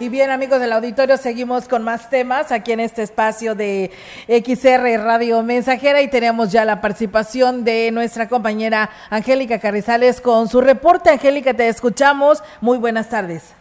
Y 0.00 0.08
bien, 0.08 0.30
amigos 0.30 0.60
del 0.60 0.72
auditorio, 0.72 1.18
seguimos 1.18 1.68
con 1.68 1.82
más 1.82 2.08
temas 2.08 2.52
aquí 2.52 2.72
en 2.72 2.80
este 2.80 3.02
espacio 3.02 3.54
de 3.54 3.90
XR 4.28 4.98
Radio 5.04 5.42
Mensajera 5.42 6.00
y 6.00 6.08
tenemos 6.08 6.50
ya 6.50 6.64
la 6.64 6.80
participación 6.80 7.64
de 7.64 7.90
nuestra 7.90 8.26
compañera 8.26 8.88
Angélica 9.10 9.58
Carrizales 9.58 10.22
con 10.22 10.48
su 10.48 10.62
reporte. 10.62 11.10
Angélica, 11.10 11.52
te 11.52 11.68
escuchamos. 11.68 12.42
Muy 12.62 12.78
buenas 12.78 13.10
tardes. 13.10 13.59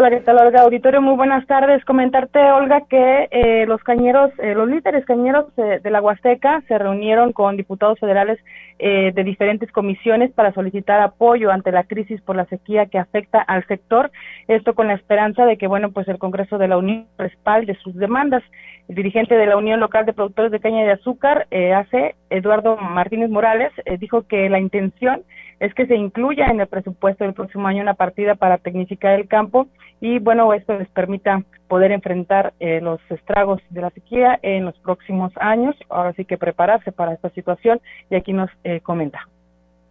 Hola, 0.00 0.08
¿qué 0.08 0.20
tal, 0.20 0.38
Olga? 0.38 0.62
Auditorio, 0.62 1.02
muy 1.02 1.14
buenas 1.14 1.46
tardes. 1.46 1.84
Comentarte, 1.84 2.38
Olga, 2.38 2.86
que 2.88 3.28
eh, 3.30 3.66
los 3.66 3.82
cañeros, 3.82 4.30
eh, 4.38 4.54
los 4.54 4.66
líderes 4.66 5.04
cañeros 5.04 5.44
eh, 5.58 5.78
de 5.82 5.90
la 5.90 6.00
Huasteca 6.00 6.62
se 6.68 6.78
reunieron 6.78 7.34
con 7.34 7.58
diputados 7.58 8.00
federales 8.00 8.38
de 8.78 9.24
diferentes 9.24 9.70
comisiones 9.72 10.32
para 10.32 10.54
solicitar 10.54 11.02
apoyo 11.02 11.50
ante 11.50 11.70
la 11.70 11.84
crisis 11.84 12.18
por 12.22 12.34
la 12.34 12.46
sequía 12.46 12.86
que 12.86 12.98
afecta 12.98 13.42
al 13.42 13.66
sector. 13.66 14.10
Esto 14.48 14.74
con 14.74 14.86
la 14.86 14.94
esperanza 14.94 15.44
de 15.44 15.58
que, 15.58 15.66
bueno, 15.66 15.90
pues 15.90 16.08
el 16.08 16.16
Congreso 16.16 16.56
de 16.56 16.66
la 16.66 16.78
Unión 16.78 17.06
respalde 17.18 17.76
sus 17.82 17.94
demandas. 17.94 18.42
El 18.88 18.94
dirigente 18.94 19.34
de 19.34 19.44
la 19.44 19.58
Unión 19.58 19.80
Local 19.80 20.06
de 20.06 20.14
Productores 20.14 20.50
de 20.50 20.60
Caña 20.60 20.82
de 20.82 20.92
Azúcar, 20.92 21.46
hace 21.76 22.14
Eduardo 22.30 22.78
Martínez 22.78 23.28
Morales, 23.28 23.70
dijo 23.98 24.26
que 24.26 24.48
la 24.48 24.60
intención 24.60 25.24
es 25.60 25.74
que 25.74 25.86
se 25.86 25.94
incluya 25.94 26.46
en 26.46 26.60
el 26.60 26.66
presupuesto 26.66 27.24
del 27.24 27.34
próximo 27.34 27.68
año 27.68 27.82
una 27.82 27.94
partida 27.94 28.34
para 28.34 28.58
tecnificar 28.58 29.20
el 29.20 29.28
campo 29.28 29.68
y 30.00 30.18
bueno, 30.18 30.52
esto 30.54 30.78
les 30.78 30.88
permita 30.88 31.44
poder 31.68 31.92
enfrentar 31.92 32.54
eh, 32.58 32.80
los 32.80 32.98
estragos 33.10 33.60
de 33.68 33.82
la 33.82 33.90
sequía 33.90 34.38
en 34.42 34.64
los 34.64 34.78
próximos 34.78 35.32
años. 35.36 35.76
Ahora 35.90 36.14
sí 36.14 36.24
que 36.24 36.38
prepararse 36.38 36.90
para 36.90 37.12
esta 37.12 37.28
situación 37.30 37.80
y 38.08 38.16
aquí 38.16 38.32
nos 38.32 38.50
eh, 38.64 38.80
comenta. 38.80 39.28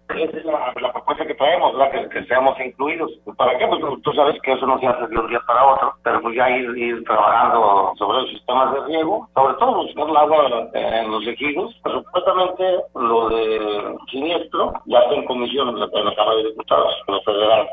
Esa 0.10 0.38
es 0.38 0.46
la, 0.46 0.74
propuesta 0.92 1.26
que 1.26 1.36
traemos, 1.36 1.76
la 1.76 1.92
que, 1.92 2.24
seamos 2.26 2.60
incluidos. 2.60 3.12
¿Para 3.38 3.58
qué? 3.58 3.68
Pues 3.68 3.80
tú 4.02 4.12
sabes 4.14 4.42
que 4.42 4.54
eso 4.54 4.66
no 4.66 4.80
se 4.80 4.88
hace 4.88 5.08
de 5.08 5.20
un 5.20 5.28
día 5.28 5.40
para 5.46 5.66
otro, 5.66 5.94
pero 6.04 6.22
pues 6.22 6.36
ya 6.36 6.50
ir, 6.50 7.04
trabajando 7.04 7.94
sobre 7.98 8.22
los 8.22 8.30
sistemas 8.32 8.74
de 8.74 8.86
riego, 8.86 9.30
sobre 9.36 9.54
todo 9.56 9.84
buscar 9.84 10.10
el 10.10 10.18
agua 10.18 10.70
en 10.74 11.12
los 11.12 11.28
ejidos. 11.28 11.76
Supuestamente 11.84 12.80
lo 12.96 13.30
de 13.30 13.96
siniestro 14.12 14.74
ya 14.86 15.00
está 15.00 15.14
en 15.14 15.26
comisión 15.26 15.70
en 15.70 15.80
la, 15.80 15.90
Cámara 15.90 16.38
de 16.38 16.50
Diputados, 16.50 16.96
en 17.08 17.14
lo 17.14 17.22
federal. 17.22 17.68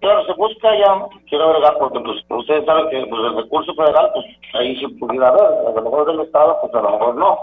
Claro, 0.00 0.26
se 0.26 0.32
busca 0.34 0.76
ya, 0.76 1.06
quiero 1.28 1.44
agregar, 1.48 1.78
porque 1.78 2.00
pues, 2.00 2.22
ustedes 2.28 2.66
saben 2.66 2.90
que 2.90 3.06
pues, 3.06 3.22
el 3.24 3.36
recurso 3.36 3.74
federal, 3.74 4.10
pues 4.12 4.26
ahí 4.54 4.78
se 4.78 4.88
pudiera 4.90 5.30
ver, 5.32 5.42
a 5.42 5.72
lo 5.74 5.82
mejor 5.82 6.06
del 6.06 6.20
Estado, 6.20 6.58
pues 6.60 6.74
a 6.74 6.82
lo 6.82 6.90
mejor 6.90 7.14
no 7.16 7.38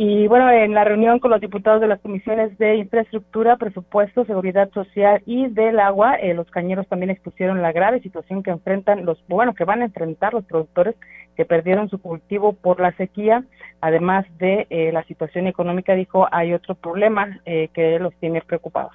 y 0.00 0.28
bueno, 0.28 0.48
en 0.48 0.74
la 0.74 0.84
reunión 0.84 1.18
con 1.18 1.32
los 1.32 1.40
diputados 1.40 1.80
de 1.80 1.88
las 1.88 2.00
comisiones 2.00 2.56
de 2.56 2.76
infraestructura, 2.76 3.56
presupuesto, 3.56 4.24
seguridad 4.24 4.70
social 4.70 5.20
y 5.26 5.48
del 5.48 5.80
agua, 5.80 6.14
eh, 6.14 6.34
los 6.34 6.48
cañeros 6.52 6.86
también 6.86 7.10
expusieron 7.10 7.62
la 7.62 7.72
grave 7.72 8.00
situación 8.00 8.44
que 8.44 8.52
enfrentan 8.52 9.04
los, 9.04 9.18
bueno, 9.26 9.56
que 9.56 9.64
van 9.64 9.82
a 9.82 9.86
enfrentar 9.86 10.34
los 10.34 10.44
productores 10.44 10.94
que 11.36 11.44
perdieron 11.44 11.90
su 11.90 12.00
cultivo 12.00 12.52
por 12.52 12.78
la 12.78 12.92
sequía. 12.92 13.42
Además 13.80 14.24
de 14.38 14.68
eh, 14.70 14.92
la 14.92 15.02
situación 15.02 15.48
económica, 15.48 15.94
dijo, 15.94 16.28
hay 16.30 16.52
otro 16.52 16.76
problema 16.76 17.40
eh, 17.44 17.68
que 17.74 17.98
los 17.98 18.14
tiene 18.20 18.40
preocupados 18.40 18.92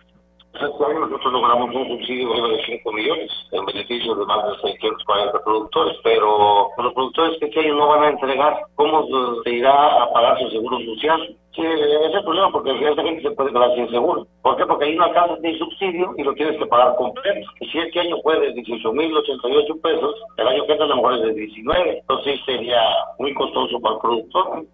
nosotros 0.54 1.34
logramos 1.34 1.76
un 1.76 1.88
subsidio 1.88 2.47
de 2.47 2.64
5 2.66 2.91
millones 2.93 3.32
en 3.51 3.66
beneficio 3.66 4.16
de 4.16 4.26
más 4.26 4.45
de 4.45 4.70
640 4.70 5.43
productores, 5.43 5.97
pero 6.04 6.70
los 6.78 6.93
productores 6.93 7.38
pequeños 7.39 7.78
no 7.78 7.88
van 7.88 8.04
a 8.04 8.10
entregar. 8.10 8.62
¿Cómo 8.76 9.08
se 9.43 9.49
irá 9.49 10.04
a 10.04 10.14
pagar 10.14 10.39
su 10.39 10.49
seguro 10.49 10.80
social? 10.80 11.36
Ese 11.56 12.06
es 12.06 12.14
el 12.14 12.24
problema, 12.24 12.51
porque 12.51 12.72
esa 12.72 13.04
gente 13.04 13.22
se 13.22 13.32
puede 13.32 13.51
quedar 13.51 13.76
sin 13.76 13.89
seguro. 13.89 14.26
¿Por 14.41 14.58
qué? 14.58 14.66
Porque 14.66 14.86
hay 14.86 14.95
una 14.95 15.12
casa 15.14 15.36
de 15.38 15.58
subsidio 15.58 16.14
y 16.18 16.24
lo 16.24 16.34
tienes 16.34 16.58
que 16.58 16.66
pagar 16.66 16.95
completo. 16.95 17.47
Y 17.60 17.68
si 17.68 17.80
este 17.80 17.99
año 17.99 18.18
fue 18.24 18.39
de 18.39 18.54
18.088 18.56 19.82
pesos, 19.82 20.16
el 20.38 20.47
año 20.47 20.66
que 20.66 20.72
entra 20.72 20.86
a 20.86 20.89
lo 20.89 20.95
mejor 20.95 21.14
es 21.16 21.22
de 21.22 21.34
19. 21.34 21.97
Entonces 21.99 22.39
sería 22.45 22.82
muy 23.20 23.34
costoso 23.36 23.80
para 23.80 23.95
el 23.95 24.01
productor. 24.01 24.66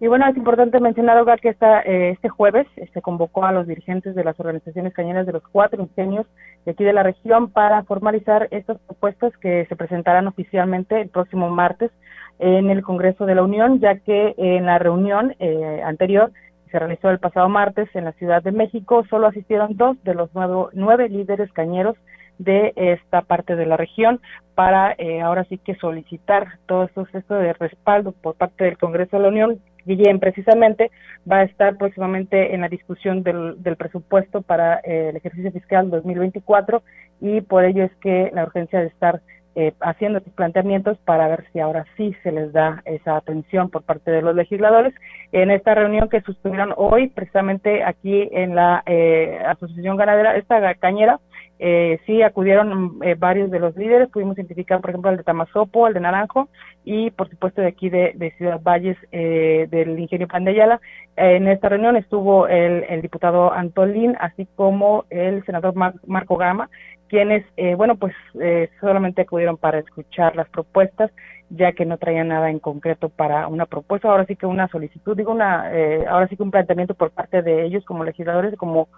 Y 0.00 0.06
bueno, 0.06 0.26
es 0.28 0.36
importante 0.36 0.78
mencionar, 0.78 1.16
Olga, 1.16 1.36
que 1.38 1.48
esta, 1.48 1.80
eh, 1.80 2.10
este 2.10 2.28
jueves 2.28 2.68
se 2.92 3.02
convocó 3.02 3.44
a 3.44 3.52
los 3.52 3.66
dirigentes 3.66 4.14
de 4.14 4.22
las 4.22 4.38
organizaciones 4.38 4.94
cañeras 4.94 5.26
de 5.26 5.32
los 5.32 5.42
cuatro 5.50 5.82
ingenios 5.82 6.26
de 6.64 6.72
aquí 6.72 6.84
de 6.84 6.92
la 6.92 7.02
región 7.02 7.50
para 7.50 7.82
formalizar 7.82 8.46
estas 8.52 8.78
propuestas 8.78 9.36
que 9.38 9.66
se 9.66 9.76
presentarán 9.76 10.28
oficialmente 10.28 11.00
el 11.00 11.08
próximo 11.08 11.50
martes 11.50 11.90
en 12.38 12.70
el 12.70 12.82
Congreso 12.82 13.26
de 13.26 13.34
la 13.34 13.42
Unión, 13.42 13.80
ya 13.80 13.96
que 13.96 14.34
en 14.36 14.66
la 14.66 14.78
reunión 14.78 15.34
eh, 15.40 15.82
anterior 15.84 16.30
se 16.70 16.78
realizó 16.78 17.10
el 17.10 17.18
pasado 17.18 17.48
martes 17.48 17.88
en 17.94 18.04
la 18.04 18.12
Ciudad 18.12 18.42
de 18.42 18.52
México, 18.52 19.04
solo 19.08 19.26
asistieron 19.26 19.76
dos 19.76 19.96
de 20.04 20.14
los 20.14 20.30
nueve 20.74 21.08
líderes 21.08 21.50
cañeros 21.52 21.96
de 22.38 22.72
esta 22.76 23.22
parte 23.22 23.56
de 23.56 23.66
la 23.66 23.76
región 23.76 24.20
para 24.54 24.94
eh, 24.98 25.20
ahora 25.20 25.44
sí 25.44 25.58
que 25.58 25.74
solicitar 25.76 26.58
todo 26.66 26.84
esto, 26.84 27.06
esto 27.12 27.34
de 27.34 27.52
respaldo 27.52 28.12
por 28.12 28.34
parte 28.34 28.64
del 28.64 28.78
Congreso 28.78 29.16
de 29.16 29.22
la 29.22 29.28
Unión. 29.28 29.58
Guillén 29.88 30.20
precisamente 30.20 30.90
va 31.30 31.38
a 31.38 31.44
estar 31.44 31.76
próximamente 31.76 32.54
en 32.54 32.60
la 32.60 32.68
discusión 32.68 33.22
del, 33.22 33.60
del 33.62 33.76
presupuesto 33.76 34.42
para 34.42 34.76
eh, 34.84 35.08
el 35.08 35.16
ejercicio 35.16 35.50
fiscal 35.50 35.90
2024 35.90 36.82
y 37.20 37.40
por 37.40 37.64
ello 37.64 37.84
es 37.84 37.94
que 37.96 38.30
la 38.32 38.44
urgencia 38.44 38.80
de 38.80 38.86
estar 38.86 39.20
eh, 39.60 39.72
haciendo 39.80 40.18
estos 40.18 40.34
planteamientos 40.34 40.98
para 40.98 41.26
ver 41.26 41.44
si 41.52 41.58
ahora 41.58 41.84
sí 41.96 42.14
se 42.22 42.30
les 42.30 42.52
da 42.52 42.80
esa 42.84 43.16
atención 43.16 43.70
por 43.70 43.82
parte 43.82 44.12
de 44.12 44.22
los 44.22 44.36
legisladores. 44.36 44.94
En 45.32 45.50
esta 45.50 45.74
reunión 45.74 46.08
que 46.08 46.20
sostuvieron 46.20 46.72
hoy, 46.76 47.08
precisamente 47.08 47.82
aquí 47.82 48.28
en 48.30 48.54
la 48.54 48.84
eh, 48.86 49.40
Asociación 49.44 49.96
Ganadera, 49.96 50.36
esta 50.36 50.74
cañera, 50.74 51.18
eh, 51.58 51.98
sí 52.06 52.22
acudieron 52.22 52.98
eh, 53.02 53.16
varios 53.18 53.50
de 53.50 53.58
los 53.58 53.76
líderes, 53.76 54.08
pudimos 54.08 54.36
identificar, 54.36 54.80
por 54.80 54.90
ejemplo, 54.90 55.10
el 55.10 55.16
de 55.16 55.24
Tamazopo, 55.24 55.86
el 55.86 55.94
de 55.94 56.00
Naranjo 56.00 56.48
y, 56.84 57.10
por 57.10 57.28
supuesto, 57.28 57.60
de 57.60 57.68
aquí 57.68 57.90
de, 57.90 58.32
Ciudad 58.36 58.60
Valles, 58.62 58.96
eh, 59.10 59.66
del 59.70 59.98
ingenio 59.98 60.28
Pandeyala. 60.28 60.80
En 61.16 61.48
esta 61.48 61.68
reunión 61.68 61.96
estuvo 61.96 62.46
el, 62.46 62.84
el 62.88 63.02
diputado 63.02 63.52
Antolín, 63.52 64.16
así 64.20 64.46
como 64.54 65.04
el 65.10 65.44
senador 65.44 65.74
Marco 66.06 66.36
Gama, 66.36 66.70
quienes, 67.08 67.44
eh, 67.56 67.74
bueno, 67.74 67.96
pues 67.96 68.14
eh, 68.40 68.70
solamente 68.80 69.22
acudieron 69.22 69.56
para 69.56 69.78
escuchar 69.78 70.36
las 70.36 70.48
propuestas, 70.48 71.10
ya 71.50 71.72
que 71.72 71.86
no 71.86 71.96
traían 71.96 72.28
nada 72.28 72.50
en 72.50 72.58
concreto 72.58 73.08
para 73.08 73.48
una 73.48 73.66
propuesta, 73.66 74.08
ahora 74.08 74.26
sí 74.26 74.36
que 74.36 74.46
una 74.46 74.68
solicitud, 74.68 75.16
digo, 75.16 75.32
una, 75.32 75.72
eh, 75.74 76.04
ahora 76.06 76.28
sí 76.28 76.36
que 76.36 76.42
un 76.42 76.50
planteamiento 76.50 76.94
por 76.94 77.10
parte 77.10 77.42
de 77.42 77.64
ellos 77.64 77.84
como 77.86 78.04
legisladores, 78.04 78.54
como 78.56 78.88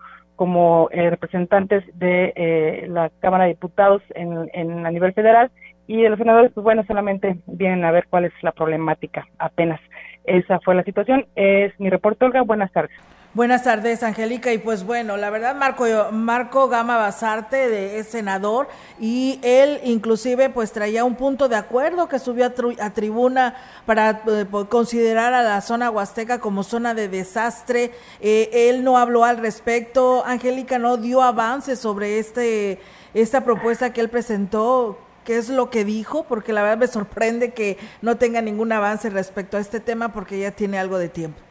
como 0.41 0.89
representantes 0.91 1.85
de 1.99 2.87
la 2.89 3.11
Cámara 3.21 3.45
de 3.45 3.51
Diputados 3.51 4.01
en, 4.15 4.49
en, 4.55 4.87
a 4.87 4.91
nivel 4.91 5.13
federal 5.13 5.51
y 5.87 6.01
de 6.01 6.09
los 6.09 6.19
senadores, 6.19 6.51
pues 6.55 6.65
bueno, 6.65 6.83
solamente 6.87 7.37
vienen 7.47 7.85
a 7.85 7.91
ver 7.91 8.07
cuál 8.09 8.25
es 8.25 8.33
la 8.41 8.53
problemática, 8.53 9.29
apenas. 9.39 9.83
Esa 10.25 10.59
fue 10.61 10.75
la 10.75 10.83
situación. 10.83 11.27
Es 11.37 11.79
mi 11.79 11.91
reporte, 11.91 12.25
Olga. 12.25 12.41
Buenas 12.41 12.73
tardes. 12.73 12.97
Buenas 13.33 13.63
tardes, 13.63 14.03
Angélica. 14.03 14.53
Y 14.53 14.59
pues 14.59 14.83
bueno, 14.83 15.17
la 15.17 15.31
verdad, 15.31 15.55
Marco, 15.55 15.85
Marco 16.11 16.69
Gama 16.69 16.97
Basarte 16.97 17.69
de, 17.69 18.01
es 18.01 18.09
senador 18.09 18.67
y 18.99 19.39
él 19.45 19.81
inclusive 19.85 20.51
pues 20.51 20.73
traía 20.73 21.05
un 21.05 21.15
punto 21.15 21.49
de 21.49 21.55
acuerdo 21.55 22.09
que 22.09 22.19
subió 22.19 22.47
a, 22.47 22.91
tribuna 22.91 23.55
para 23.87 24.23
eh, 24.27 24.47
considerar 24.69 25.33
a 25.33 25.45
la 25.45 25.61
zona 25.61 25.91
huasteca 25.91 26.41
como 26.41 26.65
zona 26.65 26.93
de 26.93 27.07
desastre. 27.07 27.93
Eh, 28.21 28.51
él 28.69 28.83
no 28.83 28.99
habló 28.99 29.25
al 29.25 29.39
respecto. 29.39 30.25
Angélica 30.27 30.81
no 30.81 30.97
dio 30.97 31.23
avance 31.23 31.77
sobre 31.77 32.19
este 32.19 32.81
esta 33.15 33.45
propuesta 33.45 33.93
que 33.93 34.01
él 34.01 34.09
presentó. 34.09 34.99
¿Qué 35.25 35.39
es 35.39 35.51
lo 35.51 35.71
que 35.71 35.85
dijo? 35.85 36.25
Porque 36.25 36.53
la 36.53 36.63
verdad 36.63 36.79
me 36.79 36.89
sorprende 36.89 37.53
que 37.53 37.79
no 38.03 38.17
tenga 38.17 38.43
ningún 38.43 38.73
avance 38.73 39.09
respecto 39.09 39.57
a 39.57 39.61
este 39.61 39.79
tema 39.79 40.13
porque 40.13 40.41
ya 40.41 40.51
tiene 40.51 40.81
algo 40.81 40.99
de 40.99 41.09
tiempo. 41.09 41.50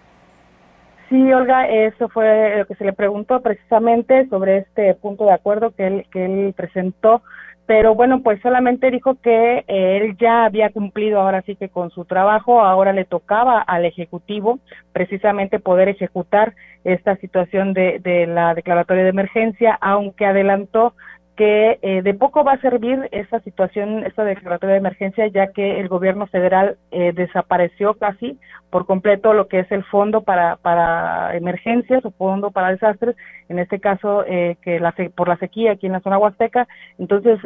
Sí, 1.10 1.34
Olga, 1.34 1.68
eso 1.68 2.08
fue 2.10 2.58
lo 2.60 2.66
que 2.68 2.76
se 2.76 2.86
le 2.86 2.94
preguntó 2.94 3.42
precisamente 3.42 4.28
sobre 4.30 4.60
este 4.60 4.94
punto 4.94 5.26
de 5.26 5.34
acuerdo 5.34 5.72
que 5.72 5.88
él, 5.88 6.06
que 6.12 6.26
él 6.26 6.54
presentó, 6.56 7.24
pero 7.66 7.96
bueno, 7.96 8.22
pues 8.22 8.40
solamente 8.42 8.92
dijo 8.92 9.16
que 9.22 9.64
él 9.68 10.16
ya 10.20 10.46
había 10.46 10.70
cumplido 10.70 11.20
ahora 11.20 11.42
sí 11.42 11.56
que 11.56 11.70
con 11.70 11.90
su 11.90 12.06
trabajo, 12.06 12.62
ahora 12.62 12.94
le 12.94 13.06
tocaba 13.06 13.60
al 13.60 13.86
Ejecutivo 13.86 14.60
precisamente 14.94 15.60
poder 15.60 15.90
ejecutar 15.90 16.54
esta 16.84 17.16
situación 17.18 17.74
de, 17.74 18.00
de 18.00 18.28
la 18.28 18.54
declaratoria 18.54 19.04
de 19.04 19.10
emergencia, 19.10 19.78
aunque 19.82 20.28
adelantó 20.28 20.94
que 21.40 21.80
eh, 21.82 22.02
de 22.02 22.14
poco 22.16 22.44
va 22.44 22.52
a 22.52 22.60
servir 22.62 23.08
esta 23.14 23.40
situación, 23.40 24.06
esta 24.06 24.26
declaratoria 24.26 24.74
de 24.74 24.80
emergencia, 24.80 25.26
ya 25.28 25.54
que 25.54 25.80
el 25.80 25.88
gobierno 25.88 26.28
federal 26.28 26.76
eh, 26.92 27.14
desapareció 27.16 27.94
casi 27.94 28.38
por 28.70 28.86
completo 28.86 29.34
lo 29.34 29.48
que 29.48 29.60
es 29.60 29.72
el 29.72 29.86
fondo 29.86 30.22
para, 30.22 30.58
para 30.58 31.38
emergencias 31.38 32.04
o 32.04 32.12
fondo 32.12 32.52
para 32.52 32.72
desastres, 32.72 33.16
en 33.48 33.58
este 33.58 33.80
caso 33.80 34.26
eh, 34.28 34.58
que 34.62 34.82
la, 34.82 34.94
por 35.16 35.30
la 35.30 35.38
sequía 35.38 35.72
aquí 35.72 35.86
en 35.86 35.94
la 35.94 36.02
zona 36.02 36.18
huasteca. 36.18 36.68
Entonces 36.98 37.40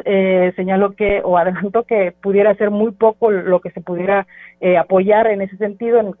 señaló 0.56 0.96
que 0.96 1.22
o 1.24 1.38
adelantó 1.38 1.84
que 1.84 2.12
pudiera 2.20 2.52
ser 2.56 2.72
muy 2.72 2.90
poco 2.90 3.30
lo 3.30 3.60
que 3.60 3.70
se 3.70 3.80
pudiera 3.80 4.26
apoyar 4.78 5.28
en 5.28 5.40
ese 5.40 5.56
sentido 5.56 6.00
en, 6.00 6.14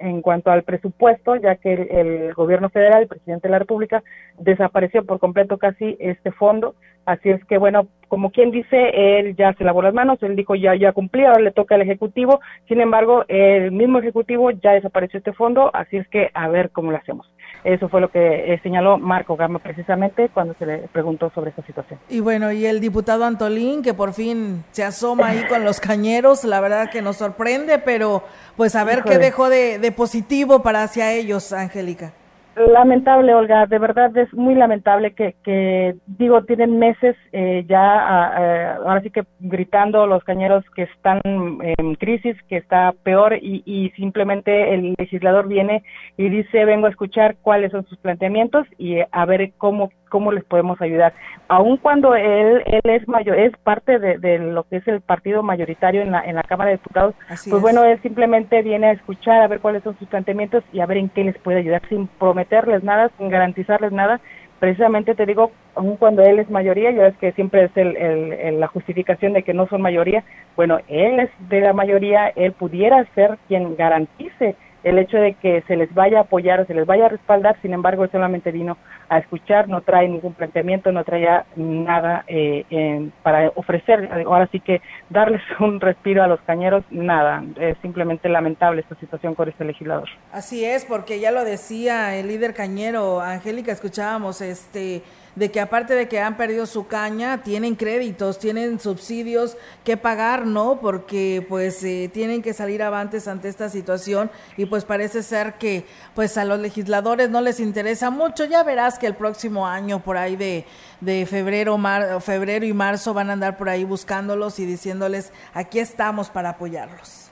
en, 0.00 0.22
cuanto 0.22 0.50
al 0.50 0.62
presupuesto, 0.62 1.36
ya 1.36 1.56
que 1.56 1.74
el, 1.74 1.90
el 1.90 2.34
gobierno 2.34 2.70
federal, 2.70 3.02
el 3.02 3.08
presidente 3.08 3.48
de 3.48 3.52
la 3.52 3.58
República, 3.58 4.02
desapareció 4.38 5.04
por 5.04 5.18
completo 5.18 5.58
casi 5.58 5.96
este 6.00 6.32
fondo 6.32 6.74
Así 7.04 7.30
es 7.30 7.44
que, 7.46 7.58
bueno, 7.58 7.88
como 8.08 8.30
quien 8.30 8.50
dice, 8.50 8.90
él 9.18 9.34
ya 9.36 9.54
se 9.54 9.64
lavó 9.64 9.82
las 9.82 9.94
manos, 9.94 10.22
él 10.22 10.36
dijo 10.36 10.54
ya, 10.54 10.74
ya 10.74 10.92
cumplí, 10.92 11.24
ahora 11.24 11.40
le 11.40 11.50
toca 11.50 11.74
al 11.74 11.82
Ejecutivo. 11.82 12.40
Sin 12.68 12.80
embargo, 12.80 13.24
el 13.28 13.72
mismo 13.72 13.98
Ejecutivo 13.98 14.50
ya 14.50 14.72
desapareció 14.72 15.18
este 15.18 15.32
fondo, 15.32 15.70
así 15.74 15.96
es 15.96 16.06
que 16.08 16.30
a 16.34 16.48
ver 16.48 16.70
cómo 16.70 16.90
lo 16.90 16.98
hacemos. 16.98 17.26
Eso 17.64 17.88
fue 17.88 18.00
lo 18.00 18.10
que 18.10 18.52
eh, 18.52 18.60
señaló 18.62 18.98
Marco 18.98 19.36
Gama 19.36 19.60
precisamente 19.60 20.28
cuando 20.28 20.54
se 20.58 20.66
le 20.66 20.78
preguntó 20.92 21.30
sobre 21.30 21.50
esta 21.50 21.62
situación. 21.62 22.00
Y 22.08 22.20
bueno, 22.20 22.52
y 22.52 22.66
el 22.66 22.80
diputado 22.80 23.24
Antolín, 23.24 23.82
que 23.82 23.94
por 23.94 24.12
fin 24.12 24.64
se 24.72 24.84
asoma 24.84 25.28
ahí 25.28 25.44
con 25.48 25.64
los 25.64 25.80
cañeros, 25.80 26.44
la 26.44 26.60
verdad 26.60 26.90
que 26.90 27.02
nos 27.02 27.16
sorprende, 27.16 27.78
pero 27.78 28.24
pues 28.56 28.74
a 28.74 28.84
ver 28.84 29.04
qué 29.04 29.18
dejó 29.18 29.48
de, 29.48 29.78
de 29.78 29.92
positivo 29.92 30.62
para 30.62 30.82
hacia 30.82 31.12
ellos, 31.12 31.52
Angélica. 31.52 32.12
Lamentable, 32.54 33.34
Olga, 33.34 33.64
de 33.66 33.78
verdad 33.78 34.14
es 34.16 34.32
muy 34.34 34.54
lamentable 34.54 35.14
que, 35.14 35.34
que 35.42 35.96
digo, 36.06 36.44
tienen 36.44 36.78
meses 36.78 37.16
eh, 37.32 37.64
ya, 37.66 38.74
ahora 38.76 39.00
sí 39.00 39.10
que 39.10 39.24
gritando 39.40 40.06
los 40.06 40.22
cañeros 40.22 40.62
que 40.74 40.82
están 40.82 41.20
en 41.24 41.94
crisis, 41.94 42.36
que 42.48 42.58
está 42.58 42.92
peor 43.04 43.38
y 43.40 43.90
simplemente 43.96 44.74
el 44.74 44.94
legislador 44.98 45.48
viene 45.48 45.82
y 46.18 46.28
dice, 46.28 46.66
vengo 46.66 46.86
a 46.86 46.90
escuchar 46.90 47.36
cuáles 47.40 47.72
son 47.72 47.86
sus 47.86 47.96
planteamientos 47.98 48.66
y 48.76 48.98
a 49.10 49.24
ver 49.24 49.52
cómo 49.56 49.90
cómo 50.12 50.30
les 50.30 50.44
podemos 50.44 50.78
ayudar. 50.82 51.14
Aun 51.48 51.78
cuando 51.78 52.14
él, 52.14 52.62
él 52.66 52.82
es 52.84 53.08
mayor, 53.08 53.38
es 53.38 53.56
parte 53.64 53.98
de, 53.98 54.38
lo 54.38 54.64
que 54.64 54.76
es 54.76 54.86
el 54.86 55.00
partido 55.00 55.42
mayoritario 55.42 56.02
en 56.02 56.10
la, 56.10 56.20
en 56.20 56.34
la 56.34 56.42
Cámara 56.42 56.68
de 56.68 56.76
Diputados, 56.76 57.14
pues 57.28 57.62
bueno, 57.62 57.82
él 57.82 57.98
simplemente 58.02 58.60
viene 58.60 58.88
a 58.88 58.92
escuchar, 58.92 59.40
a 59.40 59.48
ver 59.48 59.60
cuáles 59.60 59.82
son 59.82 59.98
sus 59.98 60.06
planteamientos 60.08 60.62
y 60.70 60.80
a 60.80 60.86
ver 60.86 60.98
en 60.98 61.08
qué 61.08 61.24
les 61.24 61.38
puede 61.38 61.60
ayudar, 61.60 61.80
sin 61.88 62.08
prometerles 62.08 62.84
nada, 62.84 63.10
sin 63.16 63.30
garantizarles 63.30 63.90
nada. 63.90 64.20
Precisamente 64.60 65.14
te 65.14 65.24
digo, 65.24 65.50
aun 65.74 65.96
cuando 65.96 66.20
él 66.22 66.38
es 66.38 66.50
mayoría, 66.50 66.90
ya 66.90 67.06
es 67.06 67.16
que 67.16 67.32
siempre 67.32 67.64
es 67.64 67.70
el, 67.74 68.60
la 68.60 68.66
justificación 68.66 69.32
de 69.32 69.44
que 69.44 69.54
no 69.54 69.66
son 69.68 69.80
mayoría, 69.80 70.24
bueno, 70.56 70.78
él 70.88 71.20
es 71.20 71.30
de 71.48 71.62
la 71.62 71.72
mayoría, 71.72 72.28
él 72.36 72.52
pudiera 72.52 73.02
ser 73.14 73.38
quien 73.48 73.76
garantice 73.76 74.56
el 74.84 74.98
hecho 74.98 75.16
de 75.16 75.34
que 75.34 75.62
se 75.66 75.76
les 75.76 75.92
vaya 75.94 76.18
a 76.18 76.22
apoyar 76.22 76.60
o 76.60 76.66
se 76.66 76.74
les 76.74 76.86
vaya 76.86 77.06
a 77.06 77.08
respaldar, 77.08 77.56
sin 77.62 77.72
embargo, 77.72 78.04
él 78.04 78.10
solamente 78.10 78.50
vino 78.50 78.76
a 79.08 79.18
escuchar, 79.18 79.68
no 79.68 79.82
trae 79.82 80.08
ningún 80.08 80.34
planteamiento, 80.34 80.90
no 80.92 81.04
trae 81.04 81.26
nada 81.56 82.24
eh, 82.26 83.10
para 83.22 83.50
ofrecer, 83.54 84.08
ahora 84.26 84.48
sí 84.50 84.60
que 84.60 84.80
darles 85.10 85.42
un 85.60 85.80
respiro 85.80 86.22
a 86.22 86.26
los 86.26 86.40
cañeros, 86.40 86.84
nada, 86.90 87.42
es 87.60 87.76
simplemente 87.82 88.28
lamentable 88.28 88.80
esta 88.80 88.94
situación 88.96 89.34
con 89.34 89.48
este 89.48 89.64
legislador. 89.64 90.08
Así 90.32 90.64
es, 90.64 90.84
porque 90.84 91.20
ya 91.20 91.30
lo 91.30 91.44
decía 91.44 92.16
el 92.16 92.28
líder 92.28 92.54
cañero, 92.54 93.20
Angélica, 93.20 93.72
escuchábamos 93.72 94.40
este 94.40 95.02
de 95.34 95.50
que 95.50 95.60
aparte 95.60 95.94
de 95.94 96.08
que 96.08 96.20
han 96.20 96.36
perdido 96.36 96.66
su 96.66 96.86
caña, 96.86 97.42
tienen 97.42 97.74
créditos, 97.74 98.38
tienen 98.38 98.78
subsidios 98.78 99.56
que 99.84 99.96
pagar, 99.96 100.46
¿no? 100.46 100.80
Porque 100.80 101.44
pues 101.48 101.82
eh, 101.84 102.10
tienen 102.12 102.42
que 102.42 102.52
salir 102.52 102.82
avantes 102.82 103.28
ante 103.28 103.48
esta 103.48 103.68
situación 103.68 104.30
y 104.56 104.66
pues 104.66 104.84
parece 104.84 105.22
ser 105.22 105.54
que 105.54 105.86
pues 106.14 106.36
a 106.36 106.44
los 106.44 106.60
legisladores 106.60 107.30
no 107.30 107.40
les 107.40 107.60
interesa 107.60 108.10
mucho. 108.10 108.44
Ya 108.44 108.62
verás 108.62 108.98
que 108.98 109.06
el 109.06 109.14
próximo 109.14 109.66
año 109.66 110.02
por 110.02 110.16
ahí 110.16 110.36
de, 110.36 110.66
de 111.00 111.26
febrero, 111.26 111.78
mar, 111.78 112.20
febrero 112.20 112.66
y 112.66 112.72
marzo 112.72 113.14
van 113.14 113.30
a 113.30 113.32
andar 113.32 113.56
por 113.56 113.68
ahí 113.68 113.84
buscándolos 113.84 114.58
y 114.58 114.66
diciéndoles 114.66 115.32
aquí 115.54 115.78
estamos 115.78 116.28
para 116.28 116.50
apoyarlos. 116.50 117.31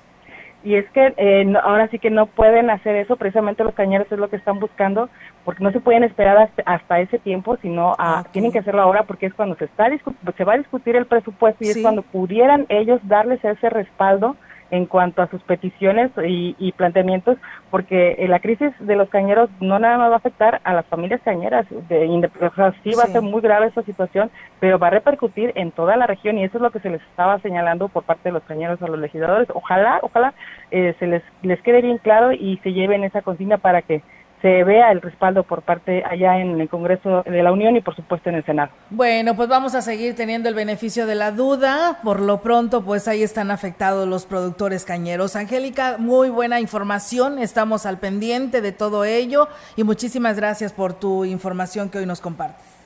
Y 0.62 0.74
es 0.74 0.88
que 0.90 1.14
eh, 1.16 1.52
ahora 1.62 1.88
sí 1.88 1.98
que 1.98 2.10
no 2.10 2.26
pueden 2.26 2.68
hacer 2.68 2.96
eso, 2.96 3.16
precisamente 3.16 3.64
los 3.64 3.74
cañeros 3.74 4.10
es 4.12 4.18
lo 4.18 4.28
que 4.28 4.36
están 4.36 4.60
buscando, 4.60 5.08
porque 5.44 5.64
no 5.64 5.72
se 5.72 5.80
pueden 5.80 6.04
esperar 6.04 6.50
hasta, 6.66 7.00
ese 7.00 7.18
tiempo, 7.18 7.56
sino 7.62 7.94
a, 7.98 8.24
tienen 8.30 8.52
que 8.52 8.58
hacerlo 8.58 8.82
ahora 8.82 9.04
porque 9.04 9.26
es 9.26 9.34
cuando 9.34 9.56
se 9.56 9.64
está 9.64 9.88
se 10.36 10.44
va 10.44 10.54
a 10.54 10.58
discutir 10.58 10.96
el 10.96 11.06
presupuesto 11.06 11.64
y 11.64 11.68
es 11.68 11.78
cuando 11.80 12.02
pudieran 12.02 12.66
ellos 12.68 13.00
darles 13.04 13.42
ese 13.44 13.70
respaldo 13.70 14.36
en 14.70 14.86
cuanto 14.86 15.22
a 15.22 15.28
sus 15.28 15.42
peticiones 15.42 16.10
y, 16.24 16.72
planteamientos, 16.72 17.36
porque 17.70 18.16
la 18.28 18.38
crisis 18.38 18.72
de 18.78 18.96
los 18.96 19.08
cañeros 19.08 19.50
no 19.60 19.78
nada 19.78 19.98
más 19.98 20.10
va 20.10 20.14
a 20.14 20.18
afectar 20.18 20.60
a 20.64 20.72
las 20.72 20.86
familias 20.86 21.20
cañeras, 21.24 21.66
de, 21.88 22.06
o 22.06 22.72
sí 22.82 22.92
va 22.96 23.04
a 23.04 23.12
ser 23.12 23.22
muy 23.22 23.40
grave 23.40 23.66
esa 23.66 23.82
situación, 23.82 24.30
pero 24.60 24.78
va 24.78 24.86
a 24.86 24.90
repercutir 24.90 25.52
en 25.56 25.72
toda 25.72 25.96
la 25.96 26.06
región 26.06 26.38
y 26.38 26.44
eso 26.44 26.58
es 26.58 26.62
lo 26.62 26.70
que 26.70 26.80
se 26.80 26.90
les 26.90 27.02
estaba 27.02 27.38
señalando 27.40 27.88
por 27.88 28.04
parte 28.04 28.28
de 28.28 28.32
los 28.32 28.42
cañeros 28.44 28.80
a 28.82 28.88
los 28.88 28.98
legisladores. 28.98 29.48
Ojalá, 29.52 29.98
ojalá 30.02 30.34
eh, 30.70 30.94
se 30.98 31.06
les, 31.06 31.22
les 31.42 31.60
quede 31.62 31.82
bien 31.82 31.98
claro 31.98 32.32
y 32.32 32.58
se 32.62 32.72
lleven 32.72 33.04
esa 33.04 33.22
consigna 33.22 33.58
para 33.58 33.82
que 33.82 34.02
se 34.42 34.64
vea 34.64 34.90
el 34.90 35.00
respaldo 35.00 35.42
por 35.42 35.62
parte 35.62 36.02
allá 36.04 36.38
en 36.38 36.60
el 36.60 36.68
Congreso 36.68 37.22
de 37.22 37.42
la 37.42 37.52
Unión 37.52 37.76
y 37.76 37.80
por 37.80 37.94
supuesto 37.94 38.28
en 38.30 38.36
el 38.36 38.44
Senado. 38.44 38.70
Bueno, 38.90 39.36
pues 39.36 39.48
vamos 39.48 39.74
a 39.74 39.82
seguir 39.82 40.14
teniendo 40.14 40.48
el 40.48 40.54
beneficio 40.54 41.06
de 41.06 41.14
la 41.14 41.30
duda. 41.30 41.98
Por 42.02 42.20
lo 42.20 42.40
pronto, 42.40 42.82
pues 42.82 43.08
ahí 43.08 43.22
están 43.22 43.50
afectados 43.50 44.08
los 44.08 44.26
productores 44.26 44.84
cañeros. 44.84 45.36
Angélica, 45.36 45.96
muy 45.98 46.30
buena 46.30 46.60
información. 46.60 47.38
Estamos 47.38 47.86
al 47.86 47.98
pendiente 47.98 48.60
de 48.60 48.72
todo 48.72 49.04
ello 49.04 49.48
y 49.76 49.84
muchísimas 49.84 50.36
gracias 50.36 50.72
por 50.72 50.94
tu 50.94 51.24
información 51.24 51.90
que 51.90 51.98
hoy 51.98 52.06
nos 52.06 52.20
compartes. 52.20 52.79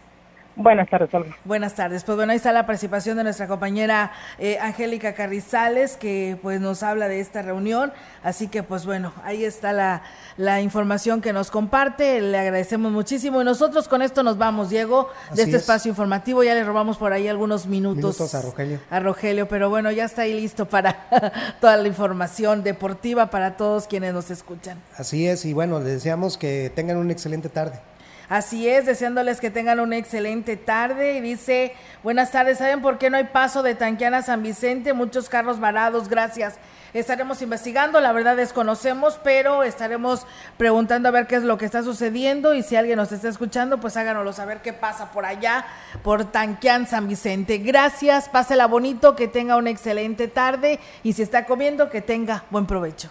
Buenas 0.57 0.89
tardes, 0.89 1.13
Olga. 1.13 1.37
Buenas 1.45 1.75
tardes. 1.75 2.05
Pues 2.05 2.17
bueno, 2.17 2.31
ahí 2.31 2.37
está 2.37 2.53
la 2.53 2.65
participación 2.65 3.17
de 3.17 3.25
nuestra 3.25 3.49
compañera 3.49 4.13
eh, 4.39 4.57
Angélica 4.61 5.13
Carrizales, 5.13 5.97
que 5.97 6.39
pues 6.43 6.61
nos 6.61 6.85
habla 6.85 7.09
de 7.09 7.19
esta 7.19 7.43
reunión. 7.43 7.93
Así 8.23 8.47
que 8.47 8.63
pues 8.63 8.87
bueno, 8.87 9.13
ahí 9.25 9.45
está 9.45 9.73
la, 9.73 10.03
la 10.37 10.61
información 10.61 11.21
que 11.21 11.33
nos 11.33 11.51
comparte. 11.51 12.21
Le 12.21 12.39
agradecemos 12.39 12.93
muchísimo. 12.93 13.43
Y 13.43 13.45
nosotros 13.45 13.89
con 13.89 14.01
esto 14.01 14.23
nos 14.23 14.39
vamos, 14.39 14.71
Diego, 14.71 15.09
de 15.35 15.43
este 15.43 15.57
espacio 15.57 15.89
informativo. 15.89 16.45
Ya 16.45 16.55
le 16.55 16.63
robamos 16.63 16.99
por 16.99 17.13
ahí 17.13 17.27
algunos 17.27 17.67
minutos, 17.67 17.97
minutos 17.97 18.35
a 18.35 18.43
Rogelio. 18.43 18.79
A 18.91 19.01
Rogelio, 19.01 19.49
pero 19.49 19.71
bueno, 19.71 19.91
ya 19.91 20.05
está 20.05 20.23
ahí 20.23 20.39
listo 20.41 20.67
para 20.67 20.97
toda 21.61 21.77
la 21.77 21.89
información 21.89 22.63
deportiva 22.63 23.29
para 23.29 23.57
todos 23.57 23.89
quienes 23.89 24.15
nos 24.15 24.31
escuchan. 24.31 24.79
Así 24.97 25.27
es, 25.27 25.45
y 25.45 25.53
bueno, 25.53 25.81
les 25.81 25.95
deseamos 25.95 26.39
que 26.39 26.71
tengan 26.75 26.97
una 26.99 27.13
excelente 27.13 27.49
tarde. 27.49 27.81
Así 28.29 28.69
es, 28.69 28.87
deseándoles 28.87 29.41
que 29.41 29.51
tengan 29.51 29.81
una 29.81 29.97
excelente 29.97 30.57
tarde. 30.57 31.17
Y 31.17 31.21
dice, 31.21 31.75
buenas 32.03 32.31
tardes, 32.31 32.59
¿saben 32.59 32.81
por 32.83 32.99
qué 32.99 33.11
no 33.11 33.17
hay 33.17 33.25
paso 33.25 33.63
de 33.63 33.75
Tanquiana 33.75 34.19
a 34.19 34.23
San 34.23 34.43
Vicente? 34.43 34.93
Muchos 34.93 35.29
carros 35.29 35.61
varados, 35.61 36.09
gracias. 36.09 36.55
Estaremos 36.95 37.43
investigando, 37.43 38.01
la 38.01 38.13
verdad 38.13 38.37
desconocemos, 38.37 39.19
pero 39.25 39.65
estaremos 39.65 40.29
preguntando 40.57 41.09
a 41.09 41.13
ver 41.13 41.27
qué 41.27 41.35
es 41.35 41.43
lo 41.43 41.59
que 41.59 41.65
está 41.65 41.83
sucediendo 41.83 42.55
y 42.55 42.63
si 42.63 42.77
alguien 42.77 42.99
nos 42.99 43.11
está 43.11 43.29
escuchando, 43.29 43.81
pues 43.81 43.97
háganoslo 43.97 44.33
saber 44.33 44.63
qué 44.63 44.73
pasa 44.73 45.11
por 45.11 45.27
allá, 45.27 45.67
por 46.05 46.31
Tanquián 46.31 46.87
San 46.87 47.09
Vicente. 47.09 47.59
Gracias, 47.59 48.29
pásela 48.29 48.69
bonito, 48.69 49.17
que 49.17 49.27
tenga 49.27 49.57
una 49.57 49.71
excelente 49.71 50.29
tarde 50.29 50.79
y 51.03 51.15
si 51.15 51.23
está 51.23 51.47
comiendo, 51.47 51.91
que 51.91 52.01
tenga 52.01 52.45
buen 52.51 52.65
provecho. 52.65 53.11